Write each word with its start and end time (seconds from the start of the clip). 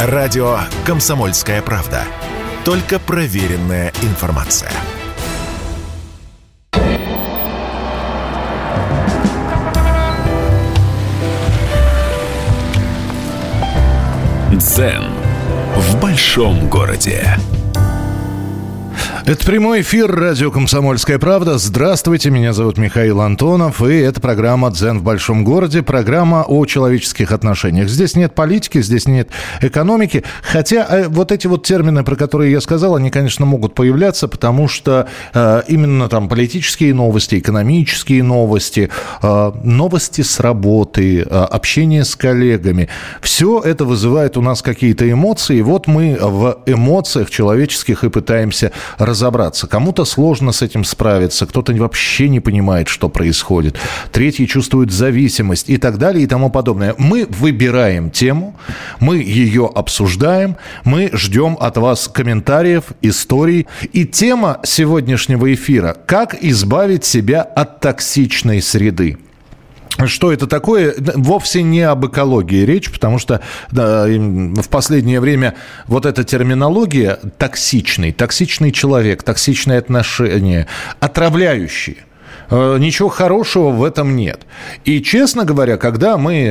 Радио 0.00 0.60
«Комсомольская 0.86 1.60
правда». 1.60 2.04
Только 2.64 3.00
проверенная 3.00 3.92
информация. 4.02 4.70
Дзен 14.52 15.02
в 15.74 16.00
большом 16.00 16.68
городе. 16.68 17.36
Это 19.28 19.44
прямой 19.44 19.82
эфир 19.82 20.10
радио 20.10 20.50
«Комсомольская 20.50 21.18
правда». 21.18 21.58
Здравствуйте, 21.58 22.30
меня 22.30 22.54
зовут 22.54 22.78
Михаил 22.78 23.20
Антонов, 23.20 23.82
и 23.82 23.94
это 23.98 24.22
программа 24.22 24.70
«Дзен 24.70 25.00
в 25.00 25.02
большом 25.02 25.44
городе», 25.44 25.82
программа 25.82 26.46
о 26.48 26.64
человеческих 26.64 27.30
отношениях. 27.30 27.90
Здесь 27.90 28.16
нет 28.16 28.34
политики, 28.34 28.80
здесь 28.80 29.06
нет 29.06 29.28
экономики, 29.60 30.24
хотя 30.40 30.86
э, 30.88 31.08
вот 31.08 31.30
эти 31.30 31.46
вот 31.46 31.62
термины, 31.62 32.04
про 32.04 32.16
которые 32.16 32.52
я 32.52 32.62
сказал, 32.62 32.96
они, 32.96 33.10
конечно, 33.10 33.44
могут 33.44 33.74
появляться, 33.74 34.28
потому 34.28 34.66
что 34.66 35.08
э, 35.34 35.62
именно 35.68 36.08
там 36.08 36.30
политические 36.30 36.94
новости, 36.94 37.38
экономические 37.38 38.22
новости, 38.22 38.88
э, 39.20 39.52
новости 39.62 40.22
с 40.22 40.40
работы, 40.40 41.20
э, 41.20 41.24
общение 41.24 42.06
с 42.06 42.16
коллегами, 42.16 42.88
все 43.20 43.60
это 43.60 43.84
вызывает 43.84 44.38
у 44.38 44.40
нас 44.40 44.62
какие-то 44.62 45.10
эмоции, 45.10 45.60
вот 45.60 45.86
мы 45.86 46.16
в 46.18 46.60
эмоциях 46.64 47.28
человеческих 47.28 48.04
и 48.04 48.08
пытаемся 48.08 48.72
разобраться 48.96 49.17
разобраться. 49.18 49.66
Кому-то 49.66 50.04
сложно 50.04 50.52
с 50.52 50.62
этим 50.62 50.84
справиться, 50.84 51.46
кто-то 51.46 51.72
вообще 51.74 52.28
не 52.28 52.40
понимает, 52.40 52.88
что 52.88 53.08
происходит. 53.08 53.76
Третьи 54.12 54.46
чувствуют 54.46 54.92
зависимость 54.92 55.68
и 55.68 55.76
так 55.76 55.98
далее 55.98 56.24
и 56.24 56.26
тому 56.26 56.50
подобное. 56.50 56.94
Мы 56.98 57.26
выбираем 57.28 58.10
тему, 58.10 58.54
мы 59.00 59.18
ее 59.18 59.70
обсуждаем, 59.74 60.56
мы 60.84 61.10
ждем 61.12 61.56
от 61.60 61.76
вас 61.76 62.08
комментариев, 62.08 62.84
историй. 63.02 63.66
И 63.92 64.04
тема 64.06 64.60
сегодняшнего 64.64 65.52
эфира– 65.52 65.96
как 66.06 66.36
избавить 66.42 67.04
себя 67.04 67.42
от 67.42 67.80
токсичной 67.80 68.62
среды. 68.62 69.18
Что 70.06 70.32
это 70.32 70.46
такое? 70.46 70.94
Вовсе 71.14 71.62
не 71.62 71.82
об 71.82 72.06
экологии 72.06 72.64
речь, 72.64 72.90
потому 72.90 73.18
что 73.18 73.40
да, 73.70 74.06
в 74.06 74.68
последнее 74.68 75.20
время 75.20 75.54
вот 75.86 76.06
эта 76.06 76.24
терминология 76.24 77.18
токсичный, 77.36 78.12
токсичный 78.12 78.70
человек, 78.70 79.22
токсичные 79.22 79.78
отношения, 79.78 80.66
отравляющие. 81.00 81.96
Э, 82.50 82.76
ничего 82.78 83.08
хорошего 83.08 83.70
в 83.70 83.84
этом 83.84 84.16
нет. 84.16 84.46
И, 84.84 85.02
честно 85.02 85.44
говоря, 85.44 85.76
когда 85.76 86.16
мы 86.16 86.46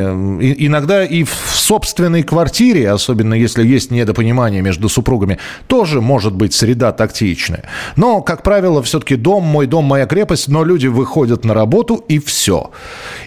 иногда 0.57 1.03
и 1.03 1.23
в 1.23 1.56
собственной 1.67 2.23
квартире, 2.23 2.89
особенно 2.89 3.33
если 3.33 3.65
есть 3.65 3.91
недопонимание 3.91 4.61
между 4.61 4.87
супругами, 4.87 5.37
тоже 5.67 5.99
может 5.99 6.33
быть 6.33 6.53
среда 6.53 6.93
тактичная. 6.93 7.63
Но, 7.97 8.21
как 8.21 8.41
правило, 8.41 8.81
все-таки 8.81 9.15
дом, 9.17 9.43
мой 9.43 9.67
дом, 9.67 9.83
моя 9.83 10.05
крепость, 10.05 10.47
но 10.47 10.63
люди 10.63 10.87
выходят 10.87 11.43
на 11.43 11.53
работу 11.53 11.95
и 12.07 12.19
все. 12.19 12.71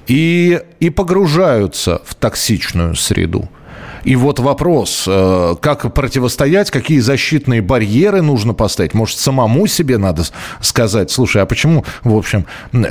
И, 0.06 0.58
и 0.80 0.90
погружаются 0.90 2.00
в 2.06 2.14
токсичную 2.14 2.94
среду. 2.94 3.48
И 4.04 4.16
вот 4.16 4.38
вопрос, 4.38 5.04
э, 5.06 5.54
как 5.60 5.92
противостоять, 5.94 6.70
какие 6.70 7.00
защитные 7.00 7.62
барьеры 7.62 8.22
нужно 8.22 8.54
поставить? 8.54 8.94
Может, 8.94 9.18
самому 9.18 9.66
себе 9.66 9.98
надо 9.98 10.24
сказать, 10.60 11.10
слушай, 11.10 11.42
а 11.42 11.46
почему, 11.46 11.84
в 12.04 12.16
общем, 12.16 12.46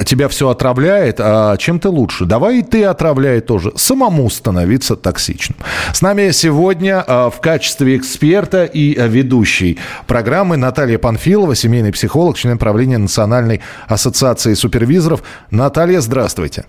тебя 0.05 0.27
все 0.27 0.49
отравляет, 0.49 1.17
а 1.19 1.57
чем 1.57 1.79
ты 1.79 1.89
лучше? 1.89 2.25
Давай 2.25 2.59
и 2.59 2.63
ты 2.63 2.83
отравляй 2.83 3.41
тоже. 3.41 3.71
Самому 3.75 4.29
становиться 4.29 4.95
токсичным. 4.95 5.57
С 5.93 6.01
нами 6.01 6.31
сегодня 6.31 7.03
э, 7.05 7.29
в 7.33 7.39
качестве 7.41 7.97
эксперта 7.97 8.65
и 8.65 8.95
ведущей 9.07 9.77
программы 10.07 10.57
Наталья 10.57 10.97
Панфилова, 10.97 11.55
семейный 11.55 11.91
психолог, 11.91 12.37
член 12.37 12.57
правления 12.57 12.97
Национальной 12.97 13.61
ассоциации 13.87 14.53
супервизоров. 14.53 15.23
Наталья, 15.51 16.01
здравствуйте. 16.01 16.65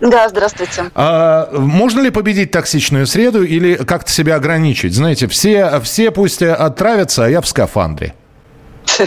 Да, 0.00 0.28
здравствуйте. 0.28 0.90
А, 0.94 1.48
можно 1.52 2.00
ли 2.00 2.10
победить 2.10 2.50
токсичную 2.50 3.06
среду 3.06 3.42
или 3.42 3.76
как-то 3.76 4.10
себя 4.10 4.36
ограничить? 4.36 4.94
Знаете, 4.94 5.28
все, 5.28 5.80
все 5.80 6.10
пусть 6.10 6.42
отравятся, 6.42 7.26
а 7.26 7.28
я 7.28 7.40
в 7.40 7.48
скафандре. 7.48 8.14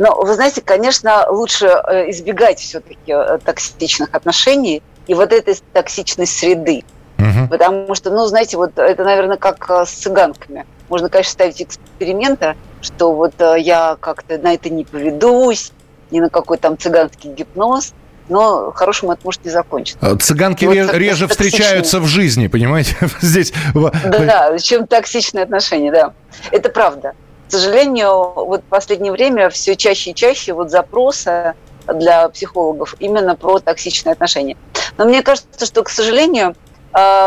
Ну, 0.00 0.14
вы 0.14 0.34
знаете, 0.34 0.60
конечно, 0.60 1.26
лучше 1.28 1.66
э, 1.66 2.10
избегать 2.10 2.60
все-таки 2.60 3.10
э, 3.12 3.38
токсичных 3.44 4.10
отношений 4.12 4.80
и 5.08 5.14
вот 5.14 5.32
этой 5.32 5.58
токсичной 5.72 6.26
среды. 6.26 6.84
Угу. 7.18 7.48
Потому 7.50 7.92
что, 7.96 8.10
ну, 8.10 8.24
знаете, 8.26 8.56
вот 8.58 8.78
это, 8.78 9.02
наверное, 9.02 9.38
как 9.38 9.68
э, 9.68 9.84
с 9.84 9.90
цыганками. 9.90 10.66
Можно, 10.88 11.08
конечно, 11.08 11.32
ставить 11.32 11.60
эксперименты, 11.60 12.54
что 12.80 13.12
вот 13.12 13.34
я 13.40 13.96
как-то 13.98 14.38
на 14.38 14.54
это 14.54 14.70
не 14.70 14.84
поведусь, 14.84 15.72
ни 16.12 16.20
на 16.20 16.30
какой 16.30 16.58
там 16.58 16.78
цыганский 16.78 17.32
гипноз– 17.32 17.92
но 18.28 18.72
хорошим 18.72 19.10
это 19.10 19.20
может 19.24 19.44
не 19.44 19.50
закончиться. 19.50 19.98
А 20.00 20.16
цыганки 20.16 20.64
вот 20.64 20.74
реже 20.74 21.26
токсичные... 21.26 21.28
встречаются 21.28 22.00
в 22.00 22.06
жизни, 22.06 22.46
понимаете? 22.46 22.96
Здесь... 23.20 23.52
Да, 23.74 24.56
чем 24.58 24.86
токсичные 24.86 25.44
отношения, 25.44 25.90
да. 25.90 26.12
Это 26.50 26.68
правда. 26.68 27.14
К 27.48 27.52
сожалению, 27.52 28.32
вот 28.34 28.60
в 28.60 28.68
последнее 28.68 29.12
время 29.12 29.48
все 29.48 29.74
чаще 29.74 30.10
и 30.10 30.14
чаще 30.14 30.52
вот 30.52 30.70
запросы 30.70 31.54
для 31.86 32.28
психологов 32.28 32.94
именно 32.98 33.34
про 33.34 33.58
токсичные 33.58 34.12
отношения. 34.12 34.56
Но 34.98 35.06
мне 35.06 35.22
кажется, 35.22 35.64
что, 35.64 35.82
к 35.82 35.88
сожалению, 35.88 36.54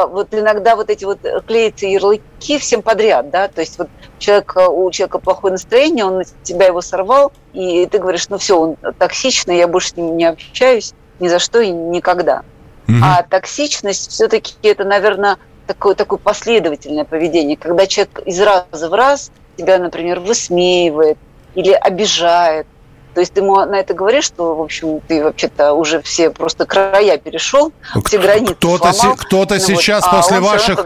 вот 0.07 0.33
иногда 0.33 0.75
вот 0.75 0.89
эти 0.89 1.05
вот 1.05 1.19
клеятся 1.45 1.85
ярлыки 1.85 2.57
всем 2.57 2.81
подряд, 2.81 3.29
да, 3.29 3.47
то 3.47 3.61
есть 3.61 3.77
вот 3.77 3.89
человек, 4.19 4.55
у 4.69 4.89
человека 4.91 5.19
плохое 5.19 5.51
настроение, 5.51 6.05
он 6.05 6.17
на 6.17 6.23
тебя 6.43 6.67
его 6.67 6.81
сорвал, 6.81 7.31
и 7.53 7.85
ты 7.85 7.99
говоришь, 7.99 8.29
ну 8.29 8.37
все, 8.37 8.59
он 8.59 8.75
токсичный, 8.97 9.57
я 9.57 9.67
больше 9.67 9.89
с 9.89 9.95
ним 9.97 10.17
не 10.17 10.25
общаюсь 10.25 10.93
ни 11.19 11.27
за 11.27 11.39
что 11.39 11.59
и 11.59 11.69
никогда. 11.69 12.43
Угу. 12.87 12.97
А 13.03 13.23
токсичность 13.23 14.11
все-таки 14.11 14.55
это, 14.63 14.83
наверное, 14.83 15.37
такое, 15.67 15.95
такое 15.95 16.19
последовательное 16.19 17.05
поведение, 17.05 17.55
когда 17.55 17.87
человек 17.87 18.19
из 18.25 18.41
раза 18.41 18.89
в 18.89 18.93
раз 18.93 19.31
тебя, 19.55 19.77
например, 19.77 20.19
высмеивает 20.19 21.17
или 21.55 21.71
обижает, 21.71 22.67
то 23.13 23.19
есть 23.19 23.33
ты 23.33 23.41
ему 23.41 23.55
на 23.66 23.79
это 23.79 23.94
говоришь, 23.94 24.25
что, 24.25 24.55
в 24.55 24.61
общем, 24.61 25.01
ты 25.07 25.23
вообще-то 25.23 25.73
уже 25.73 26.01
все 26.01 26.29
просто 26.29 26.66
края 26.66 27.17
перешел, 27.17 27.73
все 28.05 28.17
границы 28.17 28.55
Кто-то, 28.55 28.94
сломал, 28.94 29.17
си- 29.17 29.25
кто-то 29.25 29.55
ну 29.55 29.59
сейчас 29.61 30.05
вот, 30.05 30.16
после 30.16 30.38
а 30.38 30.41
ваших... 30.41 30.85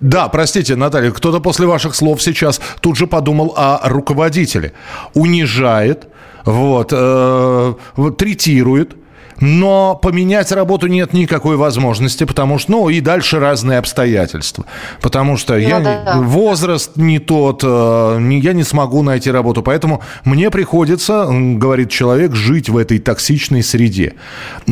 Да, 0.00 0.28
простите, 0.28 0.76
Наталья, 0.76 1.10
кто-то 1.10 1.40
после 1.40 1.66
ваших 1.66 1.94
слов 1.94 2.22
сейчас 2.22 2.60
тут 2.80 2.96
же 2.96 3.06
подумал 3.06 3.54
о 3.56 3.80
руководителе. 3.88 4.72
Унижает, 5.14 6.06
вот, 6.44 6.88
э, 6.92 7.74
третирует, 8.16 8.96
но 9.40 9.98
поменять 10.00 10.52
работу 10.52 10.86
нет 10.86 11.12
никакой 11.12 11.56
возможности, 11.56 12.24
потому 12.24 12.58
что, 12.58 12.72
ну, 12.72 12.88
и 12.88 13.00
дальше 13.00 13.38
разные 13.38 13.78
обстоятельства. 13.78 14.64
Потому 15.00 15.36
что 15.36 15.54
ну, 15.54 15.60
я, 15.60 15.80
да. 15.80 16.16
возраст 16.20 16.96
не 16.96 17.18
тот, 17.18 17.60
э, 17.62 18.38
я 18.42 18.52
не 18.52 18.64
смогу 18.64 19.02
найти 19.02 19.30
работу. 19.30 19.62
Поэтому 19.62 20.02
мне 20.24 20.50
приходится, 20.50 21.26
говорит 21.30 21.90
человек, 21.90 22.34
жить 22.34 22.68
в 22.68 22.76
этой 22.76 22.98
токсичной 22.98 23.62
среде. 23.62 24.14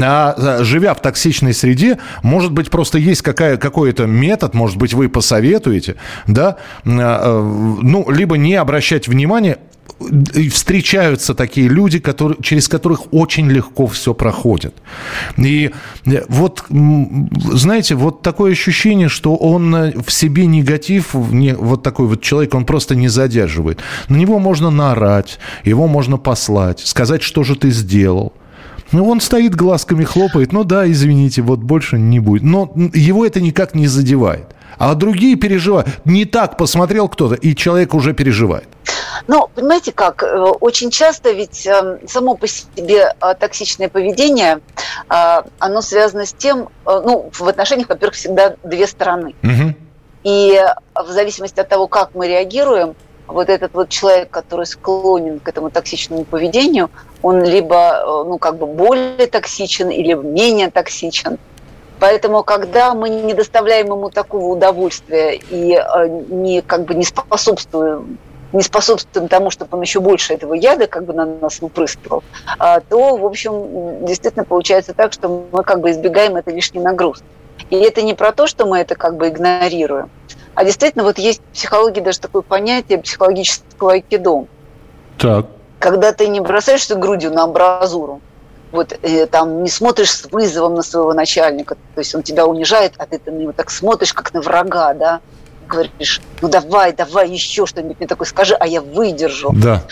А, 0.01 0.35
а 0.37 0.65
живя 0.65 0.95
в 0.95 1.01
токсичной 1.01 1.55
среде, 1.55 1.99
может 2.23 2.53
быть, 2.53 2.71
просто 2.71 2.99
есть 2.99 3.23
какая, 3.23 3.57
какой-то 3.57 4.07
метод, 4.07 4.55
может 4.55 4.77
быть, 4.77 4.95
вы 4.95 5.09
посоветуете, 5.09 5.97
да, 6.27 6.57
э, 6.85 6.89
ну, 6.89 8.11
либо 8.11 8.37
не 8.37 8.55
обращать 8.55 9.09
внимания, 9.09 9.59
встречаются 10.51 11.35
такие 11.35 11.69
люди, 11.69 11.99
которые, 11.99 12.39
через 12.43 12.69
которых 12.69 13.13
очень 13.13 13.49
легко 13.51 13.87
все 13.87 14.15
проходит. 14.15 14.75
И 15.37 15.71
э, 16.07 16.23
вот, 16.29 16.65
знаете, 16.69 17.95
вот 17.95 18.23
такое 18.23 18.53
ощущение, 18.53 19.09
что 19.09 19.37
он 19.37 19.75
э, 19.75 19.93
в 20.05 20.11
себе 20.11 20.47
негатив, 20.47 21.15
не, 21.15 21.55
вот 21.55 21.83
такой 21.83 22.07
вот 22.07 22.23
человек, 22.23 22.55
он 22.55 22.65
просто 22.65 22.95
не 22.95 23.09
задерживает. 23.09 23.81
На 24.09 24.17
него 24.17 24.39
можно 24.39 24.71
наорать, 24.71 25.39
его 25.65 25.87
можно 25.87 26.17
послать, 26.19 26.81
сказать, 26.81 27.23
что 27.23 27.45
же 27.45 27.57
ты 27.57 27.71
сделал. 27.71 28.33
Ну, 28.93 29.09
он 29.09 29.21
стоит, 29.21 29.55
глазками 29.55 30.05
хлопает, 30.05 30.53
ну 30.53 30.65
да, 30.65 30.91
извините, 30.91 31.43
вот 31.43 31.61
больше 31.61 31.99
не 31.99 32.21
будет. 32.21 32.43
Но 32.43 32.73
его 32.93 33.25
это 33.25 33.41
никак 33.41 33.75
не 33.75 33.87
задевает. 33.87 34.55
А 34.79 34.95
другие 34.95 35.37
переживают. 35.37 35.89
Не 36.05 36.25
так 36.25 36.57
посмотрел 36.57 37.09
кто-то, 37.09 37.35
и 37.35 37.55
человек 37.55 37.95
уже 37.95 38.13
переживает. 38.13 38.69
Ну, 39.27 39.49
понимаете 39.55 39.93
как, 39.93 40.23
э, 40.23 40.41
очень 40.61 40.91
часто 40.91 41.31
ведь 41.31 41.67
эм, 41.67 42.07
само 42.09 42.37
по 42.37 42.47
себе 42.47 43.15
э, 43.21 43.35
токсичное 43.35 43.89
поведение, 43.89 44.61
э, 45.09 45.43
оно 45.59 45.83
связано 45.83 46.27
с 46.27 46.33
тем, 46.33 46.69
ну, 46.85 47.31
в 47.33 47.49
отношениях, 47.49 47.89
во-первых, 47.89 48.17
всегда 48.17 48.57
две 48.63 48.87
стороны. 48.87 49.35
Угу. 49.43 49.75
И 50.25 50.63
в 50.95 51.11
зависимости 51.11 51.61
от 51.61 51.69
того, 51.69 51.87
как 51.87 52.15
мы 52.15 52.29
реагируем, 52.29 52.95
вот 53.27 53.49
этот 53.49 53.73
вот 53.73 53.89
человек, 53.89 54.31
который 54.31 54.67
склонен 54.67 55.41
к 55.41 55.49
этому 55.49 55.71
токсичному 55.71 56.25
поведению, 56.25 56.91
он 57.23 57.43
либо, 57.43 58.25
ну, 58.27 58.37
как 58.37 58.59
бы 58.59 58.67
более 58.67 59.27
токсичен 59.27 59.89
или 59.89 60.13
менее 60.13 60.71
токсичен. 60.71 61.39
Поэтому, 62.01 62.43
когда 62.43 62.93
мы 62.93 63.09
не 63.09 63.33
доставляем 63.33 63.87
ему 63.87 64.11
такого 64.11 64.53
удовольствия 64.53 65.37
и 65.37 65.81
не, 66.29 66.61
как 66.61 66.85
бы 66.85 66.95
не 66.95 67.05
способствуем 67.05 68.19
не 68.55 68.63
способствуем 68.63 69.29
тому, 69.29 69.51
чтобы 69.51 69.77
он 69.77 69.83
еще 69.83 70.01
больше 70.01 70.33
этого 70.33 70.55
яда 70.55 70.87
как 70.87 71.05
бы 71.05 71.13
на 71.13 71.27
нас 71.27 71.61
выпрыскивал, 71.61 72.23
а, 72.59 72.81
то, 72.81 73.17
в 73.17 73.27
общем, 73.27 74.07
действительно 74.07 74.45
получается 74.45 74.95
так, 74.95 75.13
что 75.13 75.47
мы 75.51 75.63
как 75.65 75.81
бы 75.81 75.91
избегаем 75.91 76.37
этой 76.37 76.55
лишней 76.55 76.81
нагрузки. 76.81 77.27
И 77.71 77.77
это 77.77 78.03
не 78.03 78.15
про 78.15 78.33
то, 78.33 78.47
что 78.47 78.67
мы 78.67 78.79
это 78.79 78.95
как 78.95 79.17
бы 79.17 79.29
игнорируем, 79.29 80.11
а 80.55 80.65
действительно 80.65 81.05
вот 81.05 81.19
есть 81.19 81.41
в 81.41 81.55
психологии 81.55 82.01
даже 82.01 82.21
такое 82.21 82.43
понятие 82.43 82.99
психологического 82.99 83.93
айкидо. 83.93 84.47
Так. 85.19 85.47
Когда 85.81 86.13
ты 86.13 86.29
не 86.29 86.41
бросаешься 86.41 86.95
грудью 86.95 87.33
на 87.33 87.45
амбразуру, 87.45 88.21
вот 88.71 88.97
э, 89.03 89.27
там 89.27 89.63
не 89.63 89.69
смотришь 89.69 90.11
с 90.11 90.25
вызовом 90.31 90.75
на 90.75 90.83
своего 90.83 91.13
начальника, 91.13 91.75
то 91.75 91.99
есть 91.99 92.15
он 92.15 92.23
тебя 92.23 92.47
унижает, 92.47 92.95
а 92.99 93.07
ты 93.07 93.21
на 93.27 93.37
него 93.37 93.53
так 93.53 93.71
смотришь, 93.71 94.13
как 94.13 94.33
на 94.33 94.41
врага, 94.41 94.95
да, 94.95 95.21
говоришь, 95.67 96.21
ну 96.41 96.49
давай, 96.49 96.93
давай 96.93 97.31
еще 97.31 97.67
что-нибудь 97.67 97.99
мне 97.99 98.07
такое 98.07 98.27
скажи, 98.27 98.55
а 98.55 98.67
я 98.67 98.81
выдержу. 98.81 99.51
Да. 99.55 99.83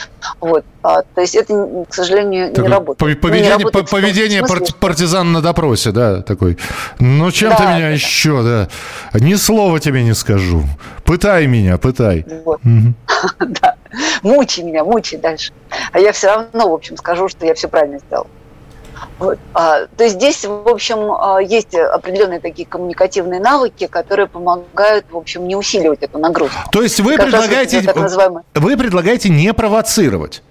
Вот. 0.40 0.64
А, 0.82 1.02
то 1.02 1.20
есть 1.20 1.34
это, 1.34 1.84
к 1.88 1.94
сожалению, 1.94 2.52
так, 2.52 2.64
не 2.64 2.70
работает. 2.70 3.20
Поведение, 3.20 3.56
ну, 3.58 3.80
не 3.80 3.86
поведение 3.86 4.42
пар 4.42 4.60
партизан 4.80 5.32
на 5.32 5.40
допросе, 5.40 5.92
да, 5.92 6.22
такой. 6.22 6.58
Ну 6.98 7.30
чем 7.30 7.50
да, 7.50 7.56
ты 7.56 7.62
меня 7.64 7.78
да, 7.78 7.88
еще, 7.88 8.42
да. 8.42 8.68
Ни 9.18 9.34
слова 9.34 9.80
тебе 9.80 10.02
не 10.02 10.14
скажу. 10.14 10.64
Пытай 11.04 11.46
меня, 11.46 11.78
пытай. 11.78 12.26
Вот. 12.44 12.60
Да. 13.38 13.76
Мучи 14.22 14.60
меня, 14.60 14.84
мучи 14.84 15.16
дальше. 15.18 15.52
А 15.92 15.98
я 15.98 16.12
все 16.12 16.28
равно, 16.28 16.70
в 16.70 16.72
общем, 16.72 16.96
скажу, 16.96 17.28
что 17.28 17.44
я 17.44 17.54
все 17.54 17.68
правильно 17.68 17.98
сделал. 17.98 18.26
Вот. 19.18 19.38
А, 19.54 19.86
то 19.86 20.04
есть 20.04 20.16
здесь, 20.16 20.44
в 20.44 20.68
общем, 20.68 21.12
а, 21.12 21.40
есть 21.40 21.74
определенные 21.74 22.40
такие 22.40 22.66
коммуникативные 22.66 23.40
навыки, 23.40 23.86
которые 23.86 24.26
помогают, 24.26 25.06
в 25.10 25.16
общем, 25.16 25.46
не 25.46 25.56
усиливать 25.56 26.02
эту 26.02 26.18
нагрузку. 26.18 26.58
То 26.70 26.82
есть 26.82 27.00
вы 27.00 27.16
предлагаете, 27.16 27.82
называемый... 27.94 28.42
вы 28.54 28.76
предлагаете 28.76 29.28
не 29.28 29.52
провоцировать? 29.52 30.42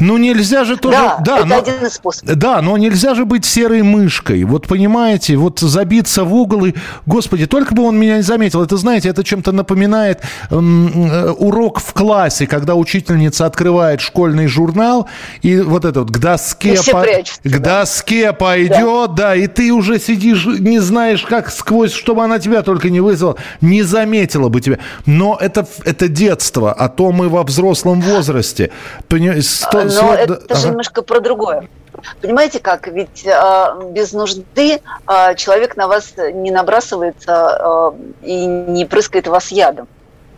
Ну 0.00 0.16
нельзя 0.16 0.64
же 0.64 0.76
тоже... 0.76 0.96
Да, 0.96 1.18
да 1.24 1.38
это 1.38 1.46
но, 1.46 1.58
один 1.58 1.84
из 1.84 1.94
способов. 1.94 2.36
Да, 2.36 2.62
но 2.62 2.76
нельзя 2.76 3.14
же 3.14 3.24
быть 3.24 3.44
серой 3.44 3.82
мышкой. 3.82 4.44
Вот 4.44 4.66
понимаете, 4.66 5.36
вот 5.36 5.60
забиться 5.60 6.24
в 6.24 6.34
угол 6.34 6.66
и... 6.66 6.74
Господи, 7.06 7.46
только 7.46 7.74
бы 7.74 7.82
он 7.82 7.98
меня 7.98 8.16
не 8.16 8.22
заметил. 8.22 8.62
Это, 8.62 8.76
знаете, 8.76 9.08
это 9.08 9.24
чем-то 9.24 9.52
напоминает 9.52 10.20
эм, 10.50 11.34
урок 11.38 11.80
в 11.80 11.92
классе, 11.92 12.46
когда 12.46 12.74
учительница 12.74 13.46
открывает 13.46 14.00
школьный 14.00 14.46
журнал, 14.46 15.08
и 15.42 15.60
вот 15.60 15.84
это 15.84 16.00
вот 16.00 16.10
к 16.10 16.18
доске, 16.18 16.78
по... 16.90 17.02
прячутся, 17.02 17.40
к 17.42 17.58
да. 17.60 17.80
доске 17.80 18.32
пойдет, 18.32 19.14
да. 19.14 19.28
да, 19.28 19.34
и 19.34 19.46
ты 19.46 19.72
уже 19.72 19.98
сидишь, 19.98 20.46
не 20.46 20.78
знаешь, 20.80 21.22
как 21.22 21.50
сквозь, 21.50 21.92
чтобы 21.92 22.24
она 22.24 22.38
тебя 22.38 22.62
только 22.62 22.90
не 22.90 23.00
вызвала, 23.00 23.36
не 23.60 23.82
заметила 23.82 24.48
бы 24.48 24.60
тебя. 24.60 24.78
Но 25.06 25.36
это, 25.40 25.66
это 25.84 26.08
детство, 26.08 26.72
а 26.72 26.88
то 26.88 27.12
мы 27.12 27.28
во 27.28 27.42
взрослом 27.42 28.00
возрасте. 28.00 28.70
Понимаете, 29.08 29.48
но 29.88 30.00
Срок, 30.00 30.18
это 30.18 30.46
да, 30.46 30.54
же 30.54 30.60
ага. 30.60 30.68
немножко 30.68 31.02
про 31.02 31.20
другое. 31.20 31.68
Понимаете 32.20 32.60
как? 32.60 32.86
Ведь 32.88 33.26
э, 33.26 33.82
без 33.90 34.12
нужды 34.12 34.80
э, 35.06 35.34
человек 35.36 35.76
на 35.76 35.88
вас 35.88 36.14
не 36.16 36.50
набрасывается 36.50 37.92
э, 38.22 38.26
и 38.26 38.46
не 38.46 38.84
прыскает 38.84 39.26
вас 39.26 39.48
ядом. 39.48 39.88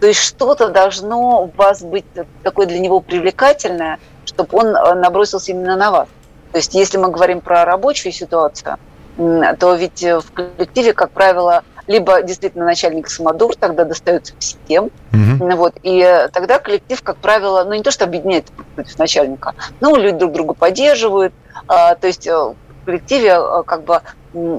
То 0.00 0.06
есть 0.06 0.20
что-то 0.20 0.68
должно 0.68 1.44
у 1.44 1.50
вас 1.56 1.82
быть 1.82 2.06
такое 2.42 2.66
для 2.66 2.78
него 2.78 3.00
привлекательное, 3.00 3.98
чтобы 4.24 4.58
он 4.58 4.72
набросился 5.00 5.52
именно 5.52 5.76
на 5.76 5.90
вас. 5.90 6.08
То 6.52 6.58
есть 6.58 6.74
если 6.74 6.96
мы 6.96 7.10
говорим 7.10 7.40
про 7.42 7.64
рабочую 7.64 8.12
ситуацию, 8.12 8.78
то 9.16 9.74
ведь 9.74 10.02
в 10.02 10.32
коллективе, 10.32 10.94
как 10.94 11.10
правило, 11.10 11.64
либо 11.90 12.22
действительно 12.22 12.64
начальник 12.64 13.10
самодур, 13.10 13.56
тогда 13.56 13.84
достается 13.84 14.32
всем. 14.38 14.90
Угу. 15.12 15.56
Вот, 15.56 15.74
и 15.82 16.28
тогда 16.32 16.60
коллектив, 16.60 17.02
как 17.02 17.16
правило, 17.16 17.64
ну 17.64 17.74
не 17.74 17.82
то, 17.82 17.90
что 17.90 18.04
объединяет 18.04 18.46
против 18.76 18.96
начальника, 18.96 19.54
но 19.80 19.96
люди 19.96 20.16
друг 20.16 20.32
друга 20.32 20.54
поддерживают. 20.54 21.34
А, 21.66 21.96
то 21.96 22.06
есть 22.06 22.28
э, 22.28 22.32
в 22.32 22.54
коллективе 22.84 23.38
э, 23.40 23.62
как 23.66 23.82
бы 23.82 24.02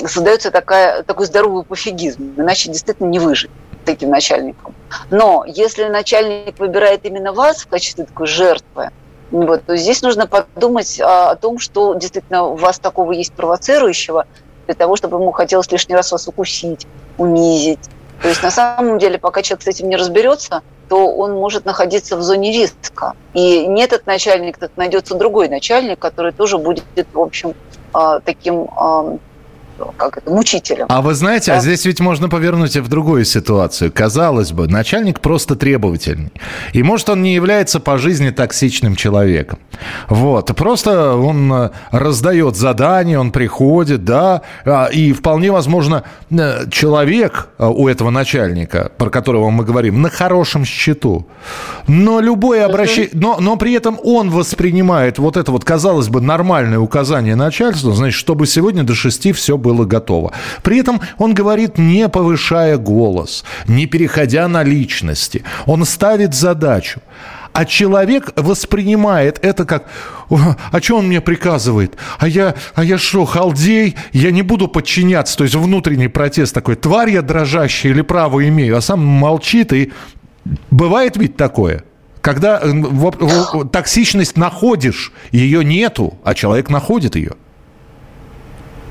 создается 0.09 0.51
такая, 0.51 1.03
такой 1.03 1.25
здоровый 1.25 1.63
пофигизм, 1.63 2.33
иначе 2.35 2.69
действительно 2.69 3.07
не 3.07 3.19
выжить 3.19 3.51
таким 3.85 4.09
начальником. 4.09 4.75
Но 5.09 5.45
если 5.47 5.85
начальник 5.85 6.59
выбирает 6.59 7.05
именно 7.05 7.31
вас 7.31 7.61
в 7.61 7.67
качестве 7.67 8.03
такой 8.03 8.27
жертвы, 8.27 8.89
вот, 9.31 9.63
то 9.63 9.77
здесь 9.77 10.01
нужно 10.01 10.27
подумать 10.27 10.99
о 10.99 11.35
том, 11.35 11.59
что 11.59 11.93
действительно 11.93 12.43
у 12.43 12.55
вас 12.55 12.77
такого 12.77 13.13
есть 13.13 13.31
провоцирующего, 13.31 14.25
для 14.71 14.75
того, 14.75 14.95
чтобы 14.95 15.17
ему 15.17 15.31
хотелось 15.31 15.71
лишний 15.71 15.95
раз 15.95 16.11
вас 16.11 16.27
укусить, 16.27 16.87
унизить. 17.17 17.89
То 18.21 18.27
есть 18.27 18.43
на 18.43 18.51
самом 18.51 18.99
деле, 18.99 19.17
пока 19.17 19.41
человек 19.41 19.63
с 19.63 19.67
этим 19.67 19.89
не 19.89 19.95
разберется, 19.95 20.61
то 20.89 21.07
он 21.07 21.33
может 21.33 21.65
находиться 21.65 22.17
в 22.17 22.21
зоне 22.21 22.51
риска. 22.51 23.13
И 23.33 23.65
не 23.65 23.83
этот 23.83 24.05
начальник, 24.05 24.57
так 24.57 24.71
найдется 24.75 25.15
другой 25.15 25.49
начальник, 25.49 25.97
который 25.97 26.31
тоже 26.31 26.57
будет, 26.57 26.83
в 27.13 27.19
общем, 27.19 27.55
а, 27.93 28.19
таким 28.19 28.67
как 29.97 30.17
это, 30.17 30.29
мучителем. 30.29 30.85
А 30.89 31.01
вы 31.01 31.13
знаете, 31.13 31.51
а 31.51 31.55
да? 31.55 31.59
а 31.59 31.61
здесь 31.61 31.85
ведь 31.85 31.99
можно 31.99 32.29
повернуть 32.29 32.75
и 32.75 32.79
в 32.79 32.87
другую 32.87 33.25
ситуацию. 33.25 33.91
Казалось 33.91 34.51
бы, 34.51 34.67
начальник 34.67 35.19
просто 35.19 35.55
требовательный. 35.55 36.31
И 36.73 36.83
может 36.83 37.09
он 37.09 37.21
не 37.21 37.33
является 37.33 37.79
по 37.79 37.97
жизни 37.97 38.29
токсичным 38.29 38.95
человеком. 38.95 39.59
Вот. 40.09 40.55
Просто 40.55 41.15
он 41.15 41.51
э, 41.53 41.69
раздает 41.91 42.55
задания, 42.55 43.19
он 43.19 43.31
приходит, 43.31 44.03
да, 44.03 44.41
а, 44.65 44.85
и 44.85 45.13
вполне 45.13 45.51
возможно 45.51 46.03
э, 46.29 46.69
человек 46.69 47.49
э, 47.57 47.67
у 47.67 47.87
этого 47.87 48.09
начальника, 48.09 48.91
про 48.97 49.09
которого 49.09 49.49
мы 49.49 49.63
говорим, 49.63 50.01
на 50.01 50.09
хорошем 50.09 50.65
счету. 50.65 51.27
Но 51.87 52.19
любое 52.19 52.65
обращение, 52.65 53.09
но, 53.13 53.37
но 53.39 53.55
при 53.55 53.73
этом 53.73 53.99
он 54.03 54.29
воспринимает 54.29 55.17
вот 55.19 55.37
это 55.37 55.51
вот, 55.51 55.63
казалось 55.63 56.09
бы, 56.09 56.21
нормальное 56.21 56.79
указание 56.79 57.35
начальства, 57.35 57.93
значит, 57.93 58.17
чтобы 58.17 58.47
сегодня 58.47 58.83
до 58.83 58.93
шести 58.93 59.31
все 59.31 59.57
было 59.57 59.70
было 59.71 59.85
готово. 59.85 60.31
При 60.63 60.79
этом 60.79 61.01
он 61.17 61.33
говорит, 61.33 61.77
не 61.77 62.09
повышая 62.09 62.77
голос, 62.77 63.43
не 63.67 63.85
переходя 63.85 64.47
на 64.47 64.63
личности. 64.63 65.43
Он 65.65 65.85
ставит 65.85 66.33
задачу. 66.33 67.01
А 67.53 67.65
человек 67.65 68.31
воспринимает 68.37 69.39
это 69.41 69.65
как, 69.65 69.89
а 70.29 70.81
что 70.81 70.97
он 70.97 71.07
мне 71.07 71.19
приказывает? 71.19 71.97
А 72.17 72.27
я, 72.27 72.55
а 72.75 72.83
я 72.83 72.97
что, 72.97 73.25
халдей? 73.25 73.95
Я 74.13 74.31
не 74.31 74.41
буду 74.41 74.69
подчиняться. 74.69 75.37
То 75.37 75.43
есть 75.43 75.55
внутренний 75.55 76.07
протест 76.07 76.53
такой, 76.53 76.75
тварь 76.75 77.09
я 77.09 77.21
дрожащая 77.21 77.91
или 77.91 78.01
право 78.01 78.47
имею, 78.47 78.77
а 78.77 78.81
сам 78.81 79.05
молчит. 79.05 79.73
И 79.73 79.91
бывает 80.69 81.17
ведь 81.17 81.35
такое? 81.35 81.83
Когда 82.21 82.61
э, 82.63 83.65
токсичность 83.71 84.37
находишь, 84.37 85.11
ее 85.31 85.65
нету, 85.65 86.19
а 86.23 86.33
человек 86.35 86.69
находит 86.69 87.15
ее. 87.15 87.33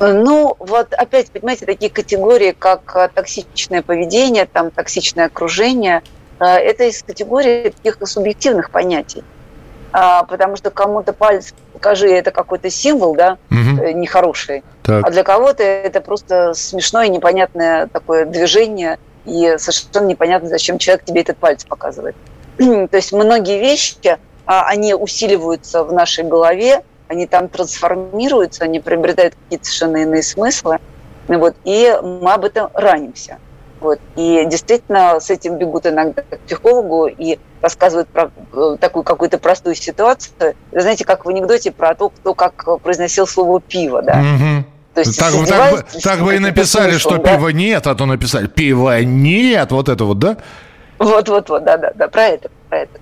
Ну, 0.00 0.56
вот 0.58 0.94
опять, 0.94 1.30
понимаете, 1.30 1.66
такие 1.66 1.90
категории, 1.90 2.52
как 2.58 2.96
э, 2.96 3.08
токсичное 3.14 3.82
поведение, 3.82 4.46
там, 4.46 4.70
токсичное 4.70 5.26
окружение, 5.26 6.02
э, 6.38 6.44
это 6.44 6.84
из 6.84 7.02
категории 7.02 7.70
таких 7.70 7.98
субъективных 8.08 8.70
понятий. 8.70 9.22
А, 9.92 10.22
потому 10.24 10.56
что 10.56 10.70
кому-то 10.70 11.12
палец 11.12 11.52
покажи, 11.72 12.08
это 12.08 12.30
какой-то 12.30 12.70
символ, 12.70 13.14
да, 13.14 13.38
угу. 13.50 13.88
нехороший. 13.92 14.62
Так. 14.82 15.06
А 15.06 15.10
для 15.10 15.22
кого-то 15.24 15.62
это 15.62 16.00
просто 16.00 16.54
смешное, 16.54 17.08
непонятное 17.08 17.86
такое 17.86 18.24
движение, 18.24 18.98
и 19.24 19.56
совершенно 19.58 20.06
непонятно, 20.06 20.48
зачем 20.48 20.78
человек 20.78 21.04
тебе 21.04 21.22
этот 21.22 21.38
палец 21.38 21.64
показывает. 21.64 22.16
То 22.58 22.88
есть 22.92 23.12
многие 23.12 23.58
вещи, 23.58 24.18
а, 24.46 24.66
они 24.66 24.94
усиливаются 24.94 25.84
в 25.84 25.92
нашей 25.92 26.24
голове, 26.24 26.82
они 27.10 27.26
там 27.26 27.48
трансформируются, 27.48 28.64
они 28.64 28.78
приобретают 28.78 29.34
какие-то 29.34 29.64
совершенно 29.64 29.96
иные 29.96 30.22
смыслы, 30.22 30.78
вот, 31.26 31.56
и 31.64 31.92
мы 32.02 32.32
об 32.32 32.44
этом 32.44 32.70
ранимся. 32.72 33.38
Вот. 33.80 33.98
И 34.14 34.44
действительно 34.46 35.18
с 35.18 35.30
этим 35.30 35.56
бегут 35.56 35.86
иногда 35.86 36.22
к 36.22 36.38
психологу 36.40 37.06
и 37.06 37.38
рассказывают 37.62 38.08
про 38.10 38.30
э, 38.52 38.76
такую 38.78 39.02
какую-то 39.02 39.38
простую 39.38 39.74
ситуацию. 39.74 40.54
Вы 40.70 40.80
знаете, 40.80 41.04
как 41.04 41.24
в 41.24 41.28
анекдоте 41.30 41.72
про 41.72 41.94
то, 41.94 42.10
кто 42.10 42.34
как 42.34 42.80
произносил 42.82 43.26
слово 43.26 43.60
«пиво». 43.60 44.02
Да? 44.02 44.20
Угу. 44.20 44.64
То 44.94 45.00
есть, 45.00 45.18
так, 45.18 45.32
так, 45.48 45.72
бы, 45.72 45.84
так 46.02 46.20
бы 46.20 46.36
и 46.36 46.38
написали, 46.38 46.90
смыслом, 46.90 47.14
что 47.14 47.22
да? 47.22 47.34
пива 47.36 47.48
нет, 47.48 47.86
а 47.86 47.94
то 47.94 48.06
написали 48.06 48.46
пива 48.46 49.02
нет, 49.02 49.72
вот 49.72 49.88
это 49.88 50.04
вот, 50.04 50.18
да? 50.18 50.36
Вот-вот-вот, 50.98 51.64
да-да-да, 51.64 52.08
про 52.08 52.24
это, 52.26 52.50
про 52.68 52.80
это. 52.80 52.99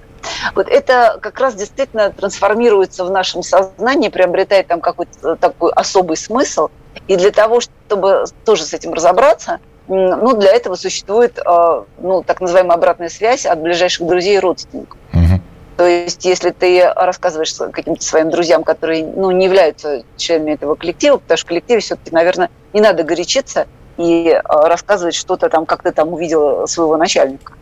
Вот 0.55 0.69
это 0.69 1.19
как 1.21 1.39
раз 1.41 1.55
действительно 1.55 2.11
трансформируется 2.11 3.05
в 3.05 3.11
нашем 3.11 3.43
сознании, 3.43 4.09
приобретает 4.09 4.67
там 4.67 4.81
какой-то 4.81 5.37
такой 5.37 5.73
особый 5.73 6.17
смысл. 6.17 6.69
И 7.07 7.17
для 7.17 7.31
того, 7.31 7.61
чтобы 7.61 8.25
тоже 8.45 8.65
с 8.65 8.75
этим 8.75 8.93
разобраться, 8.93 9.61
ну, 9.87 10.37
для 10.37 10.53
этого 10.53 10.75
существует 10.75 11.39
э, 11.39 11.83
ну, 11.99 12.23
так 12.23 12.41
называемая 12.41 12.77
обратная 12.77 13.09
связь 13.09 13.47
от 13.47 13.61
ближайших 13.61 14.07
друзей 14.07 14.37
и 14.37 14.39
родственников. 14.39 14.99
Угу. 15.15 15.41
То 15.79 15.87
есть, 15.87 16.25
если 16.25 16.51
ты 16.51 16.93
рассказываешь 16.95 17.55
каким-то 17.73 18.05
своим 18.05 18.31
друзьям, 18.31 18.65
которые 18.65 19.07
ну, 19.07 19.31
не 19.31 19.47
являются 19.47 20.03
членами 20.17 20.53
этого 20.53 20.75
коллектива, 20.75 21.17
потому 21.17 21.39
что 21.39 21.47
в 21.47 21.49
коллективе 21.49 21.81
все-таки, 21.81 22.11
наверное, 22.13 22.51
не 22.75 22.81
надо 22.81 23.03
горячиться, 23.03 23.67
и 23.97 24.29
э, 24.29 24.41
рассказывать 24.45 25.15
что-то 25.15 25.49
там, 25.49 25.67
как 25.67 25.83
ты 25.83 25.93
там 25.93 26.13
увидела 26.13 26.67
своего 26.67 26.97
начальника. 26.97 27.55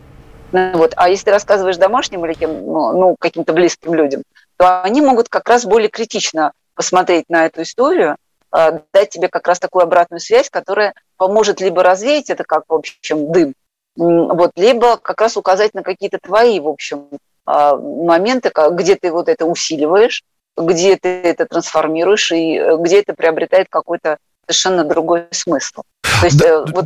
Ну, 0.51 0.77
вот. 0.77 0.93
А 0.95 1.09
если 1.09 1.29
рассказываешь 1.29 1.77
домашним 1.77 2.25
или 2.25 2.33
кем, 2.33 2.65
ну, 2.65 2.91
ну, 2.93 3.15
каким-то 3.19 3.53
близким 3.53 3.93
людям, 3.93 4.23
то 4.57 4.81
они 4.81 5.01
могут 5.01 5.29
как 5.29 5.47
раз 5.49 5.65
более 5.65 5.89
критично 5.89 6.53
посмотреть 6.73 7.25
на 7.29 7.45
эту 7.45 7.63
историю, 7.63 8.17
э, 8.55 8.79
дать 8.93 9.09
тебе 9.09 9.27
как 9.27 9.47
раз 9.47 9.59
такую 9.59 9.83
обратную 9.83 10.19
связь, 10.19 10.49
которая 10.49 10.93
поможет 11.17 11.59
либо 11.59 11.83
развеять 11.83 12.29
это 12.29 12.43
как, 12.43 12.63
в 12.67 12.73
общем, 12.73 13.31
дым, 13.31 13.53
вот, 13.95 14.51
либо 14.55 14.97
как 14.97 15.19
раз 15.21 15.37
указать 15.37 15.73
на 15.73 15.83
какие-то 15.83 16.19
твои, 16.21 16.59
в 16.59 16.67
общем, 16.67 17.07
э, 17.11 17.75
моменты, 17.75 18.51
где 18.71 18.95
ты 18.95 19.11
вот 19.11 19.27
это 19.27 19.45
усиливаешь, 19.45 20.23
где 20.55 20.97
ты 20.97 21.09
это 21.21 21.45
трансформируешь 21.45 22.31
и 22.31 22.57
э, 22.57 22.77
где 22.77 23.01
это 23.01 23.13
приобретает 23.13 23.67
какой-то 23.69 24.17
совершенно 24.47 24.83
другой 24.83 25.27
смысл. 25.31 25.81
То 26.19 26.25
есть 26.25 26.37
да, 26.37 26.65
вот 26.65 26.85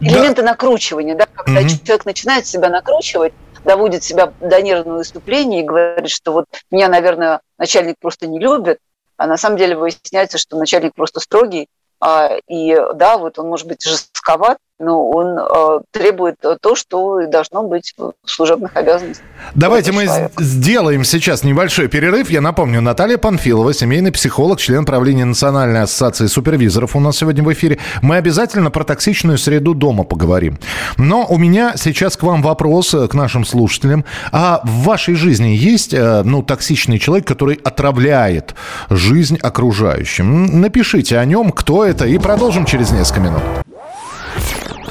элементы 0.00 0.42
да. 0.42 0.50
накручивания, 0.50 1.16
да, 1.16 1.26
когда 1.26 1.60
угу. 1.60 1.68
человек 1.68 2.04
начинает 2.04 2.46
себя 2.46 2.68
накручивать, 2.68 3.32
доводит 3.64 4.04
себя 4.04 4.32
до 4.40 4.60
нервного 4.60 4.98
выступления 4.98 5.60
и 5.60 5.64
говорит, 5.64 6.10
что 6.10 6.32
вот 6.32 6.46
меня, 6.70 6.88
наверное, 6.88 7.40
начальник 7.58 7.96
просто 8.00 8.26
не 8.26 8.38
любит, 8.38 8.78
а 9.16 9.26
на 9.26 9.36
самом 9.36 9.56
деле 9.56 9.76
выясняется, 9.76 10.38
что 10.38 10.56
начальник 10.58 10.94
просто 10.94 11.20
строгий, 11.20 11.68
а, 12.00 12.36
и 12.48 12.76
да, 12.94 13.18
вот 13.18 13.38
он 13.38 13.48
может 13.48 13.66
быть 13.66 13.82
жестковат, 13.82 14.58
но 14.82 15.08
он 15.10 15.38
э, 15.38 15.80
требует 15.92 16.36
то, 16.60 16.74
что 16.74 17.24
должно 17.26 17.62
быть 17.62 17.94
в 17.96 18.12
служебных 18.24 18.76
обязанностях. 18.76 19.24
Давайте 19.54 19.92
мы 19.92 20.04
человека. 20.04 20.32
сделаем 20.42 21.04
сейчас 21.04 21.44
небольшой 21.44 21.88
перерыв. 21.88 22.30
Я 22.30 22.40
напомню, 22.40 22.80
Наталья 22.80 23.16
Панфилова, 23.16 23.72
семейный 23.72 24.10
психолог, 24.10 24.58
член 24.58 24.84
правления 24.84 25.24
Национальной 25.24 25.82
ассоциации 25.82 26.26
супервизоров 26.26 26.96
у 26.96 27.00
нас 27.00 27.16
сегодня 27.16 27.44
в 27.44 27.52
эфире. 27.52 27.78
Мы 28.02 28.16
обязательно 28.16 28.70
про 28.70 28.84
токсичную 28.84 29.38
среду 29.38 29.74
дома 29.74 30.02
поговорим. 30.04 30.58
Но 30.96 31.26
у 31.28 31.38
меня 31.38 31.74
сейчас 31.76 32.16
к 32.16 32.24
вам 32.24 32.42
вопрос, 32.42 32.92
э, 32.94 33.06
к 33.06 33.14
нашим 33.14 33.44
слушателям. 33.44 34.04
А 34.32 34.60
в 34.64 34.84
вашей 34.84 35.14
жизни 35.14 35.48
есть 35.48 35.94
э, 35.94 36.22
ну, 36.24 36.42
токсичный 36.42 36.98
человек, 36.98 37.26
который 37.26 37.60
отравляет 37.62 38.56
жизнь 38.90 39.38
окружающим? 39.40 40.60
Напишите 40.60 41.18
о 41.18 41.24
нем, 41.24 41.52
кто 41.52 41.84
это, 41.84 42.06
и 42.06 42.18
продолжим 42.18 42.64
через 42.64 42.90
несколько 42.90 43.20
минут. 43.20 43.42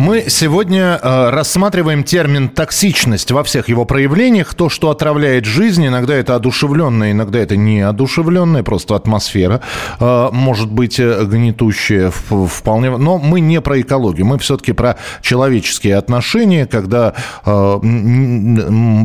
Мы 0.00 0.24
сегодня 0.28 0.98
э, 1.02 1.28
рассматриваем 1.28 2.04
термин 2.04 2.48
токсичность 2.48 3.32
во 3.32 3.44
всех 3.44 3.68
его 3.68 3.84
проявлениях. 3.84 4.54
То, 4.54 4.70
что 4.70 4.88
отравляет 4.88 5.44
жизнь, 5.44 5.86
иногда 5.86 6.14
это 6.14 6.36
одушевленное, 6.36 7.12
иногда 7.12 7.38
это 7.38 7.54
не 7.58 7.82
одушевленное, 7.82 8.62
просто 8.62 8.96
атмосфера 8.96 9.60
э, 10.00 10.28
может 10.32 10.72
быть 10.72 10.98
э, 10.98 11.22
гнетущая 11.26 12.10
вполне. 12.10 12.96
Но 12.96 13.18
мы 13.18 13.40
не 13.40 13.60
про 13.60 13.78
экологию, 13.82 14.24
мы 14.24 14.38
все-таки 14.38 14.72
про 14.72 14.96
человеческие 15.20 15.96
отношения, 15.96 16.64
когда 16.64 17.12
э, 17.44 17.50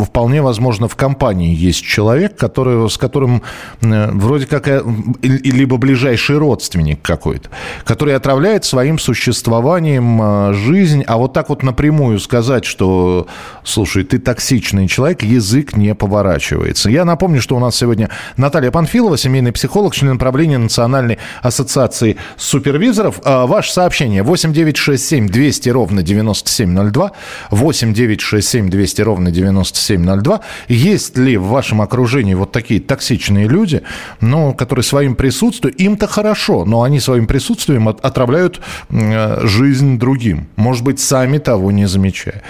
вполне 0.05 0.41
возможно 0.41 0.87
в 0.87 0.95
компании 0.95 1.53
есть 1.53 1.83
человек, 1.83 2.37
который, 2.37 2.89
с 2.89 2.97
которым 2.97 3.41
э, 3.81 4.11
вроде 4.13 4.45
как 4.45 4.69
э, 4.69 4.81
либо 5.21 5.75
ближайший 5.75 6.37
родственник 6.37 7.01
какой-то, 7.01 7.49
который 7.83 8.15
отравляет 8.15 8.63
своим 8.63 8.97
существованием 8.97 10.21
э, 10.21 10.53
жизнь 10.53 10.84
жизнь, 10.85 11.03
а 11.07 11.17
вот 11.17 11.33
так 11.33 11.49
вот 11.49 11.63
напрямую 11.63 12.19
сказать, 12.19 12.63
что, 12.63 13.25
слушай, 13.63 14.03
ты 14.03 14.19
токсичный 14.19 14.87
человек, 14.87 15.23
язык 15.23 15.75
не 15.75 15.95
поворачивается. 15.95 16.91
Я 16.91 17.05
напомню, 17.05 17.41
что 17.41 17.55
у 17.55 17.59
нас 17.59 17.75
сегодня 17.75 18.09
Наталья 18.37 18.69
Панфилова, 18.69 19.17
семейный 19.17 19.51
психолог, 19.51 19.95
член 19.95 20.19
правления 20.19 20.59
Национальной 20.59 21.17
ассоциации 21.41 22.17
супервизоров. 22.37 23.19
А, 23.23 23.47
ваше 23.47 23.73
сообщение 23.73 24.21
8967 24.21 25.27
200 25.27 25.69
ровно 25.69 26.03
9702, 26.03 27.11
8967 27.49 28.69
200 28.69 29.01
ровно 29.01 29.31
9702. 29.31 30.41
Есть 30.67 31.17
ли 31.17 31.37
в 31.37 31.45
вашем 31.45 31.81
окружении 31.81 32.35
вот 32.35 32.51
такие 32.51 32.79
токсичные 32.79 33.47
люди, 33.47 33.81
ну, 34.21 34.53
которые 34.53 34.83
своим 34.83 35.15
присутствием, 35.15 35.73
им-то 35.77 36.05
хорошо, 36.05 36.63
но 36.63 36.83
они 36.83 36.99
своим 36.99 37.25
присутствием 37.25 37.89
отравляют 37.89 38.61
жизнь 38.91 39.97
другим. 39.97 40.47
Может 40.55 40.74
может 40.75 40.83
быть, 40.83 40.99
сами 40.99 41.37
того 41.37 41.71
не 41.71 41.87
замечая. 41.87 42.41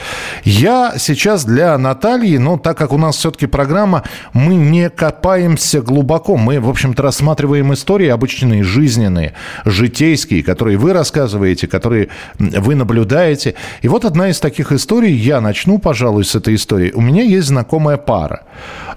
Я 0.43 0.95
сейчас 0.97 1.45
для 1.45 1.77
Натальи, 1.77 2.37
ну, 2.37 2.57
так 2.57 2.75
как 2.75 2.91
у 2.91 2.97
нас 2.97 3.17
все-таки 3.17 3.45
программа, 3.45 4.01
мы 4.33 4.55
не 4.55 4.89
копаемся 4.89 5.81
глубоко. 5.81 6.35
Мы, 6.35 6.59
в 6.59 6.67
общем-то, 6.67 7.03
рассматриваем 7.03 7.71
истории 7.71 8.07
обычные, 8.07 8.63
жизненные, 8.63 9.33
житейские, 9.63 10.41
которые 10.41 10.77
вы 10.77 10.93
рассказываете, 10.93 11.67
которые 11.67 12.07
вы 12.39 12.73
наблюдаете. 12.73 13.53
И 13.83 13.87
вот 13.87 14.05
одна 14.05 14.29
из 14.29 14.39
таких 14.39 14.71
историй, 14.71 15.13
я 15.13 15.39
начну, 15.39 15.77
пожалуй, 15.77 16.25
с 16.25 16.33
этой 16.33 16.55
истории. 16.55 16.93
У 16.95 17.01
меня 17.01 17.21
есть 17.21 17.49
знакомая 17.49 17.97
пара. 17.97 18.41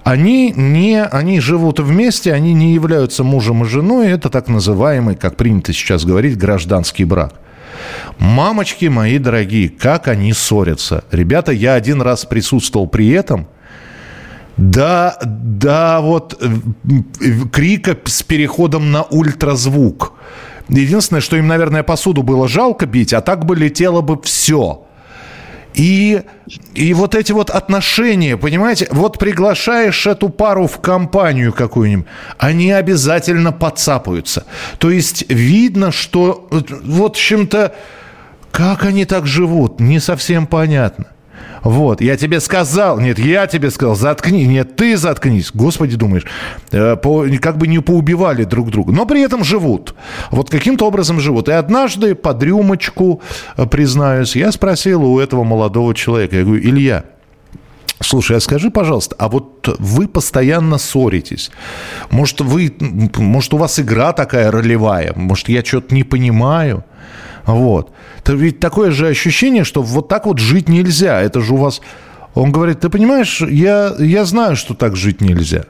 Они, 0.03 0.51
не, 0.57 1.03
они 1.03 1.39
живут 1.39 1.79
вместе, 1.79 2.33
они 2.33 2.55
не 2.55 2.73
являются 2.73 3.23
мужем 3.23 3.63
и 3.63 3.67
женой. 3.67 4.07
Это 4.07 4.29
так 4.29 4.47
называемый, 4.47 5.15
как 5.15 5.35
принято 5.35 5.71
сейчас 5.71 6.03
говорить, 6.03 6.35
гражданский 6.35 7.05
брак. 7.05 7.33
Мамочки 8.17 8.85
мои 8.85 9.17
дорогие, 9.17 9.69
как 9.69 10.07
они 10.07 10.33
ссорятся. 10.33 11.03
Ребята, 11.11 11.51
я 11.51 11.73
один 11.73 12.01
раз 12.01 12.25
присутствовал 12.25 12.87
при 12.87 13.09
этом. 13.09 13.47
Да, 14.57 15.17
да, 15.23 16.01
вот 16.01 16.37
э, 16.41 16.47
крика 17.51 17.97
с 18.05 18.23
переходом 18.23 18.91
на 18.91 19.03
ультразвук. 19.03 20.13
Единственное, 20.67 21.21
что 21.21 21.37
им, 21.37 21.47
наверное, 21.47 21.81
посуду 21.83 22.23
было 22.23 22.47
жалко 22.47 22.85
бить, 22.85 23.13
а 23.13 23.21
так 23.21 23.45
бы 23.45 23.55
летело 23.55 24.01
бы 24.01 24.21
все. 24.21 24.85
И, 25.73 26.23
и 26.73 26.93
вот 26.93 27.15
эти 27.15 27.31
вот 27.31 27.49
отношения, 27.49 28.37
понимаете, 28.37 28.87
вот 28.91 29.19
приглашаешь 29.19 30.07
эту 30.07 30.29
пару 30.29 30.67
в 30.67 30.79
компанию 30.79 31.53
какую-нибудь, 31.53 32.07
они 32.37 32.71
обязательно 32.71 33.51
подцапаются. 33.51 34.45
То 34.79 34.89
есть 34.89 35.29
видно, 35.29 35.91
что 35.91 36.47
вот 36.51 37.15
чем-то, 37.15 37.75
как 38.51 38.83
они 38.83 39.05
так 39.05 39.25
живут, 39.27 39.79
не 39.79 39.99
совсем 39.99 40.47
понятно. 40.47 41.05
Вот, 41.63 42.01
я 42.01 42.15
тебе 42.15 42.39
сказал, 42.39 42.99
нет, 42.99 43.19
я 43.19 43.47
тебе 43.47 43.69
сказал, 43.69 43.95
заткни, 43.95 44.45
нет, 44.45 44.75
ты 44.75 44.95
заткнись. 44.97 45.51
Господи, 45.53 45.95
думаешь, 45.95 46.25
э, 46.71 46.95
по, 46.95 47.25
как 47.41 47.57
бы 47.57 47.67
не 47.67 47.79
поубивали 47.79 48.43
друг 48.43 48.71
друга, 48.71 48.93
но 48.93 49.05
при 49.05 49.21
этом 49.21 49.43
живут. 49.43 49.95
Вот 50.31 50.49
каким-то 50.49 50.87
образом 50.87 51.19
живут. 51.19 51.49
И 51.49 51.51
однажды 51.51 52.15
под 52.15 52.41
рюмочку, 52.43 53.21
э, 53.57 53.65
признаюсь, 53.65 54.35
я 54.35 54.51
спросил 54.51 55.03
у 55.03 55.19
этого 55.19 55.43
молодого 55.43 55.93
человека, 55.93 56.37
я 56.37 56.43
говорю, 56.43 56.61
Илья, 56.63 57.03
Слушай, 58.01 58.37
а 58.37 58.39
скажи, 58.39 58.69
пожалуйста, 58.71 59.15
а 59.19 59.27
вот 59.27 59.75
вы 59.77 60.07
постоянно 60.07 60.77
ссоритесь. 60.77 61.51
Может, 62.09 62.39
вы, 62.39 62.73
может, 63.17 63.53
у 63.53 63.57
вас 63.57 63.77
игра 63.77 64.13
такая 64.13 64.51
ролевая? 64.51 65.11
Может, 65.15 65.49
я 65.49 65.63
что-то 65.63 65.93
не 65.93 66.03
понимаю? 66.03 66.85
Вот. 67.55 67.91
Это 68.19 68.33
ведь 68.33 68.59
такое 68.59 68.91
же 68.91 69.07
ощущение, 69.07 69.63
что 69.63 69.81
вот 69.81 70.07
так 70.07 70.25
вот 70.25 70.39
жить 70.39 70.69
нельзя. 70.69 71.21
Это 71.21 71.41
же 71.41 71.53
у 71.53 71.57
вас... 71.57 71.81
Он 72.35 72.51
говорит, 72.51 72.81
ты 72.81 72.89
понимаешь, 72.89 73.41
я, 73.41 73.93
я 73.97 74.25
знаю, 74.25 74.55
что 74.55 74.73
так 74.73 74.95
жить 74.95 75.19
нельзя. 75.21 75.65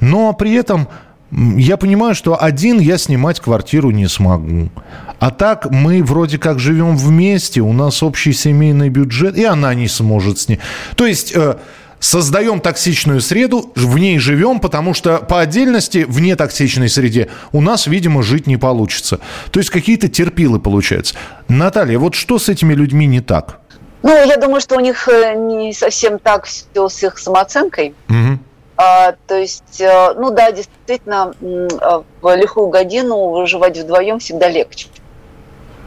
Но 0.00 0.32
при 0.32 0.52
этом 0.52 0.88
я 1.30 1.76
понимаю, 1.76 2.14
что 2.14 2.40
один 2.40 2.78
я 2.78 2.96
снимать 2.98 3.40
квартиру 3.40 3.90
не 3.90 4.08
смогу. 4.08 4.70
А 5.18 5.30
так 5.30 5.70
мы 5.70 6.02
вроде 6.02 6.38
как 6.38 6.58
живем 6.60 6.96
вместе, 6.96 7.60
у 7.60 7.72
нас 7.72 8.02
общий 8.02 8.32
семейный 8.32 8.88
бюджет, 8.88 9.36
и 9.36 9.44
она 9.44 9.74
не 9.74 9.88
сможет 9.88 10.38
с 10.38 10.48
ней. 10.48 10.60
То 10.96 11.06
есть... 11.06 11.34
Э, 11.34 11.56
создаем 12.00 12.60
токсичную 12.60 13.20
среду, 13.20 13.72
в 13.74 13.98
ней 13.98 14.18
живем, 14.18 14.60
потому 14.60 14.94
что 14.94 15.18
по 15.18 15.40
отдельности, 15.40 16.04
в 16.06 16.20
нетоксичной 16.20 16.88
среде, 16.88 17.28
у 17.52 17.60
нас, 17.60 17.86
видимо, 17.86 18.22
жить 18.22 18.46
не 18.46 18.56
получится. 18.56 19.20
То 19.50 19.60
есть 19.60 19.70
какие-то 19.70 20.08
терпилы 20.08 20.58
получаются. 20.60 21.14
Наталья, 21.48 21.98
вот 21.98 22.14
что 22.14 22.38
с 22.38 22.48
этими 22.48 22.74
людьми 22.74 23.06
не 23.06 23.20
так? 23.20 23.60
Ну, 24.02 24.24
я 24.24 24.36
думаю, 24.36 24.60
что 24.60 24.76
у 24.76 24.80
них 24.80 25.08
э, 25.08 25.34
не 25.34 25.72
совсем 25.72 26.18
так 26.18 26.44
все 26.44 26.88
с 26.88 27.02
их 27.02 27.18
самооценкой. 27.18 27.94
Угу. 28.08 28.38
А, 28.76 29.14
то 29.26 29.36
есть, 29.36 29.80
э, 29.80 30.14
ну 30.16 30.30
да, 30.30 30.52
действительно, 30.52 31.32
в 31.40 32.36
лихую 32.36 32.68
годину 32.68 33.30
выживать 33.30 33.78
вдвоем 33.78 34.18
всегда 34.18 34.48
легче. 34.48 34.88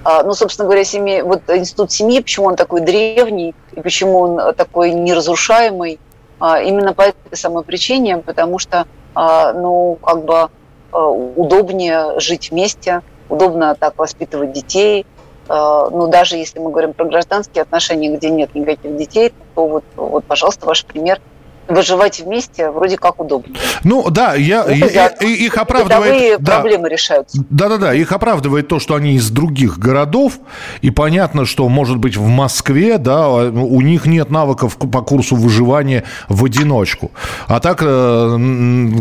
А, 0.03 0.23
ну, 0.23 0.33
собственно 0.33 0.65
говоря, 0.65 0.83
семьи, 0.83 1.21
вот 1.21 1.41
институт 1.49 1.91
семьи, 1.91 2.21
почему 2.21 2.47
он 2.47 2.55
такой 2.55 2.81
древний 2.81 3.53
и 3.73 3.81
почему 3.81 4.19
он 4.19 4.53
такой 4.55 4.91
неразрушаемый, 4.91 5.99
а, 6.39 6.61
именно 6.61 6.93
по 6.93 7.01
этой 7.01 7.35
самой 7.35 7.63
причине, 7.63 8.17
потому 8.17 8.59
что, 8.59 8.85
а, 9.13 9.53
ну, 9.53 9.97
как 10.01 10.23
бы 10.23 10.49
удобнее 10.91 12.19
жить 12.19 12.49
вместе, 12.49 13.01
удобно 13.29 13.75
так 13.75 13.95
воспитывать 13.99 14.53
детей. 14.53 15.05
Ну, 15.47 16.07
даже 16.07 16.35
если 16.35 16.57
мы 16.57 16.71
говорим 16.71 16.93
про 16.93 17.05
гражданские 17.05 17.61
отношения, 17.61 18.15
где 18.15 18.31
нет 18.31 18.55
никаких 18.55 18.97
детей, 18.97 19.31
то 19.53 19.67
вот, 19.67 19.83
вот 19.95 20.25
пожалуйста, 20.25 20.65
ваш 20.65 20.83
пример– 20.85 21.21
выживать 21.69 22.19
вместе 22.19 22.69
вроде 22.71 22.97
как 22.97 23.19
удобно. 23.19 23.55
Ну 23.83 24.09
да, 24.09 24.33
я, 24.33 24.65
ну, 24.65 24.73
я, 24.73 25.07
их 25.07 25.57
оправдывает... 25.57 26.41
Да, 26.41 26.59
проблемы 26.59 26.89
решаются. 26.89 27.43
Да-да-да, 27.49 27.93
их 27.93 28.11
оправдывает 28.11 28.67
то, 28.67 28.79
что 28.79 28.95
они 28.95 29.13
из 29.13 29.29
других 29.29 29.77
городов, 29.77 30.39
и 30.81 30.89
понятно, 30.89 31.45
что, 31.45 31.67
может 31.69 31.97
быть, 31.97 32.17
в 32.17 32.27
Москве, 32.27 32.97
да, 32.97 33.29
у 33.29 33.81
них 33.81 34.05
нет 34.05 34.31
навыков 34.31 34.77
по 34.77 35.01
курсу 35.01 35.35
выживания 35.35 36.03
в 36.27 36.43
одиночку. 36.45 37.11
А 37.47 37.59
так, 37.59 37.79
э, 37.81 38.37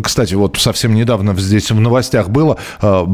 кстати, 0.05 0.35
вот 0.35 0.57
совсем 0.59 0.95
недавно 0.95 1.35
здесь 1.35 1.71
в 1.71 1.81
новостях 1.81 2.29
было, 2.29 2.59
э, 2.83 3.05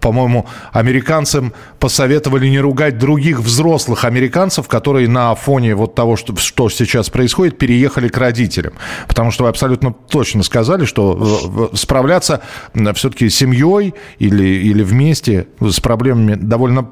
по-моему, 0.00 0.46
американцам 0.72 1.52
посоветовали 1.78 2.48
не 2.48 2.60
ругать 2.60 2.98
других 2.98 3.40
взрослых 3.40 4.04
американцев, 4.04 4.68
которые 4.68 5.08
на 5.08 5.34
фоне 5.34 5.74
вот 5.74 5.94
того, 5.94 6.16
что, 6.16 6.36
что 6.36 6.68
сейчас 6.68 7.10
происходит, 7.10 7.58
переехали 7.58 8.08
к 8.08 8.16
родителям. 8.16 8.74
Потому 9.08 9.30
что 9.30 9.44
вы 9.44 9.50
абсолютно 9.50 9.92
точно 9.92 10.42
сказали, 10.42 10.84
что 10.84 11.70
справляться 11.74 12.40
все-таки 12.94 13.28
с 13.28 13.36
семьей 13.36 13.94
или, 14.18 14.44
или 14.44 14.82
вместе 14.82 15.48
с 15.60 15.80
проблемами 15.80 16.34
довольно 16.34 16.90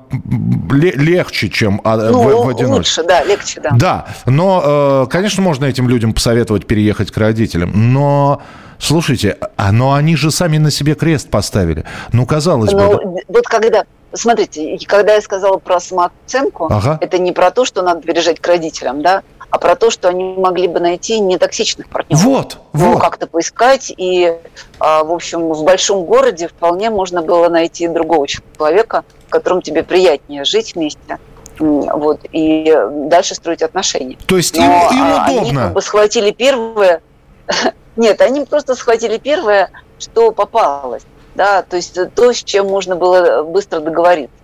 легче, 0.71 1.49
чем 1.49 1.81
а, 1.85 1.97
ну, 1.97 2.23
в, 2.23 2.47
в 2.47 2.49
одиночку. 2.49 2.77
Лучше, 2.77 3.03
да, 3.05 3.25
легче, 3.25 3.61
да. 3.61 3.71
Да, 3.73 4.07
но, 4.27 5.05
э, 5.05 5.11
конечно, 5.11 5.43
можно 5.43 5.65
этим 5.65 5.89
людям 5.89 6.13
посоветовать 6.13 6.67
переехать 6.67 7.11
к 7.11 7.17
родителям, 7.17 7.93
но... 7.93 8.43
Слушайте, 8.83 9.37
а 9.59 9.73
но 9.73 9.93
они 9.93 10.17
же 10.17 10.31
сами 10.31 10.57
на 10.57 10.71
себе 10.71 10.95
крест 10.95 11.29
поставили. 11.29 11.85
Ну, 12.13 12.25
казалось 12.25 12.73
но, 12.73 12.97
бы... 12.97 13.21
Вот 13.29 13.47
когда 13.47 13.85
Смотрите, 14.13 14.77
когда 14.87 15.15
я 15.15 15.21
сказала 15.21 15.59
про 15.59 15.79
самооценку, 15.79 16.67
ага. 16.71 16.99
это 17.01 17.19
не 17.19 17.33
про 17.33 17.51
то, 17.51 17.65
что 17.65 17.83
надо 17.83 18.03
переезжать 18.03 18.41
к 18.41 18.47
родителям, 18.47 19.03
да, 19.03 19.23
а 19.51 19.59
про 19.59 19.75
то, 19.75 19.91
что 19.91 20.09
они 20.09 20.35
могли 20.37 20.69
бы 20.69 20.81
найти 20.81 21.19
нетоксичных 21.19 21.89
партнеров. 21.89 22.23
Вот, 22.25 22.59
ну, 22.73 22.93
вот. 22.93 23.01
как-то 23.01 23.27
поискать. 23.27 23.93
И, 23.97 24.33
а, 24.79 25.05
в 25.05 25.13
общем, 25.13 25.53
в 25.53 25.65
большом 25.65 26.05
городе 26.05 26.49
вполне 26.49 26.91
можно 26.91 27.23
было 27.23 27.49
найти 27.49 27.89
другого 27.89 28.27
человека, 28.29 29.05
с 29.29 29.31
которым 29.31 29.61
тебе 29.61 29.83
приятнее 29.83 30.45
жить 30.45 30.75
вместе. 30.75 31.19
Вот, 31.59 32.21
и 32.33 32.75
дальше 33.09 33.35
строить 33.35 33.63
отношения. 33.63 34.17
То 34.27 34.37
есть 34.39 34.57
им, 34.57 34.65
им 34.65 35.13
удобно? 35.13 35.25
Они 35.27 35.55
как 35.55 35.73
бы 35.75 35.83
схватили 35.83 36.31
первое... 36.31 37.03
Нет, 37.97 38.21
они 38.23 38.45
просто 38.47 38.75
схватили 38.75 39.19
первое, 39.19 39.71
что 39.99 40.31
попалось. 40.31 41.03
Да, 41.35 41.63
то 41.63 41.77
есть 41.77 41.99
то, 42.15 42.33
с 42.33 42.43
чем 42.43 42.67
можно 42.67 42.97
было 42.97 43.43
быстро 43.43 43.81
договориться. 43.81 44.35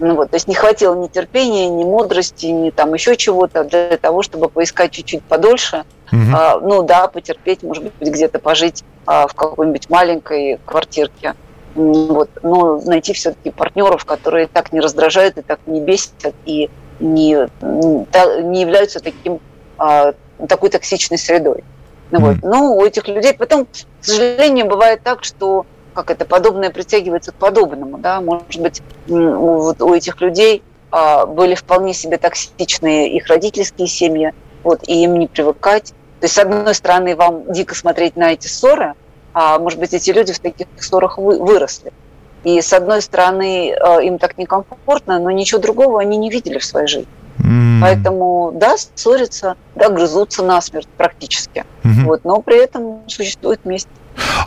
Ну, 0.00 0.14
вот, 0.14 0.30
то 0.30 0.36
есть 0.36 0.46
не 0.46 0.54
хватило 0.54 0.94
ни 0.94 1.08
терпения, 1.08 1.68
ни 1.68 1.82
мудрости, 1.84 2.46
ни 2.46 2.70
там 2.70 2.94
еще 2.94 3.16
чего-то 3.16 3.64
для 3.64 3.96
того, 3.96 4.22
чтобы 4.22 4.48
поискать 4.48 4.92
чуть-чуть 4.92 5.22
подольше. 5.24 5.84
Угу. 6.12 6.22
А, 6.34 6.60
ну 6.60 6.82
да, 6.82 7.08
потерпеть, 7.08 7.62
может 7.62 7.84
быть, 7.84 7.92
где-то 8.00 8.38
пожить 8.38 8.84
а, 9.06 9.26
в 9.26 9.34
какой-нибудь 9.34 9.90
маленькой 9.90 10.60
квартирке. 10.64 11.34
Вот, 11.74 12.30
но 12.42 12.80
найти 12.80 13.12
все-таки 13.12 13.50
партнеров, 13.50 14.04
которые 14.04 14.46
так 14.46 14.72
не 14.72 14.80
раздражают 14.80 15.38
и 15.38 15.42
так 15.42 15.60
не 15.66 15.80
бесят 15.80 16.34
и 16.44 16.70
не, 16.98 17.48
не 17.62 18.60
являются 18.60 19.00
таким, 19.00 19.40
а, 19.78 20.12
такой 20.48 20.70
токсичной 20.70 21.18
средой. 21.18 21.64
Ну, 22.10 22.20
вот. 22.20 22.36
Но 22.42 22.74
у 22.76 22.84
этих 22.84 23.06
людей 23.08 23.34
потом, 23.34 23.66
к 23.66 24.04
сожалению, 24.04 24.66
бывает 24.66 25.02
так, 25.02 25.24
что 25.24 25.66
как 25.98 26.12
это 26.12 26.24
подобное 26.24 26.70
притягивается 26.70 27.32
к 27.32 27.34
подобному, 27.34 27.98
да, 27.98 28.20
может 28.20 28.60
быть, 28.60 28.82
вот 29.08 29.82
у 29.82 29.92
этих 29.92 30.20
людей 30.20 30.62
а, 30.92 31.26
были 31.26 31.56
вполне 31.56 31.92
себе 31.92 32.18
токсичные 32.18 33.16
их 33.16 33.26
родительские 33.26 33.88
семьи, 33.88 34.32
вот, 34.62 34.84
и 34.86 35.02
им 35.02 35.18
не 35.18 35.26
привыкать. 35.26 35.88
То 36.20 36.26
есть, 36.26 36.34
с 36.36 36.38
одной 36.38 36.72
стороны, 36.76 37.16
вам 37.16 37.52
дико 37.52 37.74
смотреть 37.74 38.14
на 38.14 38.32
эти 38.32 38.46
ссоры, 38.46 38.94
а 39.34 39.58
может 39.58 39.80
быть, 39.80 39.92
эти 39.92 40.10
люди 40.10 40.32
в 40.32 40.38
таких 40.38 40.68
ссорах 40.78 41.18
вы, 41.18 41.42
выросли. 41.42 41.92
И 42.44 42.60
с 42.60 42.72
одной 42.72 43.02
стороны, 43.02 43.74
а, 43.74 44.00
им 44.00 44.20
так 44.20 44.38
некомфортно, 44.38 45.18
но 45.18 45.32
ничего 45.32 45.60
другого 45.60 46.00
они 46.00 46.16
не 46.16 46.30
видели 46.30 46.58
в 46.58 46.64
своей 46.64 46.86
жизни. 46.86 47.08
Mm. 47.40 47.80
Поэтому, 47.80 48.52
да, 48.54 48.76
ссорятся, 48.94 49.56
да, 49.74 49.88
грызутся 49.88 50.44
насмерть 50.44 50.88
практически. 50.96 51.64
Mm-hmm. 51.82 52.04
Вот, 52.04 52.24
но 52.24 52.40
при 52.40 52.62
этом 52.62 53.02
существуют 53.08 53.62
вместе. 53.64 53.90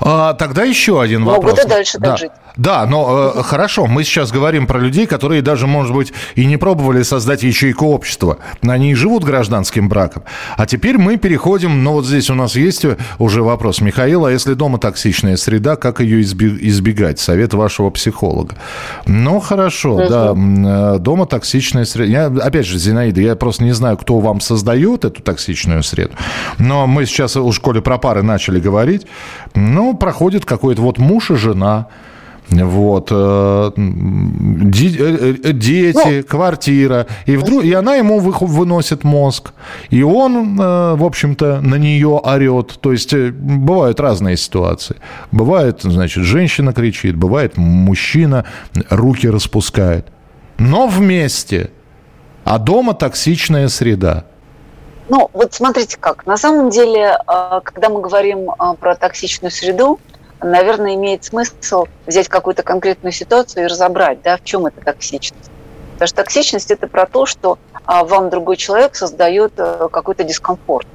А, 0.02 0.34
тогда 0.34 0.64
еще 0.64 1.02
один 1.02 1.22
Могут 1.22 1.38
вопрос. 1.38 1.58
Могут 1.58 1.66
и 1.66 1.70
дальше 1.70 1.98
да. 2.00 2.10
так 2.10 2.18
жить. 2.20 2.32
Да, 2.58 2.86
но 2.86 3.34
э, 3.36 3.44
хорошо, 3.44 3.86
мы 3.86 4.04
сейчас 4.04 4.32
говорим 4.32 4.68
про 4.68 4.80
людей, 4.80 5.08
которые 5.08 5.42
даже, 5.42 5.68
может 5.68 5.94
быть, 5.94 6.14
и 6.36 6.46
не 6.46 6.58
пробовали 6.58 7.02
создать 7.04 7.44
ячейку 7.44 7.88
общества. 7.88 8.38
Они 8.62 8.92
и 8.92 8.96
живут 8.96 9.24
гражданским 9.24 9.88
браком. 9.88 10.24
А 10.58 10.66
теперь 10.66 10.98
мы 10.98 11.18
переходим, 11.18 11.84
ну 11.84 11.94
вот 11.94 12.06
здесь 12.06 12.30
у 12.30 12.36
нас 12.36 12.56
есть 12.56 12.86
уже 13.20 13.44
вопрос. 13.44 13.82
Михаил, 13.82 14.26
а 14.26 14.32
если 14.32 14.54
дома 14.54 14.80
токсичная 14.80 15.38
среда, 15.38 15.76
как 15.76 16.02
ее 16.02 16.22
избегать? 16.22 17.20
Совет 17.20 17.54
вашего 17.54 17.90
психолога. 17.90 18.56
Ну, 19.06 19.40
хорошо, 19.40 19.96
угу. 19.96 20.10
да, 20.10 20.34
э, 20.36 21.00
дома 21.00 21.26
токсичная 21.26 21.86
среда. 21.86 22.12
Я, 22.12 22.26
опять 22.26 22.66
же, 22.66 22.78
Зинаида, 22.78 23.22
я 23.22 23.36
просто 23.36 23.64
не 23.64 23.74
знаю, 23.74 23.98
кто 23.98 24.20
вам 24.20 24.42
создает 24.42 25.06
эту 25.06 25.22
токсичную 25.22 25.84
среду, 25.84 26.14
но 26.58 26.88
мы 26.88 27.06
сейчас 27.06 27.36
в 27.36 27.52
школе 27.54 27.82
про 27.82 27.98
пары 27.98 28.24
начали 28.24 28.60
говорить. 28.60 29.08
Ну, 29.62 29.94
проходит 29.94 30.46
какой-то 30.46 30.82
вот 30.82 30.98
муж 30.98 31.32
и 31.32 31.36
жена, 31.36 31.88
вот, 32.50 33.10
э, 33.12 33.72
э, 33.78 35.36
э, 35.44 35.54
дети, 35.54 36.18
ну, 36.18 36.24
квартира, 36.24 37.08
и 37.26 37.38
вдруг, 37.38 37.64
и 37.64 37.72
она 37.72 37.96
ему 37.96 38.20
выносит 38.20 39.04
мозг, 39.04 39.54
и 39.90 40.02
он, 40.04 40.58
в 40.58 41.04
общем-то, 41.04 41.62
на 41.62 41.76
нее 41.76 42.20
орет. 42.24 42.80
То 42.82 42.92
есть 42.92 43.14
бывают 43.14 44.00
разные 44.00 44.36
ситуации. 44.36 44.96
Бывает, 45.32 45.82
значит, 45.84 46.24
женщина 46.24 46.74
кричит, 46.74 47.16
бывает 47.16 47.58
мужчина 47.58 48.46
руки 48.90 49.30
распускает. 49.30 50.08
Но 50.58 50.88
вместе. 50.88 51.70
А 52.44 52.58
дома 52.58 52.94
токсичная 52.94 53.68
среда. 53.70 54.26
Ну, 55.12 55.30
вот 55.34 55.54
смотрите 55.54 55.98
как. 56.00 56.26
На 56.26 56.38
самом 56.38 56.70
деле, 56.70 57.20
когда 57.28 57.90
мы 57.90 58.00
говорим 58.00 58.50
про 58.80 58.96
токсичную 58.96 59.52
среду, 59.52 60.00
наверное, 60.42 60.96
имеет 60.96 61.26
смысл 61.26 61.88
взять 62.08 62.30
какую-то 62.30 62.64
конкретную 62.64 63.12
ситуацию 63.12 63.66
и 63.66 63.68
разобрать, 63.68 64.22
да, 64.22 64.38
в 64.38 64.46
чем 64.46 64.68
эта 64.68 64.80
токсичность. 64.80 65.52
Потому 65.96 66.08
что 66.08 66.16
токсичность– 66.16 66.72
это 66.72 66.88
про 66.88 67.06
то, 67.06 67.26
что 67.26 67.60
а, 67.84 68.06
вам 68.06 68.30
другой 68.30 68.56
человек 68.56 68.96
создает 68.96 69.52
а, 69.58 69.90
какой-то 69.90 70.24
дискомфорт. 70.24 70.88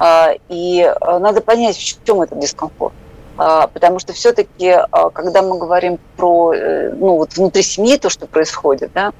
А, 0.00 0.30
и 0.48 0.80
а, 0.82 1.18
надо 1.18 1.42
понять, 1.42 1.76
в 1.76 2.06
чем 2.06 2.22
этот 2.22 2.38
дискомфорт. 2.38 2.94
А, 3.36 3.66
потому 3.66 3.98
что 3.98 4.14
все-таки, 4.14 4.70
а, 4.70 5.10
когда 5.10 5.42
мы 5.42 5.58
говорим 5.58 5.98
про 6.16 6.54
э, 6.54 6.92
ну, 6.94 7.16
вот 7.16 7.36
внутри 7.36 7.62
семьи 7.62 7.98
то, 7.98 8.08
что 8.08 8.26
происходит, 8.26 8.90
да, 8.94 9.12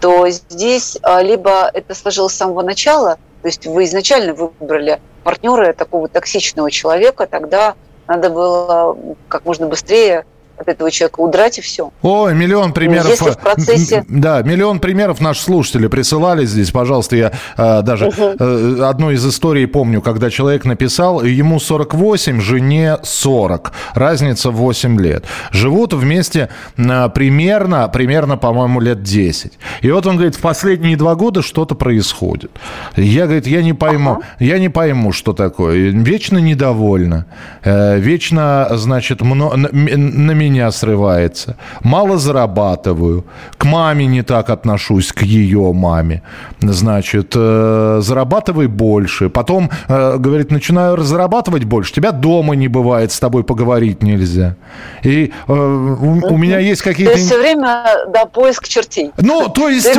то 0.00 0.26
здесь 0.30 0.96
а, 1.02 1.20
либо 1.20 1.70
это 1.74 1.94
сложилось 1.94 2.32
с 2.32 2.36
самого 2.36 2.62
начала, 2.62 3.18
то 3.42 3.48
есть 3.48 3.66
вы 3.66 3.84
изначально 3.84 4.34
выбрали 4.34 5.00
партнера 5.24 5.72
такого 5.72 6.08
токсичного 6.08 6.70
человека, 6.70 7.26
тогда 7.26 7.74
надо 8.06 8.30
было 8.30 8.96
как 9.28 9.44
можно 9.44 9.66
быстрее 9.66 10.24
от 10.62 10.68
этого 10.68 10.90
человека 10.90 11.20
удрать 11.20 11.58
и 11.58 11.60
все. 11.60 11.90
Ой, 12.02 12.34
миллион 12.34 12.72
примеров. 12.72 13.10
Если 13.10 13.30
в 13.30 13.38
процессе... 13.38 14.04
Да, 14.08 14.42
миллион 14.42 14.78
примеров 14.80 15.20
наши 15.20 15.42
слушатели 15.42 15.86
присылали 15.86 16.44
здесь. 16.46 16.70
Пожалуйста, 16.70 17.16
я 17.16 17.32
э, 17.56 17.82
даже 17.82 18.06
угу. 18.06 18.34
э, 18.38 18.82
одну 18.82 19.10
из 19.10 19.26
историй 19.26 19.66
помню, 19.66 20.00
когда 20.00 20.30
человек 20.30 20.64
написал, 20.64 21.22
ему 21.22 21.60
48, 21.60 22.40
жене 22.40 22.98
40. 23.02 23.72
Разница 23.94 24.50
в 24.50 24.56
8 24.56 25.00
лет. 25.00 25.24
Живут 25.50 25.92
вместе 25.92 26.48
э, 26.76 27.08
примерно, 27.14 27.88
примерно, 27.88 28.36
по-моему, 28.36 28.80
лет 28.80 29.02
10. 29.02 29.52
И 29.82 29.90
вот 29.90 30.06
он 30.06 30.16
говорит, 30.16 30.36
в 30.36 30.40
последние 30.40 30.96
два 30.96 31.14
года 31.14 31.42
что-то 31.42 31.74
происходит. 31.74 32.50
Я, 32.96 33.24
говорит, 33.24 33.46
я 33.46 33.62
не 33.62 33.72
пойму, 33.72 34.12
ага. 34.12 34.22
я 34.38 34.58
не 34.58 34.68
пойму, 34.68 35.12
что 35.12 35.32
такое. 35.32 35.90
Вечно 35.90 36.38
недовольна. 36.38 37.26
Э, 37.64 37.98
вечно, 37.98 38.68
значит, 38.72 39.20
мно, 39.22 39.54
на, 39.56 39.68
на 39.72 40.32
меня 40.32 40.51
срывается, 40.70 41.56
мало 41.82 42.18
зарабатываю, 42.18 43.24
к 43.56 43.64
маме 43.64 44.06
не 44.06 44.22
так 44.22 44.50
отношусь, 44.50 45.12
к 45.12 45.22
ее 45.22 45.72
маме. 45.72 46.22
Значит, 46.60 47.32
э, 47.34 48.00
зарабатывай 48.02 48.66
больше. 48.66 49.28
Потом, 49.28 49.70
э, 49.88 50.16
говорит, 50.18 50.50
начинаю 50.50 50.98
зарабатывать 50.98 51.64
больше, 51.64 51.92
тебя 51.92 52.12
дома 52.12 52.54
не 52.54 52.68
бывает, 52.68 53.12
с 53.12 53.20
тобой 53.20 53.44
поговорить 53.44 54.02
нельзя. 54.02 54.56
И 55.02 55.32
э, 55.48 55.52
у, 55.52 56.34
у 56.34 56.36
меня 56.36 56.58
есть 56.58 56.82
какие-то... 56.82 57.12
То 57.12 57.18
есть 57.18 57.30
все 57.30 57.40
время, 57.40 57.84
да, 58.08 58.26
поиск 58.26 58.68
чертей. 58.68 59.10
Ну, 59.18 59.48
то 59.48 59.68
есть, 59.68 59.92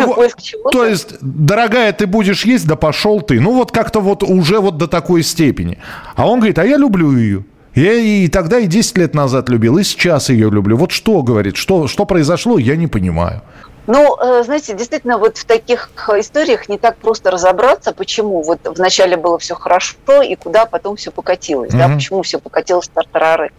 то 0.72 0.86
есть, 0.86 1.16
дорогая, 1.22 1.92
ты 1.94 2.08
будешь 2.08 2.46
есть, 2.46 2.68
да 2.68 2.76
пошел 2.76 3.22
ты. 3.22 3.40
Ну, 3.40 3.54
вот 3.56 3.72
как-то 3.72 4.00
вот 4.00 4.24
уже 4.24 4.60
вот 4.60 4.78
до 4.78 4.88
такой 4.88 5.24
степени. 5.24 5.78
А 6.16 6.28
он 6.28 6.40
говорит, 6.40 6.60
а 6.60 6.66
я 6.66 6.78
люблю 6.78 7.16
ее. 7.16 7.44
Я 7.76 7.94
и 7.94 8.28
тогда, 8.28 8.60
и 8.60 8.68
10 8.68 8.98
лет 8.98 9.16
назад 9.16 9.50
любил, 9.50 9.78
и 9.78 9.84
сейчас 9.84 10.30
ее 10.30 10.50
люблю. 10.50 10.78
Вот 10.78 10.92
что, 10.92 11.24
говорит, 11.24 11.56
что, 11.56 11.88
что 11.88 12.06
произошло, 12.06 12.60
я 12.60 12.76
не 12.76 12.88
понимаю. 12.88 13.42
Ну, 13.88 14.16
э, 14.18 14.44
знаете, 14.44 14.74
действительно, 14.76 15.18
вот 15.18 15.38
в 15.38 15.46
таких 15.46 15.90
историях 16.18 16.70
не 16.70 16.78
так 16.78 16.98
просто 16.98 17.32
разобраться, 17.32 17.94
почему 17.94 18.42
вот 18.42 18.60
вначале 18.64 19.18
было 19.18 19.38
все 19.40 19.56
хорошо, 19.56 20.22
и 20.22 20.36
куда 20.36 20.66
потом 20.66 20.96
все 20.96 21.12
покатилось, 21.12 21.74
mm-hmm. 21.74 21.88
да, 21.90 21.94
почему 21.94 22.22
все 22.22 22.40
покатилось 22.40 22.88
в 22.88 22.92
тартарары. 22.92 23.52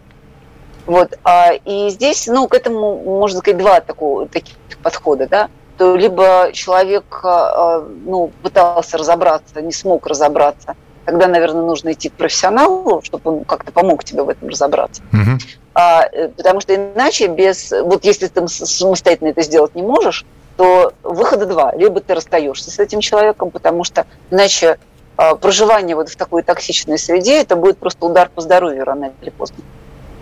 Вот, 0.87 1.19
а, 1.25 1.53
и 1.53 1.89
здесь, 1.91 2.27
ну, 2.27 2.47
к 2.47 2.55
этому 2.55 3.03
можно 3.19 3.41
сказать 3.41 3.59
два 3.59 3.81
такого, 3.81 4.29
таких 4.29 4.57
подхода, 4.83 5.27
да, 5.29 5.49
то 5.77 5.97
либо 5.97 6.51
человек, 6.53 7.21
а, 7.23 7.87
ну, 8.05 8.31
пытался 8.43 8.97
разобраться, 8.97 9.61
не 9.61 9.73
смог 9.73 10.07
разобраться, 10.07 10.75
тогда, 11.05 11.27
наверное, 11.27 11.63
нужно 11.63 11.93
идти 11.93 12.09
к 12.09 12.15
профессионалу, 12.15 13.03
чтобы 13.03 13.39
он 13.39 13.45
как-то 13.45 13.73
помог 13.73 14.05
тебе 14.05 14.23
в 14.23 14.29
этом 14.29 14.49
разобраться. 14.49 15.03
Угу. 15.13 15.39
А, 15.75 16.07
э, 16.11 16.29
потому 16.29 16.61
что 16.61 16.75
иначе 16.75 17.27
без... 17.27 17.71
Вот 17.71 18.05
если 18.05 18.29
ты 18.29 18.47
самостоятельно 18.49 19.29
это 19.29 19.43
сделать 19.43 19.75
не 19.75 19.83
можешь, 19.83 20.25
то 20.57 20.93
выхода 21.03 21.47
два. 21.47 21.75
Либо 21.75 22.01
ты 22.01 22.15
расстаешься 22.15 22.71
с 22.71 22.79
этим 22.79 23.01
человеком, 23.01 23.51
потому 23.51 23.85
что 23.85 24.07
иначе 24.31 24.79
а, 25.17 25.37
проживание 25.37 25.95
вот 25.95 26.09
в 26.09 26.17
такой 26.17 26.43
токсичной 26.43 26.99
среде, 26.99 27.41
это 27.41 27.57
будет 27.57 27.79
просто 27.79 28.05
удар 28.07 28.29
по 28.29 28.41
здоровью 28.41 28.85
рано 28.85 29.13
или 29.21 29.31
поздно. 29.31 29.59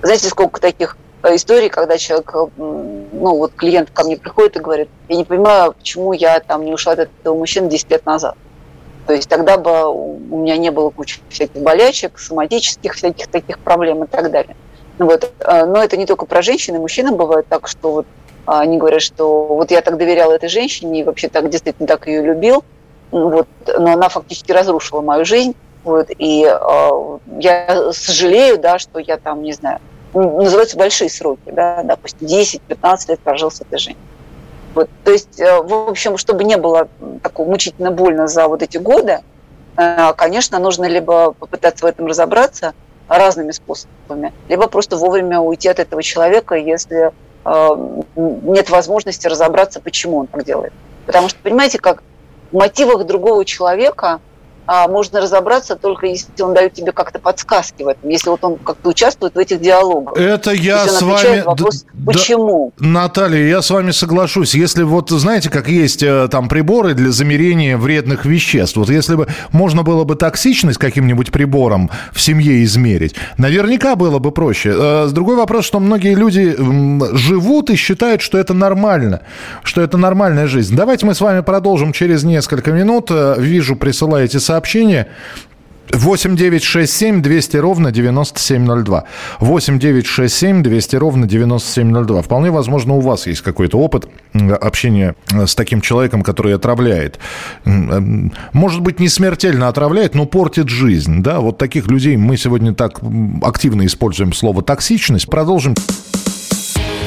Знаете, 0.02 0.28
сколько 0.28 0.60
таких 0.60 0.96
э, 1.22 1.36
историй, 1.36 1.68
когда 1.68 1.96
человек, 1.96 2.30
э, 2.34 2.46
ну 2.56 3.36
вот 3.36 3.52
клиент 3.54 3.90
ко 3.90 4.04
мне 4.04 4.16
приходит 4.16 4.56
и 4.56 4.60
говорит, 4.60 4.88
я 5.08 5.16
не 5.16 5.24
понимаю, 5.24 5.72
почему 5.72 6.12
я 6.12 6.40
там 6.40 6.64
не 6.64 6.72
ушла 6.72 6.92
от 6.92 6.98
этого 7.00 7.34
мужчины 7.36 7.70
10 7.70 7.90
лет 7.90 8.04
назад. 8.04 8.36
То 9.06 9.14
есть 9.14 9.28
тогда 9.28 9.56
бы 9.56 9.92
у 9.92 10.38
меня 10.38 10.56
не 10.56 10.70
было 10.70 10.90
кучи 10.90 11.20
всяких 11.28 11.60
болячек, 11.60 12.18
соматических 12.18 12.94
всяких 12.94 13.26
таких 13.26 13.58
проблем 13.58 14.04
и 14.04 14.06
так 14.06 14.30
далее. 14.30 14.56
Ну, 14.98 15.06
вот. 15.06 15.32
Э, 15.40 15.64
но 15.64 15.82
это 15.82 15.96
не 15.96 16.06
только 16.06 16.26
про 16.26 16.42
женщин, 16.42 16.76
и 16.76 16.78
мужчинам 16.78 17.16
бывает 17.16 17.46
так, 17.48 17.66
что 17.66 17.92
вот 17.92 18.06
они 18.46 18.78
говорят, 18.78 19.02
что 19.02 19.46
вот 19.46 19.70
я 19.70 19.82
так 19.82 19.96
доверял 19.96 20.32
этой 20.32 20.48
женщине 20.48 21.00
и 21.00 21.04
вообще 21.04 21.28
так 21.28 21.48
действительно 21.48 21.86
так 21.86 22.06
ее 22.06 22.22
любил, 22.22 22.64
вот, 23.10 23.46
но 23.66 23.92
она 23.92 24.08
фактически 24.08 24.50
разрушила 24.52 25.00
мою 25.00 25.24
жизнь, 25.24 25.54
вот, 25.84 26.08
и 26.16 26.44
э, 26.44 27.18
я 27.38 27.92
сожалею, 27.92 28.58
да, 28.58 28.78
что 28.78 28.98
я 28.98 29.16
там, 29.16 29.42
не 29.42 29.52
знаю, 29.52 29.78
называются 30.14 30.76
большие 30.76 31.08
сроки, 31.08 31.50
да, 31.50 31.82
допустим, 31.84 32.26
10-15 32.26 32.98
лет 33.08 33.20
прожил 33.20 33.50
с 33.50 33.60
этой 33.60 33.78
женщиной. 33.78 34.02
Вот, 34.74 34.88
то 35.04 35.12
есть, 35.12 35.40
э, 35.40 35.60
в 35.60 35.90
общем, 35.90 36.16
чтобы 36.16 36.44
не 36.44 36.56
было 36.56 36.88
такого 37.22 37.48
мучительно 37.48 37.90
больно 37.90 38.26
за 38.26 38.48
вот 38.48 38.62
эти 38.62 38.78
годы, 38.78 39.20
э, 39.76 40.12
конечно, 40.14 40.58
нужно 40.58 40.86
либо 40.86 41.32
попытаться 41.32 41.84
в 41.84 41.88
этом 41.88 42.06
разобраться 42.06 42.74
разными 43.08 43.50
способами, 43.50 44.32
либо 44.48 44.68
просто 44.68 44.96
вовремя 44.96 45.40
уйти 45.40 45.68
от 45.68 45.78
этого 45.78 46.02
человека, 46.02 46.54
если 46.54 47.12
э, 47.44 48.00
нет 48.16 48.70
возможности 48.70 49.26
разобраться, 49.26 49.80
почему 49.80 50.18
он 50.18 50.26
так 50.26 50.44
делает. 50.44 50.72
Потому 51.06 51.28
что, 51.28 51.38
понимаете, 51.42 51.78
как 51.78 52.02
в 52.50 52.56
мотивах 52.56 53.04
другого 53.04 53.44
человека– 53.44 54.20
можно 54.66 55.20
разобраться 55.20 55.76
только 55.76 56.06
если 56.06 56.42
он 56.42 56.54
дает 56.54 56.72
тебе 56.74 56.92
как-то 56.92 57.18
подсказки 57.18 57.82
в 57.82 57.88
этом, 57.88 58.08
если 58.08 58.30
вот 58.30 58.42
он 58.44 58.56
как-то 58.56 58.90
участвует 58.90 59.34
в 59.34 59.38
этих 59.38 59.60
диалогах. 59.60 60.16
Это 60.16 60.52
я 60.52 60.86
с 60.86 61.02
вами... 61.02 61.42
Вопрос, 61.42 61.84
почему? 62.06 62.72
Да, 62.78 62.86
Наталья, 62.86 63.46
я 63.46 63.62
с 63.62 63.70
вами 63.70 63.90
соглашусь. 63.90 64.54
Если 64.54 64.82
вот, 64.82 65.10
знаете, 65.10 65.50
как 65.50 65.68
есть 65.68 66.02
э, 66.02 66.28
там 66.30 66.48
приборы 66.48 66.94
для 66.94 67.10
замерения 67.10 67.76
вредных 67.76 68.24
веществ, 68.24 68.76
вот 68.76 68.88
если 68.90 69.16
бы 69.16 69.26
можно 69.50 69.82
было 69.82 70.04
бы 70.04 70.14
токсичность 70.14 70.78
каким-нибудь 70.78 71.32
прибором 71.32 71.90
в 72.12 72.20
семье 72.20 72.62
измерить, 72.64 73.14
наверняка 73.38 73.96
было 73.96 74.18
бы 74.18 74.30
проще. 74.30 74.72
Э, 74.74 75.08
другой 75.10 75.36
вопрос, 75.36 75.64
что 75.64 75.80
многие 75.80 76.14
люди 76.14 76.56
живут 77.16 77.70
и 77.70 77.76
считают, 77.76 78.22
что 78.22 78.38
это 78.38 78.54
нормально, 78.54 79.22
что 79.64 79.80
это 79.80 79.98
нормальная 79.98 80.46
жизнь. 80.46 80.76
Давайте 80.76 81.06
мы 81.06 81.14
с 81.14 81.20
вами 81.20 81.40
продолжим 81.40 81.92
через 81.92 82.24
несколько 82.24 82.72
минут. 82.72 83.08
Э, 83.10 83.34
вижу, 83.38 83.76
присылаете 83.76 84.38
сообщения 84.38 84.51
сообщение. 84.52 85.06
8 85.92 86.36
9 86.36 86.62
6 86.62 86.92
7 86.92 87.22
200 87.22 87.56
ровно 87.56 87.90
9702. 87.90 89.04
8 89.40 89.78
9 89.78 90.06
6 90.06 90.34
7 90.34 90.62
200 90.62 90.96
ровно 90.96 91.26
9702. 91.26 92.22
Вполне 92.22 92.50
возможно, 92.50 92.94
у 92.94 93.00
вас 93.00 93.26
есть 93.26 93.42
какой-то 93.42 93.78
опыт 93.78 94.08
общения 94.60 95.14
э, 95.32 95.46
с 95.46 95.54
таким 95.54 95.80
человеком, 95.80 96.22
который 96.22 96.54
отравляет. 96.54 97.18
Может 98.52 98.80
быть, 98.80 99.00
не 99.00 99.08
смертельно 99.08 99.68
отравляет, 99.68 100.14
но 100.14 100.26
портит 100.26 100.68
жизнь. 100.68 101.22
Да? 101.22 101.40
Вот 101.40 101.58
таких 101.58 101.88
людей 101.88 102.16
мы 102.16 102.36
сегодня 102.36 102.74
так 102.74 103.00
активно 103.42 103.84
используем 103.86 104.32
слово 104.32 104.62
«токсичность». 104.62 105.28
Продолжим. 105.28 105.74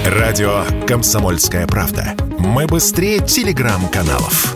Радио 0.06 0.64
«Комсомольская 0.88 1.66
правда». 1.68 2.14
Мы 2.40 2.68
быстрее 2.68 3.20
телеграм-каналов. 3.20 4.56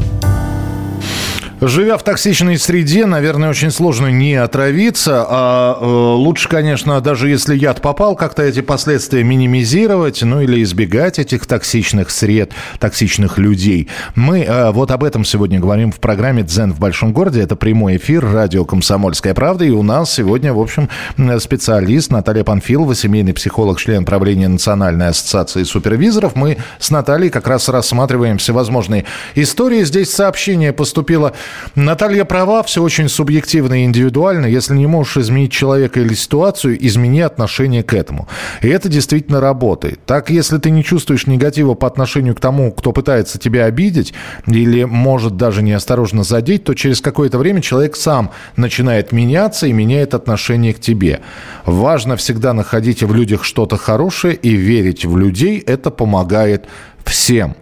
Живя 1.63 1.99
в 1.99 2.03
токсичной 2.03 2.57
среде, 2.57 3.05
наверное, 3.05 3.51
очень 3.51 3.69
сложно 3.69 4.07
не 4.07 4.33
отравиться, 4.33 5.23
а 5.29 5.77
э, 5.79 5.85
лучше, 5.85 6.49
конечно, 6.49 6.99
даже 7.01 7.29
если 7.29 7.55
яд 7.55 7.81
попал, 7.81 8.15
как-то 8.15 8.41
эти 8.41 8.61
последствия 8.61 9.23
минимизировать, 9.23 10.23
ну 10.23 10.41
или 10.41 10.63
избегать 10.63 11.19
этих 11.19 11.45
токсичных 11.45 12.09
сред, 12.09 12.51
токсичных 12.79 13.37
людей. 13.37 13.89
Мы 14.15 14.39
э, 14.39 14.71
вот 14.71 14.89
об 14.89 15.03
этом 15.03 15.23
сегодня 15.23 15.59
говорим 15.59 15.91
в 15.91 15.99
программе 15.99 16.41
«Дзен 16.41 16.73
в 16.73 16.79
большом 16.79 17.13
городе». 17.13 17.41
Это 17.41 17.55
прямой 17.55 17.97
эфир, 17.97 18.25
радио 18.25 18.65
«Комсомольская 18.65 19.35
правда». 19.35 19.63
И 19.63 19.69
у 19.69 19.83
нас 19.83 20.11
сегодня, 20.11 20.53
в 20.53 20.59
общем, 20.59 20.89
специалист 21.37 22.09
Наталья 22.09 22.43
Панфилова, 22.43 22.95
семейный 22.95 23.35
психолог, 23.35 23.77
член 23.77 24.03
правления 24.03 24.47
Национальной 24.47 25.09
ассоциации 25.09 25.61
супервизоров. 25.61 26.35
Мы 26.35 26.57
с 26.79 26.89
Натальей 26.89 27.29
как 27.29 27.47
раз 27.47 27.69
рассматриваем 27.69 28.39
всевозможные 28.39 29.05
истории. 29.35 29.83
Здесь 29.83 30.11
сообщение 30.11 30.73
поступило 30.73 31.33
Наталья 31.75 32.25
права, 32.25 32.63
все 32.63 32.83
очень 32.83 33.07
субъективно 33.07 33.81
и 33.81 33.85
индивидуально. 33.85 34.45
Если 34.45 34.75
не 34.75 34.87
можешь 34.87 35.17
изменить 35.17 35.51
человека 35.51 35.99
или 35.99 36.13
ситуацию, 36.13 36.77
измени 36.85 37.21
отношение 37.21 37.83
к 37.83 37.93
этому. 37.93 38.27
И 38.61 38.67
это 38.67 38.89
действительно 38.89 39.39
работает. 39.39 39.99
Так, 40.05 40.29
если 40.29 40.57
ты 40.57 40.69
не 40.69 40.83
чувствуешь 40.83 41.27
негатива 41.27 41.73
по 41.73 41.87
отношению 41.87 42.35
к 42.35 42.39
тому, 42.39 42.71
кто 42.71 42.91
пытается 42.91 43.39
тебя 43.39 43.65
обидеть 43.65 44.13
или 44.47 44.83
может 44.83 45.37
даже 45.37 45.61
неосторожно 45.61 46.23
задеть, 46.23 46.63
то 46.65 46.73
через 46.73 47.01
какое-то 47.01 47.37
время 47.37 47.61
человек 47.61 47.95
сам 47.95 48.31
начинает 48.55 49.11
меняться 49.11 49.67
и 49.67 49.73
меняет 49.73 50.13
отношение 50.13 50.73
к 50.73 50.79
тебе. 50.79 51.21
Важно 51.65 52.15
всегда 52.15 52.53
находить 52.53 53.03
в 53.03 53.13
людях 53.13 53.43
что-то 53.43 53.77
хорошее 53.77 54.35
и 54.35 54.53
верить 54.55 55.05
в 55.05 55.17
людей. 55.17 55.59
Это 55.59 55.89
помогает 55.89 56.67
всем. 57.05 57.55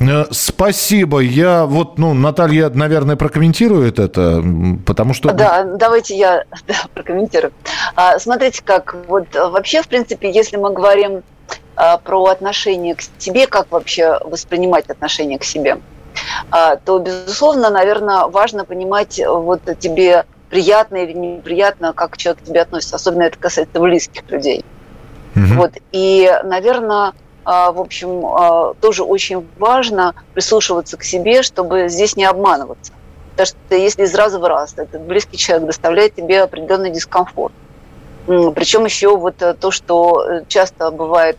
Э, 0.00 0.24
спасибо. 0.30 1.20
Я 1.20 1.66
вот, 1.66 1.98
ну, 1.98 2.14
Наталья, 2.14 2.68
наверное, 2.70 3.16
прокомментирует 3.16 3.98
это, 3.98 4.42
потому 4.84 5.14
что... 5.14 5.32
Да, 5.32 5.64
давайте 5.64 6.16
я 6.16 6.44
да, 6.66 6.74
прокомментирую. 6.94 7.52
А, 7.94 8.18
смотрите, 8.18 8.62
как 8.64 8.96
вот 9.08 9.34
вообще, 9.34 9.82
в 9.82 9.88
принципе, 9.88 10.30
если 10.30 10.56
мы 10.56 10.72
говорим 10.72 11.22
а, 11.76 11.98
про 11.98 12.24
отношение 12.26 12.94
к 12.94 13.02
себе, 13.18 13.46
как 13.46 13.70
вообще 13.70 14.18
воспринимать 14.24 14.88
отношение 14.88 15.38
к 15.38 15.44
себе, 15.44 15.78
а, 16.50 16.76
то, 16.76 16.98
безусловно, 16.98 17.70
наверное, 17.70 18.26
важно 18.26 18.64
понимать, 18.64 19.20
вот 19.26 19.62
тебе 19.78 20.24
приятно 20.50 20.96
или 20.96 21.12
неприятно, 21.12 21.92
как 21.92 22.16
человек 22.16 22.42
к 22.42 22.46
тебе 22.46 22.60
относится. 22.60 22.96
Особенно 22.96 23.22
это 23.22 23.38
касается 23.38 23.80
близких 23.80 24.22
людей. 24.30 24.64
Угу. 25.34 25.54
Вот. 25.56 25.72
И, 25.92 26.30
наверное, 26.44 27.12
в 27.46 27.80
общем, 27.80 28.26
а, 28.26 28.74
тоже 28.74 29.04
очень 29.04 29.46
важно 29.58 30.14
прислушиваться 30.34 30.96
к 30.96 31.04
себе, 31.04 31.42
чтобы 31.42 31.88
здесь 31.88 32.16
не 32.16 32.24
обманываться. 32.24 32.92
Потому 33.30 33.46
что 33.46 33.76
если 33.76 34.02
из 34.02 34.14
раза 34.14 34.40
в 34.40 34.44
раз 34.44 34.74
этот 34.76 35.02
близкий 35.02 35.36
человек 35.36 35.66
доставляет 35.66 36.16
тебе 36.16 36.42
определенный 36.42 36.90
дискомфорт, 36.90 37.52
причем 38.26 38.84
еще 38.84 39.16
вот 39.16 39.40
э, 39.40 39.54
то, 39.54 39.70
что 39.70 40.26
э, 40.28 40.44
часто 40.48 40.90
бывает 40.90 41.38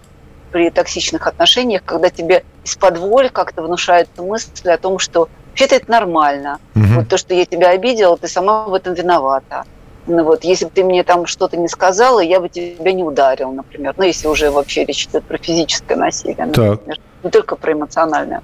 при 0.51 0.69
токсичных 0.69 1.27
отношениях, 1.27 1.81
когда 1.83 2.09
тебе 2.09 2.45
из-под 2.63 2.97
воль 2.97 3.29
как-то 3.29 3.61
внушается 3.61 4.21
мысль 4.21 4.69
о 4.69 4.77
том, 4.77 4.99
что 4.99 5.27
вообще-то 5.49 5.75
это 5.75 5.91
нормально. 5.91 6.59
Угу. 6.75 6.85
Вот 6.95 7.09
то, 7.09 7.17
что 7.17 7.33
я 7.33 7.45
тебя 7.45 7.71
обидела, 7.71 8.17
ты 8.17 8.29
сама 8.29 8.65
в 8.65 8.73
этом 8.73 8.93
виновата. 8.93 9.65
Ну 10.07 10.23
вот, 10.23 10.43
если 10.43 10.65
бы 10.65 10.71
ты 10.71 10.83
мне 10.83 11.03
там 11.03 11.25
что-то 11.25 11.57
не 11.57 11.67
сказала, 11.67 12.21
я 12.21 12.39
бы 12.39 12.49
тебя 12.49 12.93
не 12.93 13.03
ударил, 13.03 13.51
например. 13.51 13.93
Ну, 13.97 14.03
если 14.05 14.27
уже 14.27 14.51
вообще 14.51 14.85
речь 14.85 15.05
идет 15.05 15.25
про 15.25 15.37
физическое 15.37 15.95
насилие, 15.95 16.45
например. 16.45 16.77
Так. 16.77 16.97
Не 17.23 17.29
только 17.29 17.55
про 17.55 17.73
эмоциональное. 17.73 18.41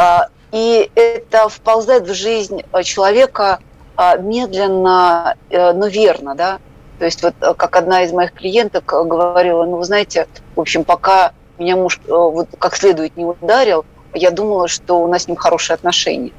А, 0.00 0.28
и 0.52 0.90
это 0.94 1.48
вползает 1.48 2.06
в 2.06 2.14
жизнь 2.14 2.62
человека 2.84 3.60
а, 3.96 4.16
медленно, 4.16 5.34
э, 5.50 5.72
но 5.72 5.86
верно, 5.86 6.34
да. 6.34 6.58
То 6.98 7.04
есть 7.04 7.22
вот 7.22 7.34
э, 7.40 7.54
как 7.54 7.76
одна 7.76 8.02
из 8.02 8.12
моих 8.12 8.32
клиенток 8.32 8.84
говорила, 8.84 9.64
ну, 9.64 9.76
вы 9.76 9.84
знаете, 9.84 10.26
в 10.54 10.60
общем, 10.60 10.84
пока 10.84 11.32
меня 11.58 11.76
муж 11.76 12.00
э, 12.06 12.10
вот 12.10 12.48
как 12.58 12.76
следует 12.76 13.16
не 13.16 13.24
ударил, 13.24 13.84
я 14.14 14.30
думала, 14.30 14.68
что 14.68 15.00
у 15.00 15.06
нас 15.06 15.24
с 15.24 15.28
ним 15.28 15.36
хорошие 15.36 15.74
отношения. 15.74 16.32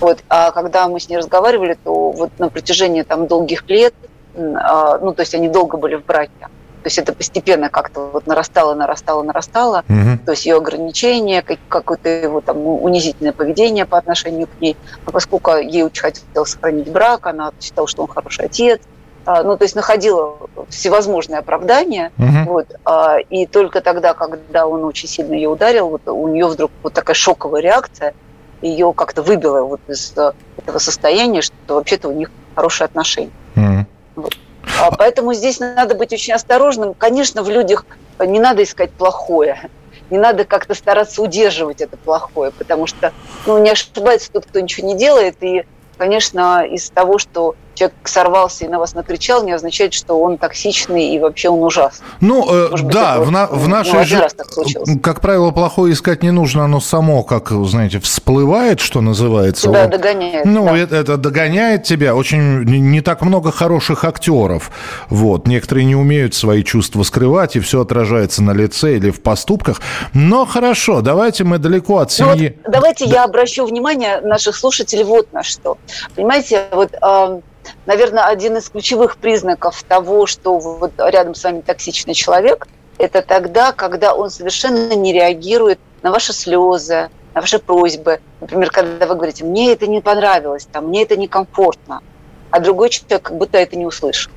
Вот. 0.00 0.18
А 0.28 0.50
когда 0.52 0.88
мы 0.88 1.00
с 1.00 1.08
ней 1.08 1.16
разговаривали, 1.16 1.76
то 1.82 2.10
вот 2.10 2.30
на 2.38 2.48
протяжении 2.48 3.02
там 3.02 3.26
долгих 3.26 3.68
лет, 3.68 3.94
а, 4.36 4.98
ну, 4.98 5.12
то 5.12 5.22
есть 5.22 5.34
они 5.34 5.48
долго 5.48 5.76
были 5.76 5.96
в 5.96 6.04
браке, 6.04 6.48
то 6.82 6.86
есть 6.86 6.98
это 6.98 7.12
постепенно 7.12 7.68
как-то 7.68 8.08
вот 8.12 8.26
нарастало, 8.26 8.74
нарастало, 8.74 9.22
нарастало. 9.22 9.84
Угу. 9.88 10.24
То 10.24 10.32
есть 10.32 10.46
ее 10.46 10.56
ограничения, 10.56 11.42
какое-то 11.68 12.08
его 12.08 12.40
там 12.40 12.66
унизительное 12.66 13.32
поведение 13.32 13.84
по 13.84 13.98
отношению 13.98 14.46
к 14.46 14.60
ней. 14.60 14.76
Но 15.04 15.12
поскольку 15.12 15.56
ей 15.56 15.82
очень 15.82 16.00
хотелось 16.00 16.50
сохранить 16.50 16.90
брак, 16.90 17.26
она 17.26 17.52
считала, 17.60 17.88
что 17.88 18.02
он 18.02 18.08
хороший 18.08 18.46
отец. 18.46 18.80
А, 19.26 19.42
ну, 19.42 19.56
то 19.56 19.64
есть 19.64 19.74
находила 19.74 20.36
всевозможные 20.70 21.40
оправдания. 21.40 22.12
Угу. 22.16 22.52
Вот, 22.52 22.66
а, 22.84 23.18
и 23.18 23.46
только 23.46 23.80
тогда, 23.80 24.14
когда 24.14 24.66
он 24.66 24.84
очень 24.84 25.08
сильно 25.08 25.34
ее 25.34 25.48
ударил, 25.48 25.88
вот 25.88 26.06
у 26.06 26.28
нее 26.28 26.46
вдруг 26.46 26.70
вот 26.82 26.94
такая 26.94 27.14
шоковая 27.14 27.60
реакция, 27.60 28.14
ее 28.62 28.92
как-то 28.92 29.22
выбило 29.22 29.62
вот 29.62 29.80
из 29.88 30.12
э, 30.16 30.32
этого 30.58 30.78
состояния, 30.78 31.42
что 31.42 31.54
вообще-то 31.68 32.08
у 32.08 32.12
них 32.12 32.30
хорошие 32.54 32.86
отношения. 32.86 33.30
Угу. 33.56 33.86
Вот. 34.16 34.36
А 34.80 34.90
поэтому 34.90 35.34
здесь 35.34 35.60
надо 35.60 35.94
быть 35.94 36.12
очень 36.12 36.34
осторожным. 36.34 36.94
Конечно, 36.94 37.42
в 37.42 37.48
людях 37.48 37.84
не 38.20 38.40
надо 38.40 38.62
искать 38.62 38.90
плохое. 38.90 39.70
Не 40.10 40.18
надо 40.18 40.44
как-то 40.44 40.74
стараться 40.74 41.22
удерживать 41.22 41.80
это 41.80 41.96
плохое, 41.96 42.50
потому 42.50 42.86
что 42.86 43.12
ну, 43.46 43.58
не 43.58 43.70
ошибается 43.70 44.32
тот, 44.32 44.46
кто 44.46 44.60
ничего 44.60 44.86
не 44.86 44.96
делает. 44.96 45.36
И, 45.42 45.64
конечно, 45.98 46.64
из 46.64 46.90
того, 46.90 47.18
что 47.18 47.56
человек 47.78 47.96
сорвался 48.04 48.64
и 48.64 48.68
на 48.68 48.78
вас 48.78 48.94
накричал, 48.94 49.44
не 49.44 49.52
означает, 49.52 49.94
что 49.94 50.20
он 50.20 50.38
токсичный 50.38 51.14
и 51.14 51.18
вообще 51.18 51.48
он 51.48 51.62
ужасный. 51.62 52.06
Ну, 52.20 52.44
э, 52.52 52.70
быть, 52.72 52.88
да, 52.88 53.20
в, 53.20 53.30
на, 53.30 53.46
в 53.46 53.68
ну, 53.68 53.76
нашей 53.76 54.04
жизни, 54.04 54.98
как 54.98 55.20
правило, 55.20 55.50
плохое 55.50 55.92
искать 55.92 56.22
не 56.22 56.30
нужно, 56.30 56.64
оно 56.64 56.80
само, 56.80 57.22
как, 57.22 57.50
знаете, 57.50 58.00
всплывает, 58.00 58.80
что 58.80 59.00
называется. 59.00 59.70
Да, 59.70 59.82
вот. 59.82 59.90
догоняет. 59.90 60.44
Ну, 60.44 60.64
да. 60.64 60.78
Это, 60.78 60.96
это 60.96 61.16
догоняет 61.16 61.84
тебя. 61.84 62.14
Очень 62.14 62.64
не 62.64 63.00
так 63.00 63.22
много 63.22 63.52
хороших 63.52 64.04
актеров. 64.04 64.70
Вот. 65.08 65.46
Некоторые 65.46 65.84
не 65.84 65.94
умеют 65.96 66.34
свои 66.34 66.64
чувства 66.64 67.02
скрывать, 67.02 67.56
и 67.56 67.60
все 67.60 67.82
отражается 67.82 68.42
на 68.42 68.52
лице 68.52 68.96
или 68.96 69.10
в 69.10 69.22
поступках. 69.22 69.80
Но 70.14 70.46
хорошо, 70.46 71.00
давайте 71.00 71.44
мы 71.44 71.58
далеко 71.58 71.98
от 71.98 72.10
семьи. 72.10 72.56
Ну, 72.56 72.62
вот 72.64 72.72
давайте 72.72 73.06
да. 73.06 73.14
я 73.14 73.24
обращу 73.24 73.66
внимание 73.66 74.20
наших 74.20 74.56
слушателей 74.56 75.04
вот 75.04 75.32
на 75.32 75.42
что. 75.42 75.78
Понимаете, 76.14 76.64
вот 76.72 76.92
э, 76.94 77.40
наверное, 77.86 78.24
один 78.24 78.56
из 78.56 78.68
ключевых 78.68 79.16
признаков 79.16 79.82
того, 79.82 80.26
что 80.26 80.58
вот 80.58 80.92
рядом 80.98 81.34
с 81.34 81.44
вами 81.44 81.60
токсичный 81.60 82.14
человек, 82.14 82.66
это 82.98 83.22
тогда, 83.22 83.72
когда 83.72 84.14
он 84.14 84.30
совершенно 84.30 84.94
не 84.94 85.12
реагирует 85.12 85.78
на 86.02 86.10
ваши 86.10 86.32
слезы, 86.32 87.10
на 87.34 87.40
ваши 87.40 87.58
просьбы. 87.58 88.20
Например, 88.40 88.70
когда 88.70 89.06
вы 89.06 89.14
говорите, 89.14 89.44
мне 89.44 89.72
это 89.72 89.86
не 89.86 90.00
понравилось, 90.00 90.66
там, 90.70 90.88
мне 90.88 91.02
это 91.02 91.16
некомфортно, 91.16 92.02
а 92.50 92.60
другой 92.60 92.90
человек 92.90 93.22
как 93.22 93.36
будто 93.36 93.58
это 93.58 93.76
не 93.76 93.86
услышал. 93.86 94.32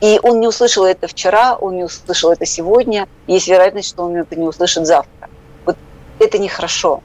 И 0.00 0.20
он 0.22 0.38
не 0.38 0.46
услышал 0.46 0.84
это 0.84 1.08
вчера, 1.08 1.56
он 1.56 1.76
не 1.76 1.84
услышал 1.84 2.30
это 2.30 2.46
сегодня. 2.46 3.08
Есть 3.26 3.48
вероятность, 3.48 3.88
что 3.88 4.04
он 4.04 4.14
это 4.14 4.36
не 4.36 4.46
услышит 4.46 4.86
завтра. 4.86 5.28
Вот 5.64 5.76
это 6.20 6.38
нехорошо. 6.38 7.02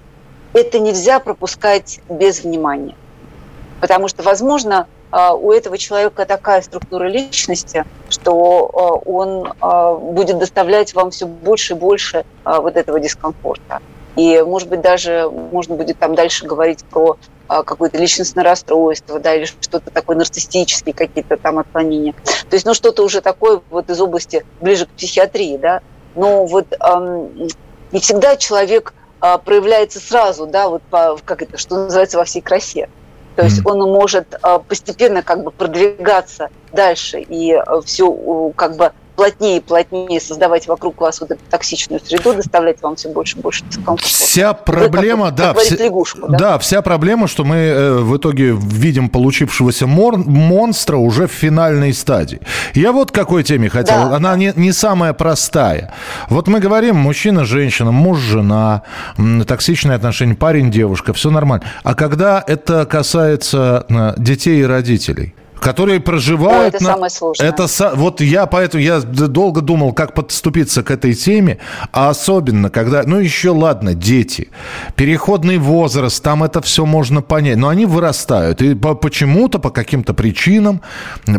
Это 0.53 0.77
нельзя 0.77 1.19
пропускать 1.19 1.99
без 2.07 2.43
внимания. 2.43 2.95
Потому 3.81 4.07
что, 4.07 4.21
возможно, 4.21 4.87
у 5.13 5.52
этого 5.52 5.78
человека 5.78 6.26
такая 6.26 6.62
структура 6.63 7.06
личности, 7.06 7.86
что 8.10 8.71
а, 8.73 9.10
он 9.10 9.54
а, 9.60 9.93
будет 9.93 10.39
доставлять 10.39 10.95
вам 10.95 11.12
все 11.12 11.28
больше 11.28 11.73
и 11.73 11.76
больше 11.76 12.26
вот 12.43 12.76
этого 12.76 12.99
дискомфорта. 12.99 13.80
И, 14.15 14.41
может 14.41 14.69
быть, 14.69 14.82
даже 14.82 15.30
можно 15.30 15.76
будет 15.76 15.99
там 15.99 16.15
дальше 16.15 16.45
говорить 16.45 16.84
про 16.86 17.17
какое-то 17.47 17.97
личностное 17.97 18.43
расстройство, 18.43 19.19
да, 19.19 19.36
или 19.36 19.45
что-то 19.45 19.91
такое 19.91 20.15
нарциссические 20.17 20.93
какие-то 20.93 21.38
там 21.38 21.60
отклонения. 21.60 22.13
То 22.49 22.56
есть, 22.56 22.65
ну, 22.65 22.73
что-то 22.73 23.04
уже 23.04 23.21
такое 23.21 23.62
вот 23.69 23.89
из 23.89 23.99
области 24.02 24.45
ближе 24.62 24.86
к 24.86 24.89
психиатрии, 24.89 25.58
да. 25.58 25.82
Но 26.15 26.45
вот 26.45 26.67
эм, 26.80 27.49
не 27.91 27.99
всегда 27.99 28.36
человек 28.38 28.93
проявляется 29.19 29.99
сразу, 29.99 30.45
да, 30.45 30.69
вот 30.69 30.84
по, 30.84 31.17
как 31.23 31.41
это, 31.41 31.58
что 31.58 31.76
называется, 31.86 32.17
во 32.17 32.26
всей 32.26 32.41
красе. 32.41 32.89
То 33.36 33.43
есть 33.43 33.65
он 33.65 33.80
может 33.80 34.38
а, 34.41 34.60
постепенно 34.60 35.24
как 35.24 35.43
бы 35.43 35.52
продвигаться 35.52 36.50
дальше 36.72 37.19
и 37.19 37.54
а, 37.54 37.82
все 37.82 38.52
как 38.56 38.78
бы 38.78 38.91
плотнее 39.15 39.58
и 39.58 39.60
плотнее 39.60 40.19
создавать 40.19 40.67
вокруг 40.67 40.99
вас 40.99 41.21
вот 41.21 41.32
эту 41.32 41.41
токсичную 41.49 41.99
среду, 42.04 42.34
доставлять 42.34 42.82
вам 42.82 42.95
все 42.95 43.10
больше 43.10 43.38
и 43.38 43.41
больше 43.41 43.63
дискомфорта. 43.65 44.08
Вся 44.08 44.54
проблема, 44.54 45.28
как, 45.28 45.36
да, 45.36 45.54
как 45.54 45.63
вся, 45.63 45.76
лягушку, 45.76 46.28
да, 46.28 46.38
да, 46.38 46.60
вся 46.60 46.82
проблема, 46.82 47.28
что 47.28 47.43
мы 47.43 47.56
э, 47.56 47.93
в 47.99 48.17
итоге 48.17 48.52
видим 48.52 49.10
получившегося 49.10 49.88
мор, 49.88 50.17
монстра 50.17 50.97
уже 50.97 51.28
в 51.28 51.32
финальной 51.32 51.93
стадии. 51.93 52.41
Я 52.73 52.91
вот 52.91 53.12
какой 53.12 53.43
теме 53.43 53.69
хотел, 53.69 54.10
да. 54.10 54.15
она 54.15 54.36
не, 54.36 54.54
не 54.56 54.71
самая 54.71 55.13
простая. 55.13 55.93
Вот 56.30 56.47
мы 56.47 56.60
говорим, 56.60 56.95
мужчина, 56.95 57.45
женщина, 57.45 57.91
муж, 57.91 58.19
жена, 58.19 58.84
токсичные 59.47 59.95
отношения, 59.95 60.36
парень, 60.36 60.71
девушка, 60.71 61.13
все 61.13 61.30
нормально. 61.30 61.65
А 61.84 61.93
когда 61.93 62.43
это 62.45 62.86
касается 62.86 63.86
э, 63.89 64.13
детей 64.17 64.62
и 64.62 64.63
родителей– 64.63 65.36
которые 65.63 65.99
проживают... 65.99 66.73
О, 66.73 66.78
это 66.78 66.84
на... 66.84 66.93
самое 66.93 67.10
сложное. 67.10 67.47
Это 67.47 67.67
вот 67.95 68.21
я 68.21 68.45
поэтому 68.45 68.84
я 68.84 68.99
долго 68.99 69.62
думал, 69.62 69.93
как 69.93 70.13
подступиться 70.13 70.84
к 70.84 70.91
этой 70.91 71.13
теме, 71.13 71.60
а 71.91 72.10
особенно, 72.10 72.69
когда, 72.69 73.04
ну 73.06 73.19
еще 73.19 73.49
ладно, 73.49 73.93
дети, 73.93 74.49
переходный 74.95 75.58
возраст, 75.58 76.21
там 76.21 76.43
это 76.43 76.62
все 76.62 76.86
можно 76.86 77.21
понять, 77.21 77.58
но 77.58 77.69
они 77.69 77.86
вырастают, 77.86 78.62
и 78.62 78.76
по, 78.76 78.93
почему-то, 78.93 79.60
по 79.60 79.69
каким-то 79.69 80.13
причинам, 80.13 80.82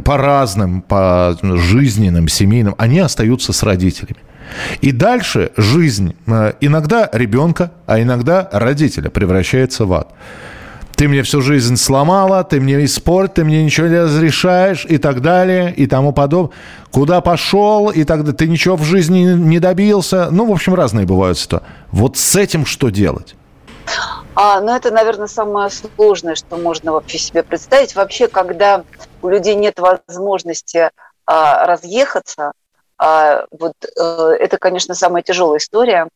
по 0.05 0.17
разным, 0.17 0.81
по 0.83 1.37
жизненным, 1.43 2.29
семейным, 2.29 2.75
они 2.79 3.01
остаются 3.01 3.53
с 3.53 3.63
родителями. 3.63 4.17
И 4.81 4.93
дальше 4.93 5.53
жизнь 5.57 6.15
э, 6.27 6.53
иногда 6.61 7.09
ребенка, 7.13 7.73
а 7.87 8.01
иногда 8.01 8.49
родителя 8.53 9.11
превращается 9.11 9.87
в 9.87 9.93
ад 9.93 10.15
ты 10.97 11.09
мне 11.09 11.23
всю 11.23 11.41
жизнь 11.41 11.77
сломала, 11.77 12.45
ты 12.45 12.61
мне 12.61 12.85
испорт, 12.85 13.35
ты 13.35 13.45
мне 13.45 13.65
ничего 13.65 13.87
не 13.87 14.01
разрешаешь 14.01 14.87
и 14.89 14.99
так 14.99 15.21
далее 15.21 15.73
и 15.75 15.87
тому 15.87 16.13
подобное. 16.13 16.57
Куда 16.91 17.21
пошел 17.21 17.91
и 17.91 18.05
тогда 18.05 18.33
ты 18.33 18.47
ничего 18.47 18.77
в 18.77 18.85
жизни 18.85 19.35
не 19.35 19.59
добился. 19.59 20.29
Ну, 20.31 20.47
в 20.47 20.53
общем, 20.53 20.75
разные 20.75 21.07
бывают 21.07 21.39
ситуации. 21.39 21.67
Вот 21.91 22.17
с 22.17 22.37
этим 22.37 22.67
что 22.67 22.91
делать? 22.91 23.35
А, 24.35 24.61
ну, 24.61 24.75
это, 24.75 24.91
наверное, 24.91 25.27
самое 25.27 25.71
сложное, 25.71 26.35
что 26.35 26.57
можно 26.57 26.93
вообще 26.93 27.19
себе 27.19 27.43
представить. 27.43 27.95
Вообще, 27.95 28.29
когда 28.29 28.85
у 29.23 29.29
людей 29.29 29.55
нет 29.55 29.79
возможности 29.79 30.91
а, 31.27 31.67
разъехаться, 31.67 32.53
а, 32.99 33.45
вот 33.51 33.75
э, 33.85 34.37
это, 34.39 34.57
конечно, 34.59 34.95
самая 34.95 35.23
тяжелая 35.23 35.59
история, 35.59 36.09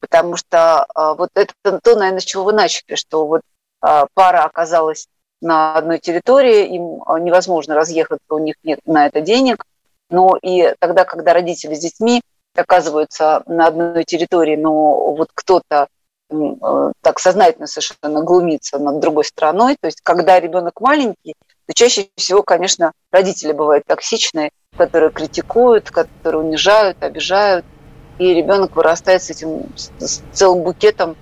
потому 0.00 0.36
что 0.36 0.84
а, 0.94 1.14
вот 1.14 1.30
это 1.34 1.54
то, 1.62 1.96
наверное, 1.96 2.20
с 2.20 2.24
чего 2.24 2.44
вы 2.44 2.52
начали, 2.52 2.94
что 2.94 3.26
вот 3.26 3.42
а, 3.42 3.51
пара 4.14 4.44
оказалась 4.44 5.08
на 5.42 5.74
одной 5.76 5.98
территории, 5.98 6.74
им 6.74 7.02
а, 7.04 7.18
невозможно 7.18 7.74
разъехаться, 7.74 8.24
у 8.30 8.38
них 8.38 8.54
нет 8.62 8.78
на 8.86 9.06
это 9.06 9.20
денег. 9.20 9.64
Но 10.08 10.36
и 10.40 10.74
тогда, 10.78 11.04
когда 11.04 11.32
родители 11.34 11.74
с 11.74 11.80
детьми 11.80 12.22
оказываются 12.54 13.42
на 13.46 13.66
одной 13.66 14.04
территории, 14.04 14.56
но 14.56 15.14
вот 15.14 15.30
кто-то 15.34 15.88
э, 16.30 16.92
так 17.00 17.18
сознательно 17.18 17.66
совершенно 17.66 18.22
глумится 18.22 18.78
над 18.78 19.00
другой 19.00 19.24
стороной, 19.24 19.76
то 19.80 19.86
есть 19.86 20.00
когда 20.02 20.38
ребенок 20.38 20.80
маленький, 20.80 21.34
то 21.66 21.74
чаще 21.74 22.08
всего, 22.16 22.42
конечно, 22.42 22.92
родители 23.10 23.52
бывают 23.52 23.84
токсичные, 23.86 24.50
которые 24.76 25.10
критикуют, 25.10 25.90
которые 25.90 26.42
унижают, 26.42 27.02
обижают, 27.02 27.64
и 28.18 28.34
ребенок 28.34 28.76
вырастает 28.76 29.22
с 29.22 29.30
этим 29.30 29.66
с 29.98 30.20
целым 30.32 30.62
букетом 30.62 31.16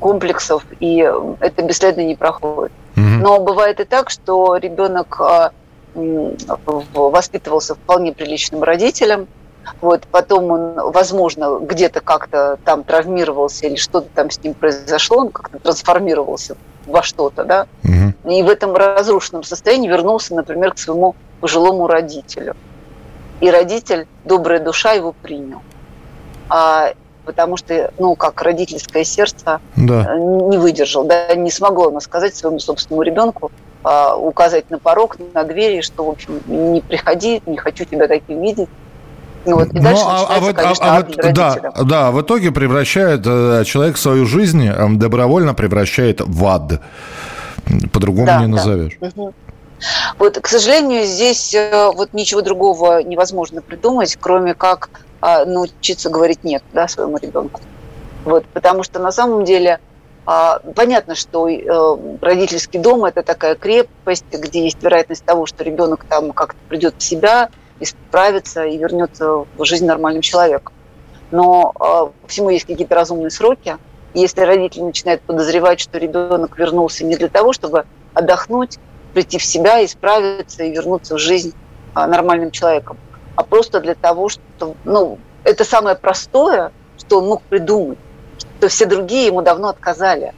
комплексов, 0.00 0.64
и 0.80 0.98
это 1.40 1.62
бесследно 1.62 2.02
не 2.02 2.16
проходит. 2.16 2.72
Угу. 2.96 3.04
Но 3.04 3.40
бывает 3.40 3.80
и 3.80 3.84
так, 3.84 4.10
что 4.10 4.56
ребенок 4.56 5.20
а, 5.20 5.52
воспитывался 5.94 7.74
вполне 7.74 8.12
приличным 8.12 8.62
родителем, 8.62 9.26
Вот, 9.80 10.06
потом 10.10 10.50
он, 10.50 10.92
возможно, 10.92 11.58
где-то 11.60 12.00
как-то 12.00 12.58
там 12.64 12.84
травмировался 12.84 13.66
или 13.66 13.76
что-то 13.76 14.08
там 14.14 14.30
с 14.30 14.42
ним 14.42 14.54
произошло, 14.54 15.18
он 15.18 15.30
как-то 15.30 15.58
трансформировался 15.58 16.56
во 16.86 17.02
что-то, 17.02 17.44
да, 17.44 17.66
угу. 17.84 18.32
и 18.32 18.42
в 18.42 18.48
этом 18.48 18.74
разрушенном 18.74 19.42
состоянии 19.42 19.88
вернулся, 19.88 20.34
например, 20.34 20.72
к 20.72 20.78
своему 20.78 21.14
пожилому 21.40 21.86
родителю. 21.86 22.56
И 23.40 23.50
родитель, 23.50 24.06
добрая 24.24 24.58
душа, 24.58 24.92
его 24.92 25.12
принял. 25.12 25.60
А, 26.48 26.92
потому 27.28 27.58
что, 27.58 27.92
ну, 27.98 28.14
как 28.14 28.40
родительское 28.40 29.04
сердце 29.04 29.60
да. 29.76 30.16
не 30.16 30.56
выдержал, 30.56 31.04
да, 31.04 31.34
не 31.34 31.50
смогло 31.50 31.88
оно 31.88 32.00
сказать 32.00 32.34
своему 32.34 32.58
собственному 32.58 33.02
ребенку, 33.02 33.52
а, 33.84 34.16
указать 34.16 34.70
на 34.70 34.78
порог, 34.78 35.18
на 35.34 35.44
двери, 35.44 35.82
что, 35.82 36.06
в 36.06 36.08
общем, 36.08 36.40
не 36.46 36.80
приходи, 36.80 37.42
не 37.44 37.58
хочу 37.58 37.84
тебя 37.84 38.08
таким 38.08 38.40
видеть. 38.40 38.70
Ну, 39.44 39.56
вот, 39.56 39.68
и 39.68 39.78
дальше 39.78 40.04
ну, 40.04 40.08
а, 40.08 40.22
а, 40.22 40.52
конечно, 40.54 40.86
а, 40.86 40.96
а, 40.96 41.00
вот, 41.02 41.34
да, 41.34 41.72
да, 41.84 42.10
в 42.12 42.22
итоге 42.22 42.50
превращает 42.50 43.20
э, 43.26 43.64
человек 43.66 43.98
свою 43.98 44.24
жизнь, 44.24 44.66
э, 44.66 44.88
добровольно 44.94 45.52
превращает 45.52 46.22
в 46.22 46.46
ад. 46.46 46.80
По-другому 47.92 48.26
да, 48.26 48.40
не 48.40 48.46
назовешь. 48.46 48.96
Да. 48.98 49.08
Угу. 49.14 49.34
Вот, 50.18 50.38
к 50.38 50.46
сожалению, 50.48 51.04
здесь 51.04 51.54
э, 51.54 51.90
вот 51.94 52.14
ничего 52.14 52.40
другого 52.40 53.02
невозможно 53.02 53.60
придумать, 53.60 54.16
кроме 54.18 54.54
как 54.54 54.88
научиться 55.20 56.10
говорить 56.10 56.44
нет 56.44 56.62
да, 56.72 56.88
своему 56.88 57.18
ребенку. 57.18 57.60
Вот, 58.24 58.44
потому 58.46 58.82
что 58.82 58.98
на 58.98 59.10
самом 59.10 59.44
деле 59.44 59.80
а, 60.30 60.60
понятно, 60.74 61.14
что 61.14 61.48
э, 61.48 62.18
родительский 62.20 62.78
дом 62.78 63.06
это 63.06 63.22
такая 63.22 63.54
крепость, 63.54 64.26
где 64.30 64.64
есть 64.64 64.82
вероятность 64.82 65.24
того, 65.24 65.46
что 65.46 65.64
ребенок 65.64 66.04
там 66.04 66.32
как-то 66.32 66.58
придет 66.68 66.96
в 66.98 67.02
себя, 67.02 67.48
исправится 67.80 68.66
и 68.66 68.76
вернется 68.76 69.46
в 69.56 69.64
жизнь 69.64 69.86
нормальным 69.86 70.20
человеком. 70.20 70.74
Но 71.30 71.72
э, 71.80 72.26
всему 72.26 72.50
есть 72.50 72.66
какие-то 72.66 72.94
разумные 72.94 73.30
сроки. 73.30 73.78
Если 74.12 74.42
родитель 74.42 74.84
начинает 74.84 75.22
подозревать, 75.22 75.80
что 75.80 75.96
ребенок 75.96 76.58
вернулся 76.58 77.06
не 77.06 77.16
для 77.16 77.28
того, 77.28 77.54
чтобы 77.54 77.86
отдохнуть, 78.12 78.78
прийти 79.14 79.38
в 79.38 79.44
себя, 79.44 79.82
исправиться 79.82 80.62
и 80.62 80.70
вернуться 80.70 81.14
в 81.14 81.18
жизнь 81.18 81.54
нормальным 81.94 82.50
человеком, 82.50 82.98
а 83.38 83.44
просто 83.44 83.78
для 83.78 83.94
того, 83.94 84.28
что 84.28 84.74
ну, 84.84 85.20
это 85.44 85.62
самое 85.62 85.94
простое, 85.94 86.72
что 86.98 87.18
он 87.18 87.28
мог 87.28 87.42
придумать, 87.42 87.96
что 88.58 88.66
все 88.66 88.84
другие 88.84 89.26
ему 89.26 89.42
давно 89.42 89.68
отказали, 89.68 90.34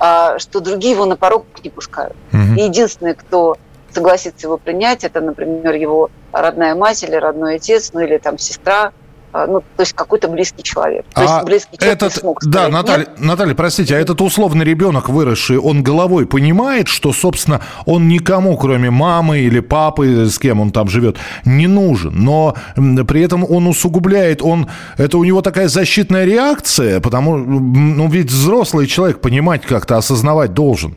а, 0.00 0.38
что 0.38 0.60
другие 0.60 0.94
его 0.94 1.04
на 1.04 1.16
порог 1.16 1.44
не 1.62 1.68
пускают. 1.68 2.16
Угу. 2.32 2.58
И 2.58 2.62
единственный, 2.62 3.14
кто 3.14 3.58
согласится 3.92 4.46
его 4.46 4.56
принять, 4.56 5.04
это, 5.04 5.20
например, 5.20 5.74
его 5.74 6.10
родная 6.32 6.74
мать 6.74 7.02
или 7.02 7.14
родной 7.14 7.56
отец, 7.56 7.90
ну 7.92 8.00
или 8.00 8.16
там 8.16 8.38
сестра, 8.38 8.94
ну, 9.34 9.60
то 9.60 9.80
есть 9.80 9.92
какой-то 9.94 10.28
близкий 10.28 10.62
человек. 10.62 11.04
То 11.12 11.20
а 11.20 11.24
есть 11.24 11.44
близкий 11.44 11.76
человек 11.76 11.96
этот, 11.96 12.14
смог 12.14 12.40
сказать, 12.40 12.54
Да, 12.54 12.68
Наталья, 12.68 13.06
нет? 13.06 13.20
Наталья, 13.20 13.54
простите, 13.54 13.96
а 13.96 13.98
этот 13.98 14.20
условный 14.20 14.64
ребенок, 14.64 15.08
выросший, 15.08 15.58
он 15.58 15.82
головой 15.82 16.24
понимает, 16.26 16.86
что, 16.86 17.12
собственно, 17.12 17.60
он 17.84 18.06
никому, 18.06 18.56
кроме 18.56 18.90
мамы 18.90 19.40
или 19.40 19.58
папы, 19.58 20.26
с 20.26 20.38
кем 20.38 20.60
он 20.60 20.70
там 20.70 20.88
живет, 20.88 21.16
не 21.44 21.66
нужен. 21.66 22.12
Но 22.14 22.54
при 22.76 23.22
этом 23.22 23.44
он 23.50 23.66
усугубляет, 23.66 24.40
он, 24.40 24.68
это 24.98 25.18
у 25.18 25.24
него 25.24 25.42
такая 25.42 25.66
защитная 25.66 26.24
реакция, 26.24 27.00
потому, 27.00 27.36
ну, 27.36 28.08
ведь 28.08 28.30
взрослый 28.30 28.86
человек 28.86 29.20
понимать 29.20 29.62
как-то, 29.62 29.96
осознавать 29.96 30.54
должен. 30.54 30.96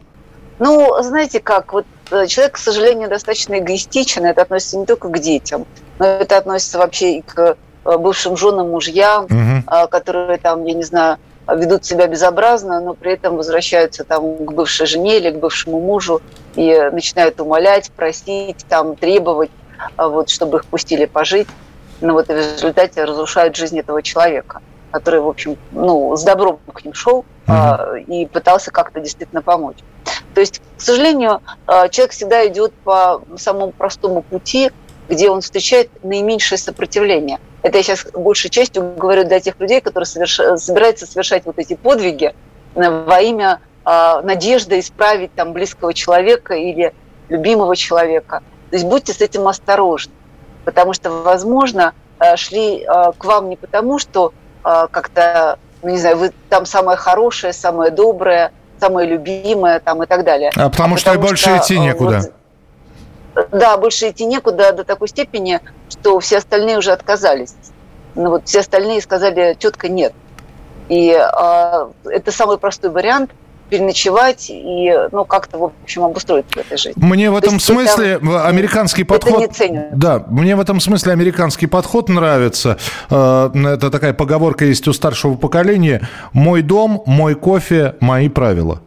Ну, 0.60 0.95
знаете 1.02 1.39
как, 1.39 1.73
вот 1.73 1.86
э, 2.12 2.28
человек, 2.28 2.54
к 2.54 2.58
сожалению, 2.58 3.10
достаточно 3.10 3.58
эгоистичен, 3.58 4.26
это 4.26 4.43
относится 4.43 4.78
не 4.78 4.86
только 4.86 5.10
к 5.10 5.19
детям, 5.19 5.65
но 5.97 6.06
это 6.06 6.38
относится 6.38 6.78
вообще 6.78 7.17
и 7.17 7.21
к 7.21 7.58
Э, 7.76 7.76
бывшим 7.97 8.36
женам, 8.36 8.71
мужьям, 8.71 9.26
угу. 9.26 9.88
которые 9.89 10.38
там, 10.38 10.65
я 10.65 10.73
не 10.73 10.84
знаю, 10.84 11.17
ведут 11.56 11.86
себя 11.86 12.08
безобразно, 12.08 12.82
но 12.82 12.93
при 12.93 13.13
этом 13.13 13.38
возвращаются 13.38 14.04
там 14.04 14.38
к 14.38 14.52
бывшей 14.52 14.86
жене 14.86 15.17
или 15.17 15.32
к 15.32 15.38
бывшему 15.38 15.80
мужу 15.80 16.21
и 16.56 16.89
начинают 16.91 17.39
умолять, 17.39 17.91
просить, 17.91 18.65
там, 18.67 18.95
требовать, 18.95 19.52
а, 19.95 20.10
вот, 20.10 20.30
чтобы 20.30 20.58
их 20.58 20.65
пустили 20.65 21.06
пожить. 21.06 21.47
Но 22.02 22.13
вот 22.13 22.28
в 22.28 22.32
результате 22.32 23.04
разрушают 23.04 23.56
жизнь 23.56 23.80
этого 23.80 24.04
человека, 24.04 24.62
который, 24.91 25.21
в 25.21 25.28
общем, 25.28 25.58
ну, 25.71 26.15
с 26.15 26.23
добром 26.23 26.60
к 26.71 26.84
ним 26.84 26.93
шел 26.93 27.26
uh 27.47 28.04
и 28.04 28.26
пытался 28.26 28.71
как-то 28.71 29.00
действительно 29.00 29.41
помочь. 29.41 29.78
То 30.34 30.41
есть, 30.41 30.62
к 30.78 30.82
сожалению, 30.82 31.41
человек 31.65 32.12
всегда 32.12 32.45
идет 32.47 32.73
по 32.84 33.21
самому 33.38 33.71
простому 33.71 34.21
пути, 34.21 34.71
где 35.08 35.30
он 35.30 35.41
встречает 35.41 35.89
наименьшее 36.04 36.58
сопротивление. 36.58 37.39
Это 37.63 37.77
я 37.77 37.83
сейчас 37.83 38.05
большей 38.13 38.49
частью 38.49 38.93
говорю 38.95 39.23
для 39.25 39.39
тех 39.39 39.59
людей, 39.59 39.81
которые 39.81 40.05
соверш... 40.05 40.39
собираются 40.57 41.05
совершать 41.05 41.45
вот 41.45 41.57
эти 41.57 41.75
подвиги 41.75 42.33
во 42.75 43.21
имя 43.21 43.61
э, 43.85 44.21
надежды 44.23 44.79
исправить 44.79 45.33
там 45.33 45.53
близкого 45.53 45.93
человека 45.93 46.53
или 46.53 46.93
любимого 47.29 47.75
человека. 47.75 48.41
То 48.69 48.75
есть 48.75 48.85
будьте 48.85 49.13
с 49.13 49.21
этим 49.21 49.47
осторожны, 49.47 50.13
потому 50.65 50.93
что, 50.93 51.09
возможно, 51.09 51.93
э, 52.19 52.35
шли 52.35 52.83
э, 52.83 53.11
к 53.17 53.25
вам 53.25 53.49
не 53.49 53.55
потому, 53.55 53.97
что 53.97 54.33
э, 54.63 54.87
как-то, 54.91 55.57
ну, 55.81 55.89
не 55.89 55.97
знаю, 55.97 56.17
вы 56.17 56.31
там 56.49 56.65
самое 56.65 56.97
хорошее, 56.97 57.53
самое 57.53 57.89
доброе, 57.91 58.51
самое 58.79 59.07
любимое 59.07 59.79
там 59.79 60.03
и 60.03 60.05
так 60.05 60.23
далее. 60.23 60.51
А 60.55 60.69
потому, 60.69 60.95
а 60.95 60.97
что 60.97 61.11
потому 61.11 61.27
больше 61.27 61.43
что, 61.43 61.57
идти 61.57 61.75
э, 61.75 61.79
некуда. 61.79 62.19
Вот, 62.19 62.33
да, 63.52 63.78
больше 63.78 64.10
идти 64.10 64.26
некуда 64.26 64.73
до 64.73 64.84
такой 64.84 65.08
степени, 65.08 65.60
что 65.89 66.19
все 66.19 66.38
остальные 66.38 66.78
уже 66.78 66.91
отказались. 66.91 67.56
Ну, 68.15 68.32
вот 68.32 68.47
все 68.47 68.60
остальные 68.60 69.02
сказали 69.02 69.56
четко 69.60 69.89
нет. 69.89 70.13
И 70.89 71.10
э, 71.10 71.88
это 72.06 72.32
самый 72.32 72.58
простой 72.58 72.89
вариант 72.89 73.32
переночевать 73.69 74.50
и 74.50 74.93
ну 75.12 75.26
как-то 75.26 75.58
в 75.58 75.63
общем 75.84 76.04
обустроиться 76.04 76.52
в 76.56 76.58
этой 76.58 76.78
жизни. 76.78 77.04
Мне 77.04 77.30
в 77.30 77.36
этом 77.36 77.60
смысле 77.60 78.13
это, 78.13 78.47
американский 78.47 79.04
подход. 79.04 79.52
Не. 79.60 79.89
Да, 79.91 80.23
мне 80.28 80.56
в 80.56 80.62
этом 80.62 80.80
смысле 80.80 81.12
американский 81.12 81.67
подход 81.67 82.10
нравится. 82.10 82.78
Э, 83.10 83.50
это 83.54 83.91
такая 83.91 84.13
поговорка 84.13 84.65
есть 84.65 84.88
у 84.88 84.93
старшего 84.93 85.36
поколения: 85.36 86.08
"Мой 86.32 86.62
дом, 86.62 87.04
мой 87.06 87.36
кофе, 87.36 87.95
мои 88.00 88.30
правила". 88.30 88.82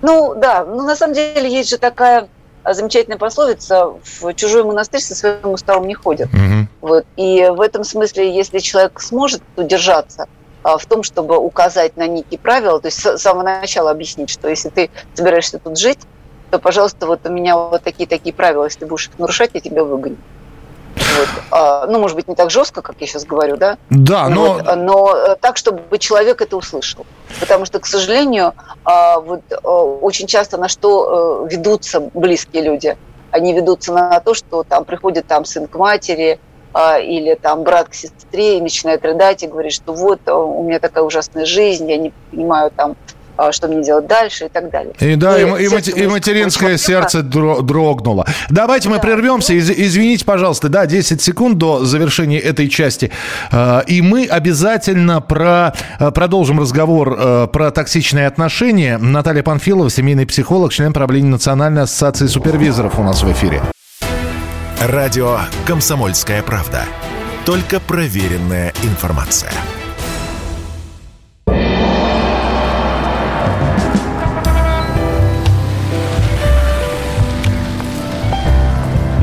Ну 0.00 0.34
да, 0.34 0.64
ну 0.64 0.82
на 0.82 0.96
самом 0.96 1.14
деле 1.14 1.48
есть 1.48 1.70
же 1.70 1.78
такая 1.78 2.28
замечательная 2.68 3.18
пословица 3.18 3.94
«в 4.20 4.34
чужой 4.34 4.64
монастырь 4.64 5.00
со 5.00 5.14
своим 5.14 5.50
уставом 5.52 5.86
не 5.86 5.94
ходят». 5.94 6.28
Угу. 6.32 6.88
Вот. 6.88 7.06
И 7.16 7.48
в 7.54 7.60
этом 7.60 7.84
смысле, 7.84 8.34
если 8.34 8.58
человек 8.58 9.00
сможет 9.00 9.42
удержаться 9.56 10.26
а, 10.62 10.78
в 10.78 10.86
том, 10.86 11.02
чтобы 11.02 11.38
указать 11.38 11.96
на 11.96 12.06
некие 12.06 12.38
правила, 12.38 12.80
то 12.80 12.86
есть 12.86 13.00
с 13.00 13.18
самого 13.18 13.42
начала 13.42 13.90
объяснить, 13.90 14.30
что 14.30 14.48
если 14.48 14.68
ты 14.68 14.90
собираешься 15.14 15.58
тут 15.58 15.78
жить, 15.78 15.98
то, 16.50 16.58
пожалуйста, 16.58 17.06
вот 17.06 17.20
у 17.24 17.30
меня 17.30 17.56
вот 17.56 17.82
такие-такие 17.82 18.34
правила, 18.34 18.64
если 18.64 18.80
ты 18.80 18.86
будешь 18.86 19.08
их 19.08 19.18
нарушать, 19.18 19.50
я 19.54 19.60
тебя 19.60 19.84
выгоню. 19.84 20.18
Вот. 21.18 21.28
А, 21.50 21.86
ну, 21.86 21.98
может 21.98 22.16
быть, 22.16 22.28
не 22.28 22.34
так 22.34 22.50
жестко, 22.50 22.82
как 22.82 22.96
я 23.00 23.06
сейчас 23.06 23.24
говорю, 23.24 23.56
да? 23.56 23.76
Да, 23.90 24.28
но... 24.28 24.54
Вот, 24.54 24.76
но 24.76 25.14
э, 25.14 25.36
так, 25.40 25.56
чтобы 25.56 25.98
человек 25.98 26.40
это 26.40 26.56
услышал. 26.56 27.06
Потому 27.40 27.66
что, 27.66 27.80
к 27.80 27.86
сожалению, 27.86 28.54
а, 28.84 29.20
вот, 29.20 29.42
э, 29.50 29.56
очень 29.56 30.26
часто 30.26 30.56
на 30.56 30.68
что 30.68 31.46
э, 31.46 31.52
ведутся 31.52 32.00
близкие 32.14 32.62
люди? 32.62 32.96
Они 33.30 33.52
ведутся 33.52 33.92
на 33.92 34.20
то, 34.20 34.34
что 34.34 34.62
там 34.62 34.84
приходит 34.84 35.26
там 35.26 35.44
сын 35.44 35.66
к 35.66 35.74
матери, 35.76 36.38
а, 36.74 36.98
или 36.98 37.34
там 37.34 37.64
брат 37.64 37.88
к 37.88 37.94
сестре 37.94 38.58
и 38.58 38.60
начинает 38.60 39.04
рыдать 39.04 39.42
и 39.42 39.46
говорит, 39.46 39.72
что 39.72 39.92
вот 39.92 40.26
у 40.28 40.62
меня 40.62 40.78
такая 40.78 41.04
ужасная 41.04 41.44
жизнь, 41.44 41.90
я 41.90 41.98
не 41.98 42.12
понимаю 42.30 42.70
там, 42.70 42.96
что 43.52 43.68
мне 43.68 43.82
делать 43.82 44.06
дальше 44.06 44.46
и 44.46 44.48
так 44.48 44.70
далее. 44.70 44.94
И 45.00 45.16
да, 45.16 45.40
и, 45.40 45.44
и, 45.44 45.66
и, 45.66 46.04
и 46.04 46.06
материнское 46.06 46.76
сердце 46.76 47.22
дрогнуло. 47.22 48.26
Давайте 48.50 48.88
мы 48.88 48.96
да. 48.96 49.02
прервемся. 49.02 49.54
Из, 49.54 49.70
извините, 49.70 50.24
пожалуйста, 50.24 50.68
да, 50.68 50.86
10 50.86 51.20
секунд 51.20 51.58
до 51.58 51.84
завершения 51.84 52.38
этой 52.38 52.68
части. 52.68 53.10
А, 53.50 53.80
и 53.80 54.02
мы 54.02 54.26
обязательно 54.26 55.20
про, 55.20 55.74
а, 55.98 56.10
продолжим 56.10 56.60
разговор 56.60 57.48
про 57.48 57.70
токсичные 57.70 58.26
отношения. 58.26 58.98
Наталья 58.98 59.42
Панфилова, 59.42 59.90
семейный 59.90 60.26
психолог, 60.26 60.72
член 60.72 60.92
правления 60.92 61.30
Национальной 61.30 61.82
ассоциации 61.82 62.26
супервизоров 62.26 62.98
у 62.98 63.02
нас 63.02 63.22
в 63.22 63.32
эфире. 63.32 63.62
Радио 64.80 65.38
«Комсомольская 65.66 66.42
правда». 66.42 66.84
Только 67.44 67.80
проверенная 67.80 68.72
информация. 68.82 69.52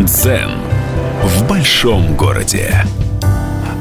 Дзен 0.10 0.50
в 1.24 1.48
большом 1.48 2.18
городе. 2.18 2.84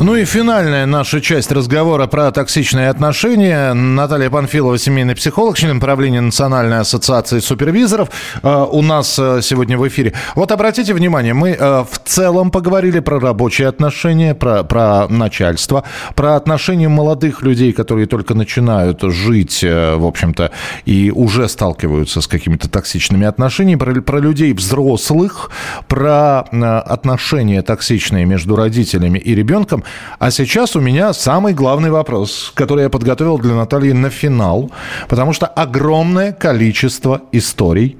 Ну 0.00 0.14
и 0.14 0.24
финальная 0.24 0.86
наша 0.86 1.20
часть 1.20 1.50
разговора 1.50 2.06
про 2.06 2.30
токсичные 2.30 2.88
отношения. 2.88 3.72
Наталья 3.72 4.30
Панфилова, 4.30 4.78
семейный 4.78 5.16
психолог, 5.16 5.56
член 5.56 5.80
правления 5.80 6.20
Национальной 6.20 6.78
ассоциации 6.78 7.40
супервизоров, 7.40 8.08
э, 8.40 8.66
у 8.70 8.80
нас 8.80 9.18
э, 9.18 9.40
сегодня 9.42 9.76
в 9.76 9.86
эфире. 9.88 10.12
Вот 10.36 10.52
обратите 10.52 10.94
внимание, 10.94 11.34
мы 11.34 11.50
э, 11.50 11.84
в 11.90 11.98
целом 12.04 12.52
поговорили 12.52 13.00
про 13.00 13.18
рабочие 13.18 13.66
отношения, 13.66 14.36
про, 14.36 14.62
про 14.62 15.08
начальство, 15.08 15.82
про 16.14 16.36
отношения 16.36 16.88
молодых 16.88 17.42
людей, 17.42 17.72
которые 17.72 18.06
только 18.06 18.34
начинают 18.34 19.02
жить, 19.02 19.64
в 19.64 20.06
общем-то, 20.06 20.52
и 20.84 21.10
уже 21.10 21.48
сталкиваются 21.48 22.20
с 22.20 22.28
какими-то 22.28 22.70
токсичными 22.70 23.26
отношениями, 23.26 23.80
про, 23.80 24.00
про 24.00 24.20
людей 24.20 24.52
взрослых, 24.52 25.50
про 25.88 26.42
отношения 26.42 27.62
токсичные 27.62 28.26
между 28.26 28.54
родителями 28.54 29.18
и 29.18 29.34
ребенком. 29.34 29.82
А 30.18 30.30
сейчас 30.30 30.74
у 30.74 30.80
меня 30.80 31.12
самый 31.12 31.54
главный 31.54 31.90
вопрос, 31.90 32.50
который 32.54 32.84
я 32.84 32.88
подготовил 32.90 33.38
для 33.38 33.54
Натальи 33.54 33.92
на 33.92 34.10
финал, 34.10 34.70
потому 35.08 35.32
что 35.32 35.46
огромное 35.46 36.32
количество 36.32 37.22
историй. 37.32 37.98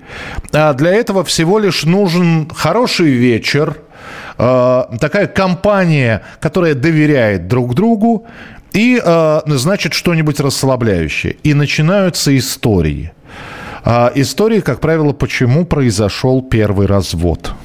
А 0.52 0.72
для 0.74 0.90
этого 0.90 1.22
всего 1.22 1.60
лишь 1.60 1.84
нужен 1.84 2.50
хороший 2.54 3.10
вечер, 3.10 3.76
э, 4.36 4.82
такая 5.00 5.26
компания, 5.28 6.22
которая 6.40 6.74
доверяет 6.74 7.46
друг 7.46 7.74
другу, 7.74 8.26
и, 8.72 9.00
э, 9.02 9.40
значит, 9.46 9.94
что-нибудь 9.94 10.40
расслабляющее. 10.40 11.36
И 11.44 11.54
начинаются 11.54 12.36
истории. 12.36 13.12
Э, 13.84 14.10
истории, 14.16 14.60
как 14.60 14.80
правило, 14.80 15.12
почему 15.12 15.64
произошел 15.64 16.42
первый 16.42 16.86
развод– 16.88 17.52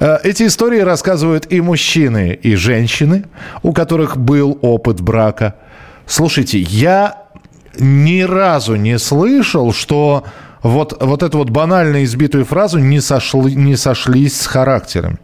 эти 0.00 0.46
истории 0.46 0.80
рассказывают 0.80 1.46
и 1.52 1.60
мужчины, 1.60 2.38
и 2.42 2.54
женщины, 2.54 3.24
у 3.62 3.72
которых 3.72 4.16
был 4.16 4.58
опыт 4.62 5.00
брака. 5.00 5.54
Слушайте, 6.06 6.58
я 6.58 7.22
ни 7.78 8.22
разу 8.22 8.76
не 8.76 8.98
слышал, 8.98 9.72
что 9.72 10.24
вот, 10.62 10.96
вот 11.00 11.22
эту 11.22 11.38
вот 11.38 11.50
банально 11.50 12.04
избитую 12.04 12.44
фразу 12.44 12.78
не, 12.78 13.00
сошли, 13.00 13.54
не 13.54 13.76
сошлись 13.76 14.40
с 14.40 14.46
характерами. 14.46 15.18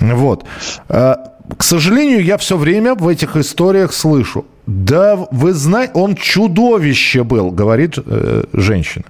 Вот. 0.00 0.44
Э, 0.88 1.14
к 1.56 1.62
сожалению, 1.62 2.24
я 2.24 2.38
все 2.38 2.56
время 2.56 2.94
в 2.94 3.06
этих 3.08 3.36
историях 3.36 3.92
слышу. 3.92 4.46
Да, 4.66 5.16
вы 5.30 5.52
знаете, 5.52 5.92
он 5.94 6.14
чудовище 6.14 7.24
был, 7.24 7.50
говорит 7.50 7.98
э, 7.98 8.44
женщина. 8.52 9.04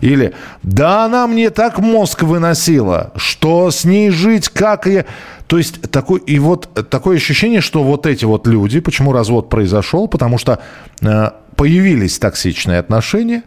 Или 0.00 0.34
«Да 0.62 1.04
она 1.04 1.26
мне 1.26 1.50
так 1.50 1.78
мозг 1.78 2.22
выносила, 2.22 3.12
что 3.16 3.70
с 3.70 3.84
ней 3.84 4.10
жить 4.10 4.48
как 4.48 4.86
я...» 4.86 5.04
То 5.46 5.56
есть 5.56 5.90
такой, 5.90 6.20
и 6.20 6.38
вот 6.38 6.68
такое 6.90 7.16
ощущение, 7.16 7.62
что 7.62 7.82
вот 7.82 8.06
эти 8.06 8.26
вот 8.26 8.46
люди, 8.46 8.80
почему 8.80 9.12
развод 9.12 9.48
произошел, 9.48 10.06
потому 10.06 10.36
что 10.36 10.60
э, 11.00 11.30
появились 11.56 12.18
токсичные 12.18 12.78
отношения, 12.78 13.42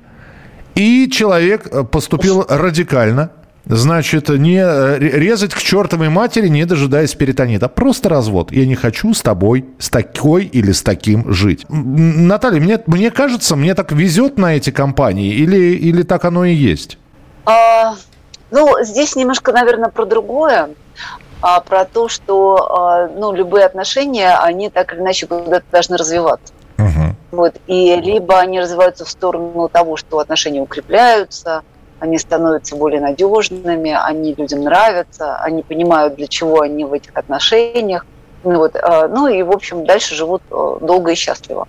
и 0.74 1.10
человек 1.12 1.68
э, 1.72 1.84
поступил 1.84 2.44
радикально, 2.50 3.30
Значит, 3.66 4.30
не 4.30 4.58
э, 4.58 4.98
резать 4.98 5.54
к 5.54 5.60
чертовой 5.60 6.10
матери, 6.10 6.48
не 6.48 6.66
дожидаясь 6.66 7.14
перитонита. 7.14 7.70
Просто 7.70 8.10
развод. 8.10 8.52
Я 8.52 8.66
не 8.66 8.76
хочу 8.76 9.14
с 9.14 9.22
тобой, 9.22 9.66
с 9.78 9.90
такой 9.90 10.46
или 10.46 10.72
с 10.72 10.82
таким 10.82 11.32
жить. 11.32 11.66
Наталья, 11.70 12.60
мне, 12.60 12.80
мне 12.88 13.12
кажется, 13.12 13.56
мне 13.56 13.76
так 13.76 13.92
везет 13.92 14.38
на 14.38 14.56
эти 14.56 14.72
компании 14.72 15.34
или, 15.34 15.76
или 15.76 16.02
так 16.04 16.26
оно 16.26 16.46
и 16.46 16.54
есть? 16.54 16.98
А, 17.46 17.96
ну, 18.50 18.84
здесь 18.84 19.16
немножко, 19.16 19.52
наверное, 19.52 19.90
про 19.90 20.06
другое. 20.06 20.70
А, 21.42 21.60
про 21.60 21.86
то, 21.86 22.08
что 22.08 22.72
а, 22.72 23.08
ну, 23.08 23.34
любые 23.34 23.66
отношения, 23.66 24.38
они 24.38 24.70
так 24.70 24.94
или 24.94 25.00
иначе 25.02 25.28
куда-то 25.28 25.66
должны 25.72 25.98
развиваться. 25.98 26.54
Угу. 26.78 27.16
Вот, 27.32 27.56
и 27.68 27.96
либо 27.96 28.40
они 28.40 28.60
развиваются 28.60 29.06
в 29.06 29.10
сторону 29.10 29.70
того, 29.70 29.98
что 29.98 30.20
отношения 30.20 30.62
укрепляются, 30.62 31.64
они 32.02 32.18
становятся 32.18 32.76
более 32.76 33.00
надежными, 33.00 33.92
они 33.92 34.34
людям 34.34 34.62
нравятся, 34.62 35.36
они 35.36 35.62
понимают, 35.62 36.16
для 36.16 36.26
чего 36.26 36.62
они 36.62 36.84
в 36.84 36.94
этих 36.94 37.16
отношениях. 37.16 38.08
Ну, 38.44 38.58
вот, 38.58 38.76
э, 38.76 39.08
ну 39.08 39.28
и, 39.28 39.44
в 39.44 39.52
общем, 39.52 39.86
дальше 39.86 40.16
живут 40.16 40.42
э, 40.50 40.78
долго 40.82 41.12
и 41.12 41.16
счастливо. 41.16 41.68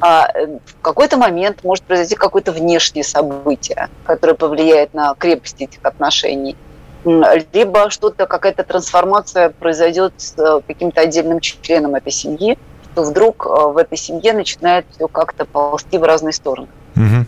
А 0.00 0.26
э, 0.32 0.58
в 0.64 0.80
какой-то 0.80 1.18
момент 1.18 1.64
может 1.64 1.84
произойти 1.84 2.14
какое-то 2.14 2.50
внешнее 2.50 3.04
событие, 3.04 3.90
которое 4.04 4.32
повлияет 4.32 4.94
на 4.94 5.14
крепость 5.18 5.60
этих 5.60 5.80
отношений. 5.82 6.56
Либо 7.04 7.90
что-то, 7.90 8.26
какая-то 8.26 8.62
трансформация 8.62 9.50
произойдет 9.50 10.14
с 10.16 10.62
каким-то 10.66 11.02
отдельным 11.02 11.40
членом 11.40 11.94
этой 11.94 12.12
семьи, 12.12 12.56
что 12.92 13.02
вдруг 13.02 13.44
в 13.44 13.76
этой 13.76 13.98
семье 13.98 14.32
начинает 14.32 14.86
все 14.94 15.08
как-то 15.08 15.44
ползти 15.44 15.98
в 15.98 16.04
разные 16.04 16.32
стороны. 16.32 16.68
Угу. 16.96 17.26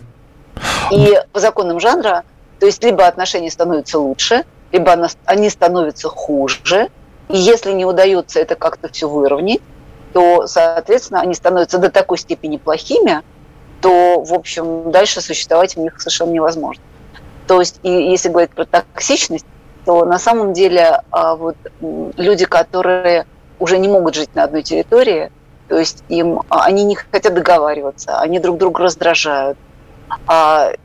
И 0.91 1.19
по 1.31 1.39
законам 1.39 1.79
жанра, 1.79 2.23
то 2.59 2.65
есть 2.65 2.83
либо 2.83 3.07
отношения 3.07 3.51
становятся 3.51 3.99
лучше, 3.99 4.43
либо 4.71 5.09
они 5.25 5.49
становятся 5.49 6.09
хуже. 6.09 6.89
И 7.29 7.37
если 7.37 7.71
не 7.71 7.85
удается 7.85 8.39
это 8.39 8.55
как-то 8.55 8.87
все 8.89 9.09
выровнять, 9.09 9.61
то, 10.13 10.47
соответственно, 10.47 11.21
они 11.21 11.33
становятся 11.33 11.77
до 11.77 11.89
такой 11.89 12.17
степени 12.17 12.57
плохими, 12.57 13.21
то, 13.81 14.21
в 14.21 14.33
общем, 14.33 14.91
дальше 14.91 15.21
существовать 15.21 15.75
в 15.75 15.79
них 15.79 15.99
совершенно 15.99 16.31
невозможно. 16.31 16.83
То 17.47 17.59
есть, 17.59 17.79
и 17.83 17.89
если 17.89 18.29
говорить 18.29 18.51
про 18.51 18.65
токсичность, 18.65 19.45
то 19.85 20.05
на 20.05 20.17
самом 20.17 20.53
деле 20.53 21.01
а, 21.11 21.35
вот, 21.35 21.55
люди, 21.81 22.45
которые 22.45 23.27
уже 23.59 23.77
не 23.77 23.87
могут 23.87 24.15
жить 24.15 24.33
на 24.35 24.43
одной 24.43 24.63
территории, 24.63 25.31
то 25.67 25.77
есть 25.77 26.03
им, 26.09 26.41
а, 26.49 26.65
они 26.65 26.83
не 26.83 26.95
хотят 26.95 27.33
договариваться, 27.33 28.19
они 28.19 28.39
друг 28.39 28.57
друга 28.57 28.83
раздражают, 28.83 29.57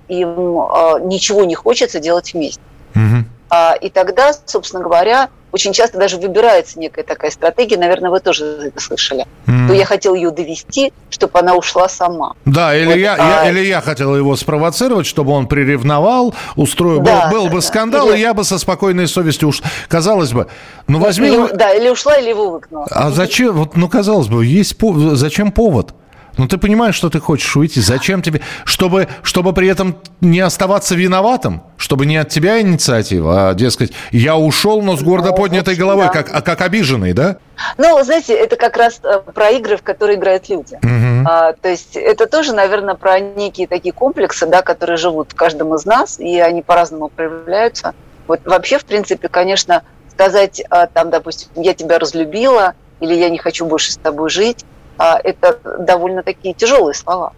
им 0.09 0.59
а, 0.61 0.99
ничего 1.01 1.45
не 1.45 1.55
хочется 1.55 2.01
делать 2.01 2.35
вместе. 2.35 2.63
Угу. 2.95 3.25
А, 3.51 3.75
и 3.75 3.91
тогда, 3.91 4.33
собственно 4.47 4.83
говоря, 4.83 5.29
очень 5.53 5.73
часто 5.73 5.99
даже 5.99 6.17
выбирается 6.17 6.79
некая 6.79 7.03
такая 7.03 7.31
стратегия, 7.31 7.77
наверное, 7.77 8.11
вы 8.11 8.21
тоже 8.21 8.45
это 8.69 8.81
слышали. 8.81 9.27
Mm. 9.47 9.67
То 9.67 9.75
я 9.75 9.85
хотел 9.85 10.15
ее 10.15 10.31
довести, 10.31 10.93
чтобы 11.11 11.39
она 11.39 11.57
ушла 11.57 11.89
сама. 11.89 12.35
Да, 12.45 12.77
или, 12.77 12.87
вот, 12.87 12.97
я, 12.97 13.15
а... 13.15 13.45
я, 13.45 13.51
или 13.51 13.67
я 13.67 13.81
хотел 13.81 14.15
его 14.17 14.37
спровоцировать, 14.37 15.07
чтобы 15.07 15.33
он 15.33 15.49
приревновал, 15.49 16.35
устроил, 16.55 17.01
да, 17.01 17.29
был, 17.29 17.39
был 17.39 17.45
да, 17.47 17.55
бы 17.55 17.63
скандал, 17.63 18.11
или... 18.11 18.19
и 18.19 18.21
я 18.21 18.35
бы 18.35 18.45
со 18.45 18.59
спокойной 18.59 19.09
совестью 19.09 19.49
уж, 19.49 19.63
казалось 19.89 20.33
бы, 20.33 20.47
ну 20.87 21.01
возьми... 21.01 21.29
Или, 21.29 21.53
да, 21.55 21.73
или 21.73 21.89
ушла, 21.89 22.17
или 22.19 22.29
его 22.29 22.51
выкнула. 22.51 22.87
А 22.91 23.11
зачем, 23.11 23.57
вот, 23.57 23.77
ну 23.77 23.89
казалось 23.89 24.29
бы, 24.29 24.47
есть 24.47 24.77
зачем 25.17 25.51
повод? 25.51 25.95
Ну, 26.37 26.49
ты 26.49 26.59
понимаешь, 26.59 26.95
что 26.95 27.11
ты 27.11 27.21
хочешь 27.21 27.55
уйти. 27.57 27.81
Зачем 27.81 28.23
тебе? 28.23 28.41
Чтобы, 28.65 29.09
чтобы 29.23 29.53
при 29.53 29.69
этом 29.69 29.97
не 30.21 30.41
оставаться 30.41 30.95
виноватым? 30.95 31.63
Чтобы 31.77 32.07
не 32.07 32.17
от 32.17 32.29
тебя 32.29 32.61
инициатива, 32.61 33.51
а, 33.51 33.55
дескать, 33.55 33.93
я 34.11 34.37
ушел, 34.37 34.83
но 34.83 34.97
с 34.97 35.03
гордо 35.03 35.31
ну, 35.31 35.37
поднятой 35.37 35.75
головой, 35.75 36.07
да. 36.07 36.13
как, 36.13 36.31
а 36.33 36.43
как 36.43 36.61
обиженный, 36.61 37.13
да? 37.13 37.39
Ну, 37.79 38.03
знаете, 38.03 38.35
это 38.35 38.57
как 38.57 38.77
раз 38.77 39.01
э, 39.03 39.21
про 39.33 39.51
игры, 39.51 39.77
в 39.77 39.83
которые 39.83 40.19
играют 40.19 40.49
люди. 40.49 40.75
Угу. 40.77 41.29
А, 41.29 41.53
то 41.53 41.69
есть 41.69 41.97
это 41.97 42.27
тоже, 42.27 42.55
наверное, 42.55 42.95
про 42.95 43.21
некие 43.21 43.67
такие 43.67 43.93
комплексы, 43.93 44.47
да, 44.47 44.63
которые 44.63 44.97
живут 44.97 45.33
в 45.33 45.35
каждом 45.35 45.75
из 45.75 45.85
нас, 45.85 46.19
и 46.19 46.41
они 46.41 46.63
по-разному 46.63 47.09
проявляются. 47.09 47.95
Вот 48.27 48.41
вообще, 48.45 48.79
в 48.79 48.85
принципе, 48.85 49.29
конечно, 49.29 49.83
сказать, 50.11 50.63
а, 50.71 50.87
там, 50.87 51.11
допустим, 51.11 51.49
я 51.57 51.75
тебя 51.75 51.99
разлюбила, 51.99 52.75
или 53.01 53.15
я 53.15 53.31
не 53.31 53.39
хочу 53.39 53.65
больше 53.67 53.93
с 53.93 53.97
тобой 53.97 54.31
жить, 54.31 54.65
это 54.99 55.59
довольно 55.79 56.23
такие 56.23 56.55
тяжелые 56.55 56.95
слова. 56.95 57.33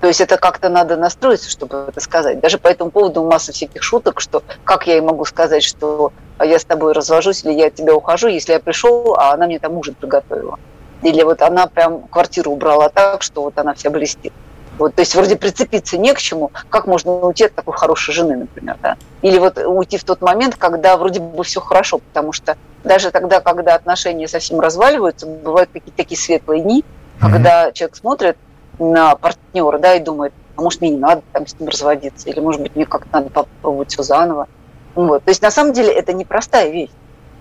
То 0.00 0.08
есть 0.08 0.20
это 0.20 0.36
как-то 0.36 0.68
надо 0.68 0.96
настроиться, 0.96 1.48
чтобы 1.48 1.86
это 1.88 2.00
сказать. 2.00 2.40
Даже 2.40 2.58
по 2.58 2.68
этому 2.68 2.90
поводу 2.90 3.24
масса 3.24 3.52
всяких 3.52 3.82
шуток, 3.82 4.20
что 4.20 4.42
как 4.64 4.86
я 4.86 4.94
ей 4.94 5.00
могу 5.00 5.24
сказать, 5.24 5.62
что 5.62 6.12
я 6.42 6.58
с 6.58 6.64
тобой 6.64 6.92
развожусь 6.92 7.44
или 7.44 7.52
я 7.52 7.68
от 7.68 7.74
тебя 7.74 7.94
ухожу, 7.94 8.28
если 8.28 8.52
я 8.52 8.60
пришел, 8.60 9.14
а 9.16 9.32
она 9.32 9.46
мне 9.46 9.58
там 9.58 9.76
ужин 9.78 9.94
приготовила. 9.94 10.58
Или 11.02 11.22
вот 11.22 11.40
она 11.42 11.66
прям 11.66 12.02
квартиру 12.08 12.50
убрала 12.50 12.88
так, 12.88 13.22
что 13.22 13.42
вот 13.42 13.56
она 13.58 13.74
вся 13.74 13.90
блестит. 13.90 14.32
Вот, 14.78 14.94
то 14.94 15.02
есть 15.02 15.14
вроде 15.14 15.36
прицепиться 15.36 15.96
не 15.98 16.12
к 16.12 16.18
чему, 16.18 16.50
как 16.68 16.86
можно 16.86 17.12
уйти 17.12 17.44
от 17.44 17.54
такой 17.54 17.74
хорошей 17.74 18.12
жены, 18.12 18.36
например, 18.36 18.76
да? 18.82 18.96
Или 19.22 19.38
вот 19.38 19.56
уйти 19.58 19.98
в 19.98 20.04
тот 20.04 20.20
момент, 20.20 20.56
когда 20.56 20.96
вроде 20.96 21.20
бы 21.20 21.44
все 21.44 21.60
хорошо, 21.60 21.98
потому 21.98 22.32
что 22.32 22.56
даже 22.82 23.10
тогда, 23.10 23.40
когда 23.40 23.76
отношения 23.76 24.26
совсем 24.26 24.58
разваливаются, 24.60 25.26
бывают 25.26 25.70
какие-то 25.72 25.96
такие 25.96 26.18
светлые 26.18 26.62
дни, 26.62 26.84
Mm-hmm. 27.20 27.32
Когда 27.32 27.72
человек 27.72 27.96
смотрит 27.96 28.36
на 28.78 29.14
партнера, 29.16 29.78
да, 29.78 29.94
и 29.94 30.00
думает, 30.00 30.32
а 30.56 30.62
может, 30.62 30.80
мне 30.80 30.90
не 30.90 30.98
надо 30.98 31.22
там 31.32 31.46
с 31.46 31.58
ним 31.58 31.68
разводиться, 31.68 32.28
или, 32.28 32.40
может 32.40 32.60
быть, 32.60 32.74
мне 32.74 32.86
как-то 32.86 33.08
надо 33.12 33.30
попробовать 33.30 33.92
все 33.92 34.02
заново. 34.02 34.48
Вот. 34.94 35.24
То 35.24 35.30
есть, 35.30 35.42
на 35.42 35.50
самом 35.50 35.72
деле, 35.72 35.92
это 35.92 36.12
непростая 36.12 36.70
вещь. 36.70 36.90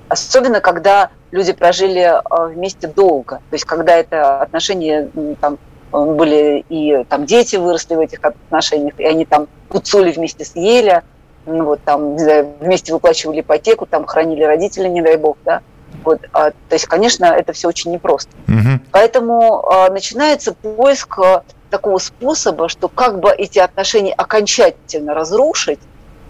Особенно, 0.10 0.60
когда 0.60 1.10
люди 1.32 1.54
прожили 1.54 2.00
а, 2.02 2.46
вместе 2.48 2.88
долго. 2.88 3.38
То 3.50 3.54
есть, 3.54 3.66
когда 3.66 3.96
это 3.96 4.42
отношения 4.42 5.10
там, 5.40 5.58
были, 5.94 6.66
и 6.70 7.04
там 7.08 7.26
дети 7.26 7.56
выросли 7.56 7.96
в 7.96 8.00
этих 8.00 8.20
отношениях, 8.24 9.00
и 9.00 9.06
они 9.06 9.26
там 9.26 9.48
куцули 9.70 10.12
вместе 10.12 10.44
съели, 10.44 11.04
ну, 11.46 11.66
вот, 11.66 11.82
там, 11.84 12.18
знаю, 12.18 12.54
вместе 12.60 12.94
выплачивали 12.94 13.42
ипотеку, 13.42 13.86
там 13.86 14.06
хранили 14.06 14.44
родители, 14.44 14.88
не 14.88 15.02
дай 15.02 15.18
бог, 15.18 15.38
да. 15.46 15.62
Вот, 16.04 16.20
а, 16.34 16.52
то 16.52 16.56
есть, 16.72 16.86
конечно, 16.86 17.26
это 17.26 17.54
все 17.54 17.68
очень 17.68 17.92
непросто. 17.92 18.32
Угу. 18.48 18.82
Поэтому 18.92 19.68
а, 19.68 19.90
начинается 19.90 20.54
поиск 20.54 21.20
а, 21.20 21.44
такого 21.70 21.98
способа, 22.00 22.68
что 22.70 22.88
как 22.88 23.20
бы 23.20 23.30
эти 23.32 23.60
отношения 23.60 24.14
окончательно 24.14 25.14
разрушить, 25.14 25.80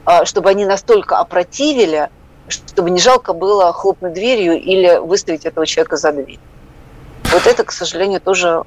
а, 0.06 0.26
чтобы 0.26 0.50
они 0.50 0.66
настолько 0.66 1.18
опротивили, 1.18 2.10
чтобы 2.48 2.90
не 2.90 3.00
жалко 3.00 3.34
было 3.34 3.72
хлопнуть 3.72 4.14
дверью 4.14 4.60
или 4.60 4.98
выставить 4.98 5.46
этого 5.46 5.66
человека 5.66 5.96
за 5.96 6.12
дверь. 6.12 6.40
Вот 7.32 7.48
это, 7.48 7.64
к 7.64 7.72
сожалению, 7.72 8.20
тоже 8.20 8.64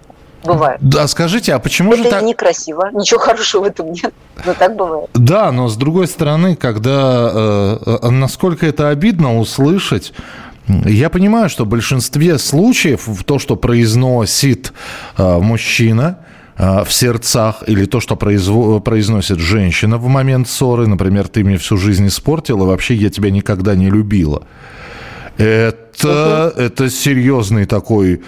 бывает. 0.46 0.78
Да, 0.80 1.06
скажите, 1.08 1.54
а 1.54 1.58
почему 1.58 1.92
это 1.92 2.02
же 2.02 2.08
так... 2.08 2.18
Это 2.18 2.26
некрасиво, 2.26 2.90
ничего 2.92 3.20
хорошего 3.20 3.62
в 3.62 3.66
этом 3.66 3.92
нет, 3.92 4.12
но 4.44 4.54
так 4.54 4.76
бывает. 4.76 5.10
Да, 5.14 5.52
но 5.52 5.68
с 5.68 5.76
другой 5.76 6.06
стороны, 6.06 6.56
когда... 6.56 7.30
Э, 7.34 7.98
э 8.02 8.10
насколько 8.10 8.66
это 8.66 8.88
обидно 8.88 9.38
услышать 9.38 10.12
я 10.68 11.10
понимаю, 11.10 11.48
что 11.48 11.64
в 11.64 11.68
большинстве 11.68 12.38
случаев 12.38 13.08
то, 13.24 13.38
что 13.38 13.56
произносит 13.56 14.72
э, 15.16 15.38
мужчина, 15.38 16.18
э, 16.56 16.84
в 16.84 16.92
сердцах 16.92 17.62
или 17.66 17.84
то, 17.84 18.00
что 18.00 18.16
произво- 18.16 18.80
произносит 18.80 19.38
женщина 19.38 19.96
в 19.96 20.08
момент 20.08 20.48
ссоры, 20.48 20.88
например, 20.88 21.28
ты 21.28 21.44
мне 21.44 21.56
всю 21.56 21.76
жизнь 21.76 22.08
испортила, 22.08 22.64
вообще 22.64 22.94
я 22.94 23.10
тебя 23.10 23.30
никогда 23.30 23.76
не 23.76 23.88
любила. 23.88 24.42
Это, 25.38 26.52
угу. 26.54 26.60
это 26.60 26.90
серьезный 26.90 27.66
такой 27.66 28.22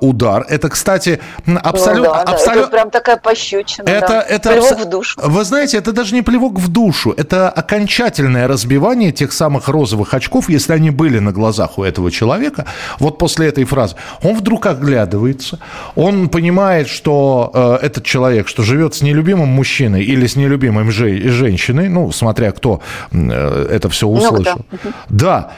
удар. 0.00 0.44
Это, 0.48 0.68
кстати, 0.68 1.20
абсолютно... 1.62 2.08
Ну, 2.08 2.14
да, 2.14 2.22
абсолют... 2.22 2.62
Это 2.62 2.70
прям 2.70 2.90
такая 2.90 3.16
пощечина. 3.16 3.88
Это, 3.88 4.08
да. 4.08 4.22
это 4.22 4.50
плевок 4.50 4.72
абс... 4.72 4.84
в 4.84 4.88
душу. 4.88 5.20
Вы 5.22 5.44
знаете, 5.44 5.78
это 5.78 5.92
даже 5.92 6.14
не 6.14 6.22
плевок 6.22 6.58
в 6.58 6.68
душу. 6.68 7.14
Это 7.16 7.48
окончательное 7.50 8.48
разбивание 8.48 9.12
тех 9.12 9.32
самых 9.32 9.68
розовых 9.68 10.14
очков, 10.14 10.48
если 10.48 10.72
они 10.72 10.90
были 10.90 11.18
на 11.18 11.32
глазах 11.32 11.78
у 11.78 11.84
этого 11.84 12.10
человека. 12.10 12.66
Вот 12.98 13.18
после 13.18 13.48
этой 13.48 13.64
фразы. 13.64 13.96
Он 14.22 14.34
вдруг 14.34 14.66
оглядывается. 14.66 15.58
Он 15.94 16.28
понимает, 16.28 16.88
что 16.88 17.50
э, 17.54 17.86
этот 17.86 18.04
человек, 18.04 18.48
что 18.48 18.62
живет 18.62 18.94
с 18.94 19.02
нелюбимым 19.02 19.48
мужчиной 19.48 20.02
или 20.02 20.26
с 20.26 20.36
нелюбимым 20.36 20.90
же... 20.90 21.30
женщиной, 21.30 21.88
ну, 21.88 22.10
смотря 22.12 22.52
кто 22.52 22.80
э, 23.12 23.68
это 23.70 23.88
все 23.88 24.06
услышал. 24.06 24.64
Ну, 24.70 24.78
да. 25.08 25.08
да. 25.08 25.52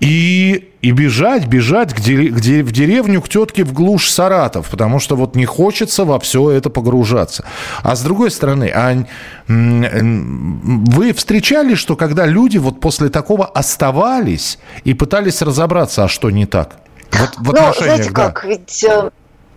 И, 0.00 0.72
и 0.80 0.92
бежать, 0.92 1.46
бежать 1.46 1.92
где, 1.92 2.28
где, 2.28 2.62
в 2.62 2.70
деревню 2.70 3.20
к 3.20 3.28
тетке 3.28 3.64
в 3.64 3.72
глушь 3.72 4.10
Саратов, 4.10 4.70
потому 4.70 5.00
что 5.00 5.16
вот 5.16 5.34
не 5.34 5.44
хочется 5.44 6.04
во 6.04 6.20
все 6.20 6.50
это 6.50 6.70
погружаться. 6.70 7.44
А 7.82 7.96
с 7.96 8.02
другой 8.02 8.30
стороны, 8.30 8.70
а, 8.72 9.04
вы 9.48 11.12
встречали, 11.12 11.74
что 11.74 11.96
когда 11.96 12.26
люди 12.26 12.58
вот 12.58 12.80
после 12.80 13.08
такого 13.08 13.46
оставались 13.46 14.60
и 14.84 14.94
пытались 14.94 15.42
разобраться, 15.42 16.04
а 16.04 16.08
что 16.08 16.30
не 16.30 16.46
так? 16.46 16.76
Вот, 17.10 17.30
в 17.36 17.52
ну, 17.52 17.72
знаете 17.76 18.10
да. 18.10 18.26
как, 18.30 18.44
ведь 18.44 18.84
э, 18.84 19.10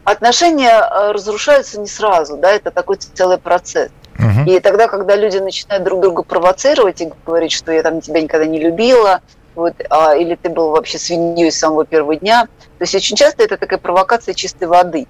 отношения 0.04 0.72
э, 0.72 1.12
разрушаются 1.12 1.80
не 1.80 1.88
сразу, 1.88 2.38
да, 2.38 2.52
это 2.52 2.72
такой 2.72 2.98
целый 2.98 3.38
процесс. 3.38 3.92
Угу. 4.18 4.50
И 4.50 4.60
тогда, 4.60 4.88
когда 4.88 5.16
люди 5.16 5.38
начинают 5.38 5.84
друг 5.84 6.02
друга 6.02 6.24
провоцировать 6.24 7.02
и 7.02 7.12
говорить, 7.26 7.52
что 7.52 7.72
я 7.72 7.82
там 7.84 8.02
тебя 8.02 8.22
никогда 8.22 8.46
не 8.46 8.60
любила, 8.60 9.22
вот, 9.56 9.74
а, 9.90 10.16
или 10.16 10.36
ты 10.36 10.50
был 10.50 10.70
вообще 10.72 10.98
свиньей 10.98 11.52
с 11.52 11.60
самого 11.60 11.86
первого 11.86 12.16
дня. 12.16 12.48
То 12.78 12.84
есть 12.84 12.96
очень 12.96 13.16
часто 13.16 13.44
это 13.44 13.58
такая 13.58 13.80
провокация 13.80 14.34
чистой 14.34 14.68
воды. 14.68 15.08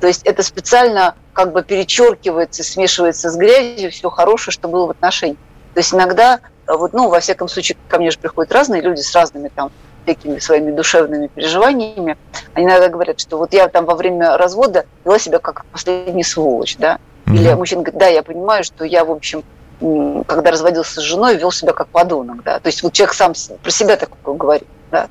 То 0.00 0.06
есть 0.06 0.22
это 0.24 0.42
специально 0.42 1.14
как 1.32 1.52
бы 1.52 1.62
перечеркивается, 1.62 2.62
смешивается 2.62 3.30
с 3.30 3.36
грязью 3.36 3.90
все 3.90 4.10
хорошее, 4.10 4.52
что 4.52 4.68
было 4.68 4.86
в 4.86 4.90
отношении. 4.90 5.36
То 5.74 5.80
есть 5.80 5.92
иногда, 5.92 6.40
вот, 6.66 6.92
ну, 6.92 7.08
во 7.08 7.20
всяком 7.20 7.48
случае, 7.48 7.76
ко 7.88 7.98
мне 7.98 8.10
же 8.10 8.18
приходят 8.18 8.52
разные 8.52 8.80
люди 8.80 9.00
с 9.00 9.14
разными 9.14 9.48
там 9.48 9.70
такими 10.06 10.38
своими 10.38 10.70
душевными 10.70 11.28
переживаниями. 11.28 12.16
Они 12.52 12.66
иногда 12.66 12.88
говорят, 12.88 13.18
что 13.18 13.38
вот 13.38 13.52
я 13.52 13.68
там 13.68 13.86
во 13.86 13.94
время 13.94 14.36
развода 14.36 14.84
вела 15.04 15.18
себя 15.18 15.38
как 15.38 15.64
последний 15.66 16.22
сволочь, 16.22 16.76
да. 16.76 16.98
Или 17.26 17.50
mm-hmm. 17.50 17.56
мужчина 17.56 17.82
говорит, 17.82 17.98
да, 17.98 18.06
я 18.08 18.22
понимаю, 18.22 18.64
что 18.64 18.84
я, 18.84 19.04
в 19.04 19.10
общем, 19.10 19.42
когда 20.26 20.50
разводился 20.50 21.00
с 21.00 21.04
женой, 21.04 21.36
вел 21.36 21.50
себя 21.50 21.72
как 21.72 21.88
подонок, 21.88 22.42
да. 22.42 22.58
То 22.58 22.68
есть 22.68 22.82
вот 22.82 22.92
человек 22.92 23.14
сам 23.14 23.32
про 23.62 23.70
себя 23.70 23.96
такое 23.96 24.34
говорит, 24.34 24.68
да. 24.90 25.08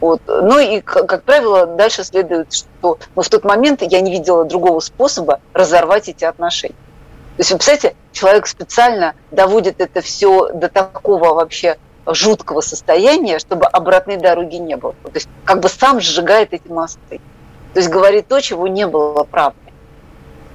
Вот. 0.00 0.20
Ну 0.26 0.58
и, 0.58 0.80
как 0.80 1.22
правило, 1.22 1.66
дальше 1.66 2.04
следует, 2.04 2.52
что 2.52 2.98
ну, 3.14 3.22
в 3.22 3.28
тот 3.28 3.44
момент 3.44 3.82
я 3.82 4.00
не 4.00 4.10
видела 4.10 4.44
другого 4.44 4.80
способа 4.80 5.40
разорвать 5.52 6.08
эти 6.08 6.24
отношения. 6.24 6.74
То 7.36 7.40
есть, 7.40 7.50
вы 7.50 7.58
представляете, 7.58 7.96
человек 8.12 8.46
специально 8.46 9.14
доводит 9.30 9.80
это 9.80 10.00
все 10.00 10.50
до 10.52 10.68
такого 10.68 11.34
вообще 11.34 11.76
жуткого 12.06 12.60
состояния, 12.60 13.38
чтобы 13.38 13.66
обратной 13.66 14.16
дороги 14.16 14.56
не 14.56 14.76
было. 14.76 14.94
То 15.02 15.10
есть 15.14 15.28
как 15.44 15.60
бы 15.60 15.68
сам 15.68 16.00
сжигает 16.00 16.52
эти 16.52 16.68
мосты. 16.68 17.20
То 17.74 17.80
есть 17.80 17.90
говорит 17.90 18.28
то, 18.28 18.40
чего 18.40 18.68
не 18.68 18.86
было 18.86 19.24
правды. 19.24 19.58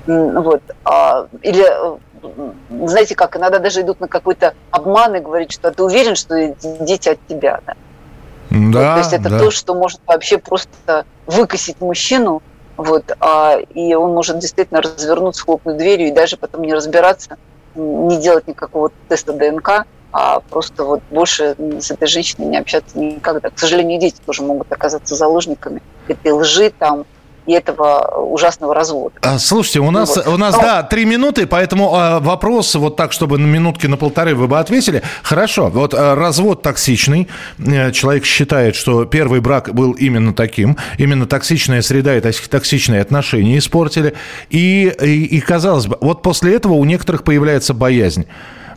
Вот. 0.08 0.62
А, 0.84 1.28
или 1.42 1.66
знаете 2.70 3.16
как, 3.16 3.38
иногда 3.38 3.60
даже 3.60 3.82
идут 3.82 4.00
на 4.00 4.08
какой-то 4.08 4.54
обман 4.72 5.16
и 5.16 5.20
говорят, 5.20 5.52
что 5.52 5.72
ты 5.72 5.84
уверен, 5.84 6.16
что 6.16 6.56
дети 6.62 7.10
от 7.10 7.20
тебя. 7.28 7.62
Да? 7.66 7.76
Да, 8.50 8.58
вот, 8.60 8.74
то 8.74 8.98
есть 8.98 9.14
это 9.14 9.30
да. 9.30 9.40
то, 9.40 9.52
что 9.52 9.74
может 9.74 10.02
вообще 10.06 10.38
просто 10.38 11.06
выкосить 11.26 11.80
мужчину, 11.80 12.42
вот, 12.76 13.16
а, 13.20 13.58
и 13.58 13.94
он 13.94 14.14
может 14.14 14.40
действительно 14.40 14.82
развернуться, 14.82 15.44
хлопнуть 15.44 15.78
дверью 15.78 16.10
и 16.10 16.12
даже 16.12 16.36
потом 16.36 16.64
не 16.64 16.74
разбираться, 16.74 17.38
не 17.76 18.18
делать 18.18 18.48
никакого 18.48 18.92
теста 19.08 19.32
ДНК, 19.32 19.86
а 20.12 20.42
просто 20.42 20.84
вот 20.84 21.02
больше 21.10 21.56
с 21.80 21.92
этой 21.92 22.08
женщиной 22.08 22.48
не 22.48 22.58
общаться 22.58 23.00
никогда. 23.00 23.50
К 23.50 23.58
сожалению, 23.58 24.00
дети 24.02 24.18
тоже 24.26 24.42
могут 24.42 24.70
оказаться 24.72 25.16
заложниками 25.16 25.82
этой 26.10 26.34
лжи, 26.34 26.74
там, 26.78 27.06
и 27.52 27.54
этого 27.54 28.08
ужасного 28.16 28.74
развода. 28.74 29.16
А, 29.22 29.38
слушайте, 29.38 29.80
у 29.80 29.92
нас, 29.92 30.16
вот. 30.16 30.28
у 30.28 30.38
нас 30.38 30.56
Но... 30.56 30.62
да, 30.62 30.84
три 30.84 31.06
минуты, 31.06 31.46
поэтому 31.46 31.94
э, 31.96 32.20
вопрос 32.20 32.76
вот 32.76 32.96
так, 32.96 33.12
чтобы 33.12 33.38
на 33.38 33.46
минутки 33.46 33.88
на 33.88 33.98
полторы 33.98 34.36
вы 34.36 34.48
бы 34.48 34.58
ответили. 34.58 35.04
Хорошо, 35.22 35.68
вот 35.68 35.94
э, 35.94 36.14
развод 36.14 36.62
токсичный. 36.62 37.28
Э, 37.60 37.92
человек 37.92 38.26
считает, 38.26 38.76
что 38.76 39.06
первый 39.06 39.42
брак 39.42 39.74
был 39.74 39.92
именно 39.92 40.34
таким. 40.34 40.78
Именно 40.98 41.26
токсичная 41.26 41.82
среда 41.82 42.16
и 42.16 42.22
токсичные 42.22 43.02
отношения 43.02 43.58
испортили. 43.58 44.14
И, 44.50 44.94
и, 45.02 45.26
и 45.26 45.40
казалось 45.42 45.88
бы, 45.88 45.98
вот 46.00 46.22
после 46.22 46.56
этого 46.56 46.74
у 46.74 46.86
некоторых 46.86 47.24
появляется 47.24 47.74
боязнь. 47.74 48.26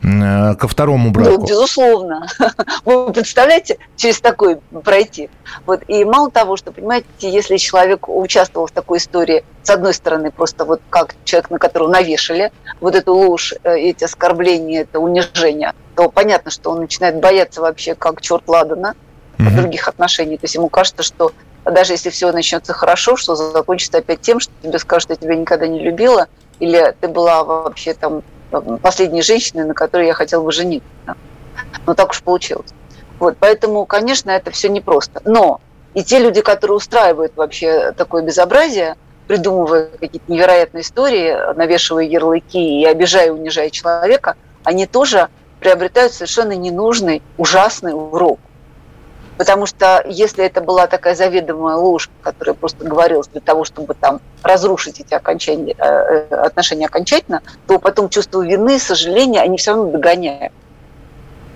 Э, 0.05 0.55
ко 0.55 0.69
второму 0.69 1.11
браку? 1.11 1.39
Ну, 1.39 1.47
безусловно. 1.47 2.27
Вы 2.85 3.13
представляете, 3.13 3.79
через 3.97 4.21
такой 4.21 4.59
пройти. 4.85 5.31
Вот. 5.65 5.83
И 5.89 6.05
мало 6.05 6.31
того, 6.31 6.57
что, 6.57 6.73
понимаете, 6.73 7.07
если 7.21 7.57
человек 7.57 8.09
участвовал 8.09 8.67
в 8.67 8.71
такой 8.71 8.99
истории, 8.99 9.45
с 9.63 9.71
одной 9.71 9.95
стороны, 9.95 10.31
просто 10.31 10.67
вот 10.67 10.83
как 10.91 11.15
человек, 11.25 11.51
на 11.51 11.59
которого 11.59 11.89
навешали 11.89 12.53
вот 12.81 12.95
эту 12.95 13.15
ложь, 13.15 13.55
э, 13.65 13.79
эти 13.79 14.05
оскорбления, 14.05 14.83
это 14.83 15.01
унижение, 15.01 15.73
то 15.97 16.11
понятно, 16.11 16.51
что 16.51 16.71
он 16.71 16.81
начинает 16.81 17.19
бояться 17.21 17.63
вообще 17.63 17.95
как 17.95 18.21
черт 18.21 18.47
ладана 18.47 18.95
mm-hmm. 19.39 19.57
других 19.57 19.89
отношений. 19.89 20.37
То 20.37 20.45
есть 20.45 20.55
ему 20.55 20.69
кажется, 20.69 21.03
что 21.03 21.33
даже 21.65 21.95
если 21.95 22.11
все 22.11 22.31
начнется 22.31 22.75
хорошо, 22.75 23.17
что 23.17 23.35
закончится 23.37 23.99
опять 23.99 24.21
тем, 24.21 24.39
что 24.39 24.53
тебе 24.63 24.79
скажут, 24.79 25.11
я 25.11 25.17
тебя 25.17 25.35
никогда 25.35 25.67
не 25.67 25.81
любила, 25.81 26.29
или 26.61 26.95
ты 27.01 27.09
была 27.09 27.43
вообще 27.43 27.95
там 27.95 28.23
последней 28.61 29.23
женщины, 29.23 29.65
на 29.65 29.75
которой 29.75 30.07
я 30.07 30.15
хотела 30.15 30.43
бы 30.43 30.53
жениться. 30.53 30.89
Но 31.87 31.95
так 31.95 32.11
уж 32.11 32.23
получилось. 32.23 32.71
Вот, 33.19 33.37
поэтому, 33.39 33.87
конечно, 33.87 34.31
это 34.31 34.51
все 34.51 34.69
непросто. 34.69 35.21
Но 35.25 35.61
и 35.95 36.03
те 36.03 36.19
люди, 36.19 36.41
которые 36.41 36.77
устраивают 36.77 37.37
вообще 37.37 37.93
такое 37.93 38.23
безобразие, 38.23 38.97
придумывая 39.27 39.89
какие-то 40.01 40.31
невероятные 40.31 40.83
истории, 40.83 41.55
навешивая 41.55 42.05
ярлыки 42.05 42.81
и 42.81 42.85
обижая 42.85 43.29
и 43.29 43.31
унижая 43.31 43.71
человека, 43.71 44.37
они 44.65 44.87
тоже 44.87 45.29
приобретают 45.61 46.13
совершенно 46.13 46.53
ненужный, 46.53 47.23
ужасный 47.39 47.95
урок. 47.95 48.39
Потому 49.37 49.67
что 49.67 50.05
если 50.07 50.45
это 50.45 50.61
была 50.61 50.87
такая 50.87 51.15
заведомая 51.15 51.77
ложь, 51.77 52.09
которая 52.23 52.55
просто 52.55 52.85
говорилась 52.85 53.27
для 53.29 53.41
того, 53.41 53.65
чтобы 53.65 53.95
там 53.95 54.21
разрушить 54.43 55.01
эти 55.01 55.13
окончания, 55.15 55.75
э, 55.77 55.85
э, 56.31 56.35
отношения 56.35 56.87
окончательно, 56.87 57.43
то 57.67 57.79
потом 57.79 58.09
чувство 58.09 58.43
вины, 58.43 58.79
сожаления, 58.79 59.41
они 59.41 59.57
все 59.59 59.73
равно 59.73 59.91
догоняют. 59.91 60.53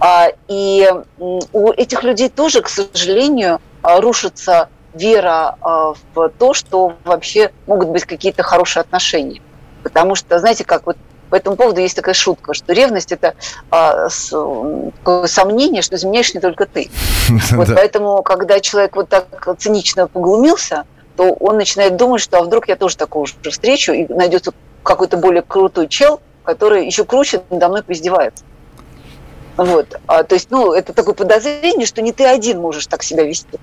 А, 0.01 0.29
и 0.49 0.89
у 1.19 1.71
этих 1.73 2.03
людей 2.03 2.29
тоже, 2.29 2.63
к 2.63 2.69
сожалению, 2.69 3.61
а, 3.83 4.01
рушится 4.01 4.69
вера 4.95 5.57
а, 5.61 5.95
в 6.15 6.29
то, 6.39 6.55
что 6.55 6.95
вообще 7.05 7.53
могут 7.67 7.89
быть 7.89 8.05
какие-то 8.05 8.43
хорошие 8.43 8.81
отношения. 8.81 9.43
Потому 9.83 10.15
что, 10.15 10.39
знаете, 10.39 10.65
как 10.65 10.87
вот 10.87 10.97
по 11.29 11.37
этому 11.37 11.57
поводу 11.57 11.81
есть 11.81 11.97
такая 11.97 12.15
шутка, 12.15 12.55
что 12.55 12.73
ревность– 12.73 13.13
это 13.13 13.35
а, 13.71 14.09
с, 14.09 14.31
такое 14.31 15.27
сомнение, 15.27 15.83
что 15.83 15.97
изменяешь 15.97 16.35
не 16.35 16.41
только 16.41 16.67
ты. 16.67 16.91
Вот 17.53 17.69
поэтому, 17.75 18.23
когда 18.23 18.61
человек 18.61 18.97
вот 18.97 19.09
так 19.09 19.27
цинично 19.59 20.07
поглумился, 20.07 20.85
то 21.17 21.33
он 21.33 21.57
начинает 21.57 21.97
думать, 21.97 22.21
что 22.21 22.39
а 22.39 22.43
вдруг 22.43 22.69
я 22.69 22.77
тоже 22.77 22.97
такого 22.97 23.27
же 23.27 23.35
встречу, 23.51 23.93
и 23.93 24.07
найдется 24.13 24.53
какой-то 24.83 25.17
более 25.17 25.43
крутой 25.43 25.89
чел, 25.89 26.21
который 26.45 26.87
еще 26.87 27.05
круче 27.05 27.43
надо 27.51 27.69
мной 27.69 27.83
поиздевается. 27.83 28.45
Вот. 29.57 30.01
А, 30.07 30.23
то 30.23 30.35
есть, 30.35 30.51
ну, 30.51 30.73
это 30.73 30.93
такое 30.93 31.15
подозрение, 31.15 31.87
что 31.87 32.01
не 32.01 32.13
ты 32.13 32.25
один 32.25 32.61
можешь 32.61 32.87
так 32.87 33.03
себя 33.03 33.25
вести. 33.25 33.59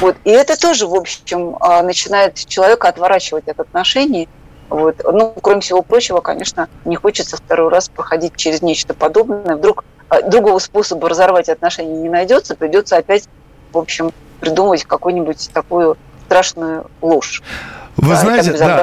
Вот. 0.00 0.16
И 0.24 0.30
это 0.30 0.60
тоже, 0.60 0.86
в 0.88 0.94
общем, 0.94 1.56
а, 1.60 1.82
начинает 1.82 2.34
человека 2.34 2.88
отворачивать 2.88 3.48
от 3.48 3.60
отношений. 3.60 4.28
Вот. 4.68 4.96
Ну, 5.04 5.34
кроме 5.40 5.60
всего 5.60 5.82
прочего, 5.82 6.20
конечно, 6.20 6.68
не 6.84 6.96
хочется 6.96 7.36
второй 7.36 7.68
раз 7.70 7.88
проходить 7.88 8.36
через 8.36 8.62
нечто 8.62 8.94
подобное. 8.94 9.56
Вдруг 9.56 9.84
а, 10.08 10.22
другого 10.22 10.58
способа 10.58 11.08
разорвать 11.08 11.48
отношения 11.48 11.96
не 11.96 12.08
найдется, 12.08 12.54
придется 12.56 12.96
опять, 12.96 13.28
в 13.72 13.78
общем, 13.78 14.12
придумывать 14.40 14.84
какую-нибудь 14.84 15.50
такую 15.52 15.96
страшную 16.26 16.86
ложь. 17.00 17.42
Вы 17.96 18.14
да, 18.14 18.20
знаете, 18.20 18.52
да, 18.58 18.82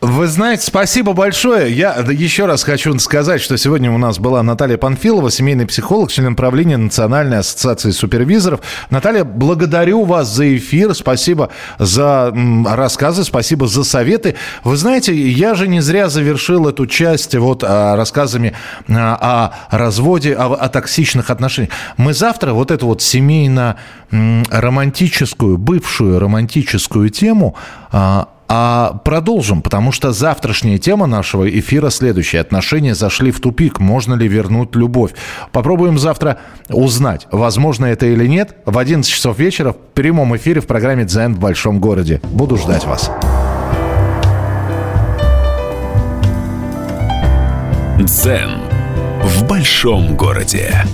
вы 0.00 0.26
знаете, 0.26 0.66
спасибо 0.66 1.12
большое. 1.12 1.72
Я 1.72 1.92
еще 2.10 2.46
раз 2.46 2.64
хочу 2.64 2.98
сказать, 2.98 3.40
что 3.40 3.56
сегодня 3.56 3.92
у 3.92 3.98
нас 3.98 4.18
была 4.18 4.42
Наталья 4.42 4.76
Панфилова, 4.76 5.30
семейный 5.30 5.64
психолог, 5.64 6.10
член 6.10 6.34
правления 6.34 6.76
Национальной 6.76 7.38
ассоциации 7.38 7.92
супервизоров. 7.92 8.58
Наталья, 8.90 9.22
благодарю 9.22 10.02
вас 10.04 10.26
за 10.28 10.56
эфир, 10.56 10.92
спасибо 10.94 11.50
за 11.78 12.34
рассказы, 12.66 13.22
спасибо 13.22 13.68
за 13.68 13.84
советы. 13.84 14.34
Вы 14.64 14.76
знаете, 14.76 15.14
я 15.14 15.54
же 15.54 15.68
не 15.68 15.80
зря 15.80 16.08
завершил 16.08 16.66
эту 16.68 16.86
часть 16.86 17.36
вот 17.36 17.62
а, 17.64 17.94
рассказами 17.94 18.54
а, 18.88 19.52
о 19.70 19.78
разводе, 19.78 20.34
о, 20.34 20.54
о 20.54 20.68
токсичных 20.68 21.30
отношениях. 21.30 21.72
Мы 21.96 22.12
завтра 22.12 22.54
вот 22.54 22.72
эту 22.72 22.86
вот 22.86 23.02
семейно-романтическую, 23.02 25.58
бывшую 25.58 26.18
романтическую 26.18 27.08
тему 27.10 27.54
а 27.92 29.00
продолжим, 29.04 29.62
потому 29.62 29.92
что 29.92 30.12
завтрашняя 30.12 30.76
тема 30.76 31.06
нашего 31.06 31.48
эфира 31.48 31.88
следующая. 31.88 32.40
Отношения 32.40 32.94
зашли 32.94 33.30
в 33.30 33.40
тупик. 33.40 33.80
Можно 33.80 34.12
ли 34.12 34.28
вернуть 34.28 34.74
любовь? 34.74 35.12
Попробуем 35.52 35.98
завтра 35.98 36.38
узнать, 36.68 37.26
возможно 37.30 37.86
это 37.86 38.04
или 38.06 38.26
нет. 38.26 38.56
В 38.66 38.76
11 38.76 39.10
часов 39.10 39.38
вечера 39.38 39.72
в 39.72 39.76
прямом 39.94 40.36
эфире 40.36 40.60
в 40.60 40.66
программе 40.66 41.04
«Дзен 41.04 41.34
в 41.34 41.38
большом 41.38 41.80
городе». 41.80 42.20
Буду 42.24 42.58
ждать 42.58 42.84
вас. 42.84 43.10
«Дзен 47.98 48.60
в 49.22 49.46
большом 49.46 50.16
городе». 50.16 50.84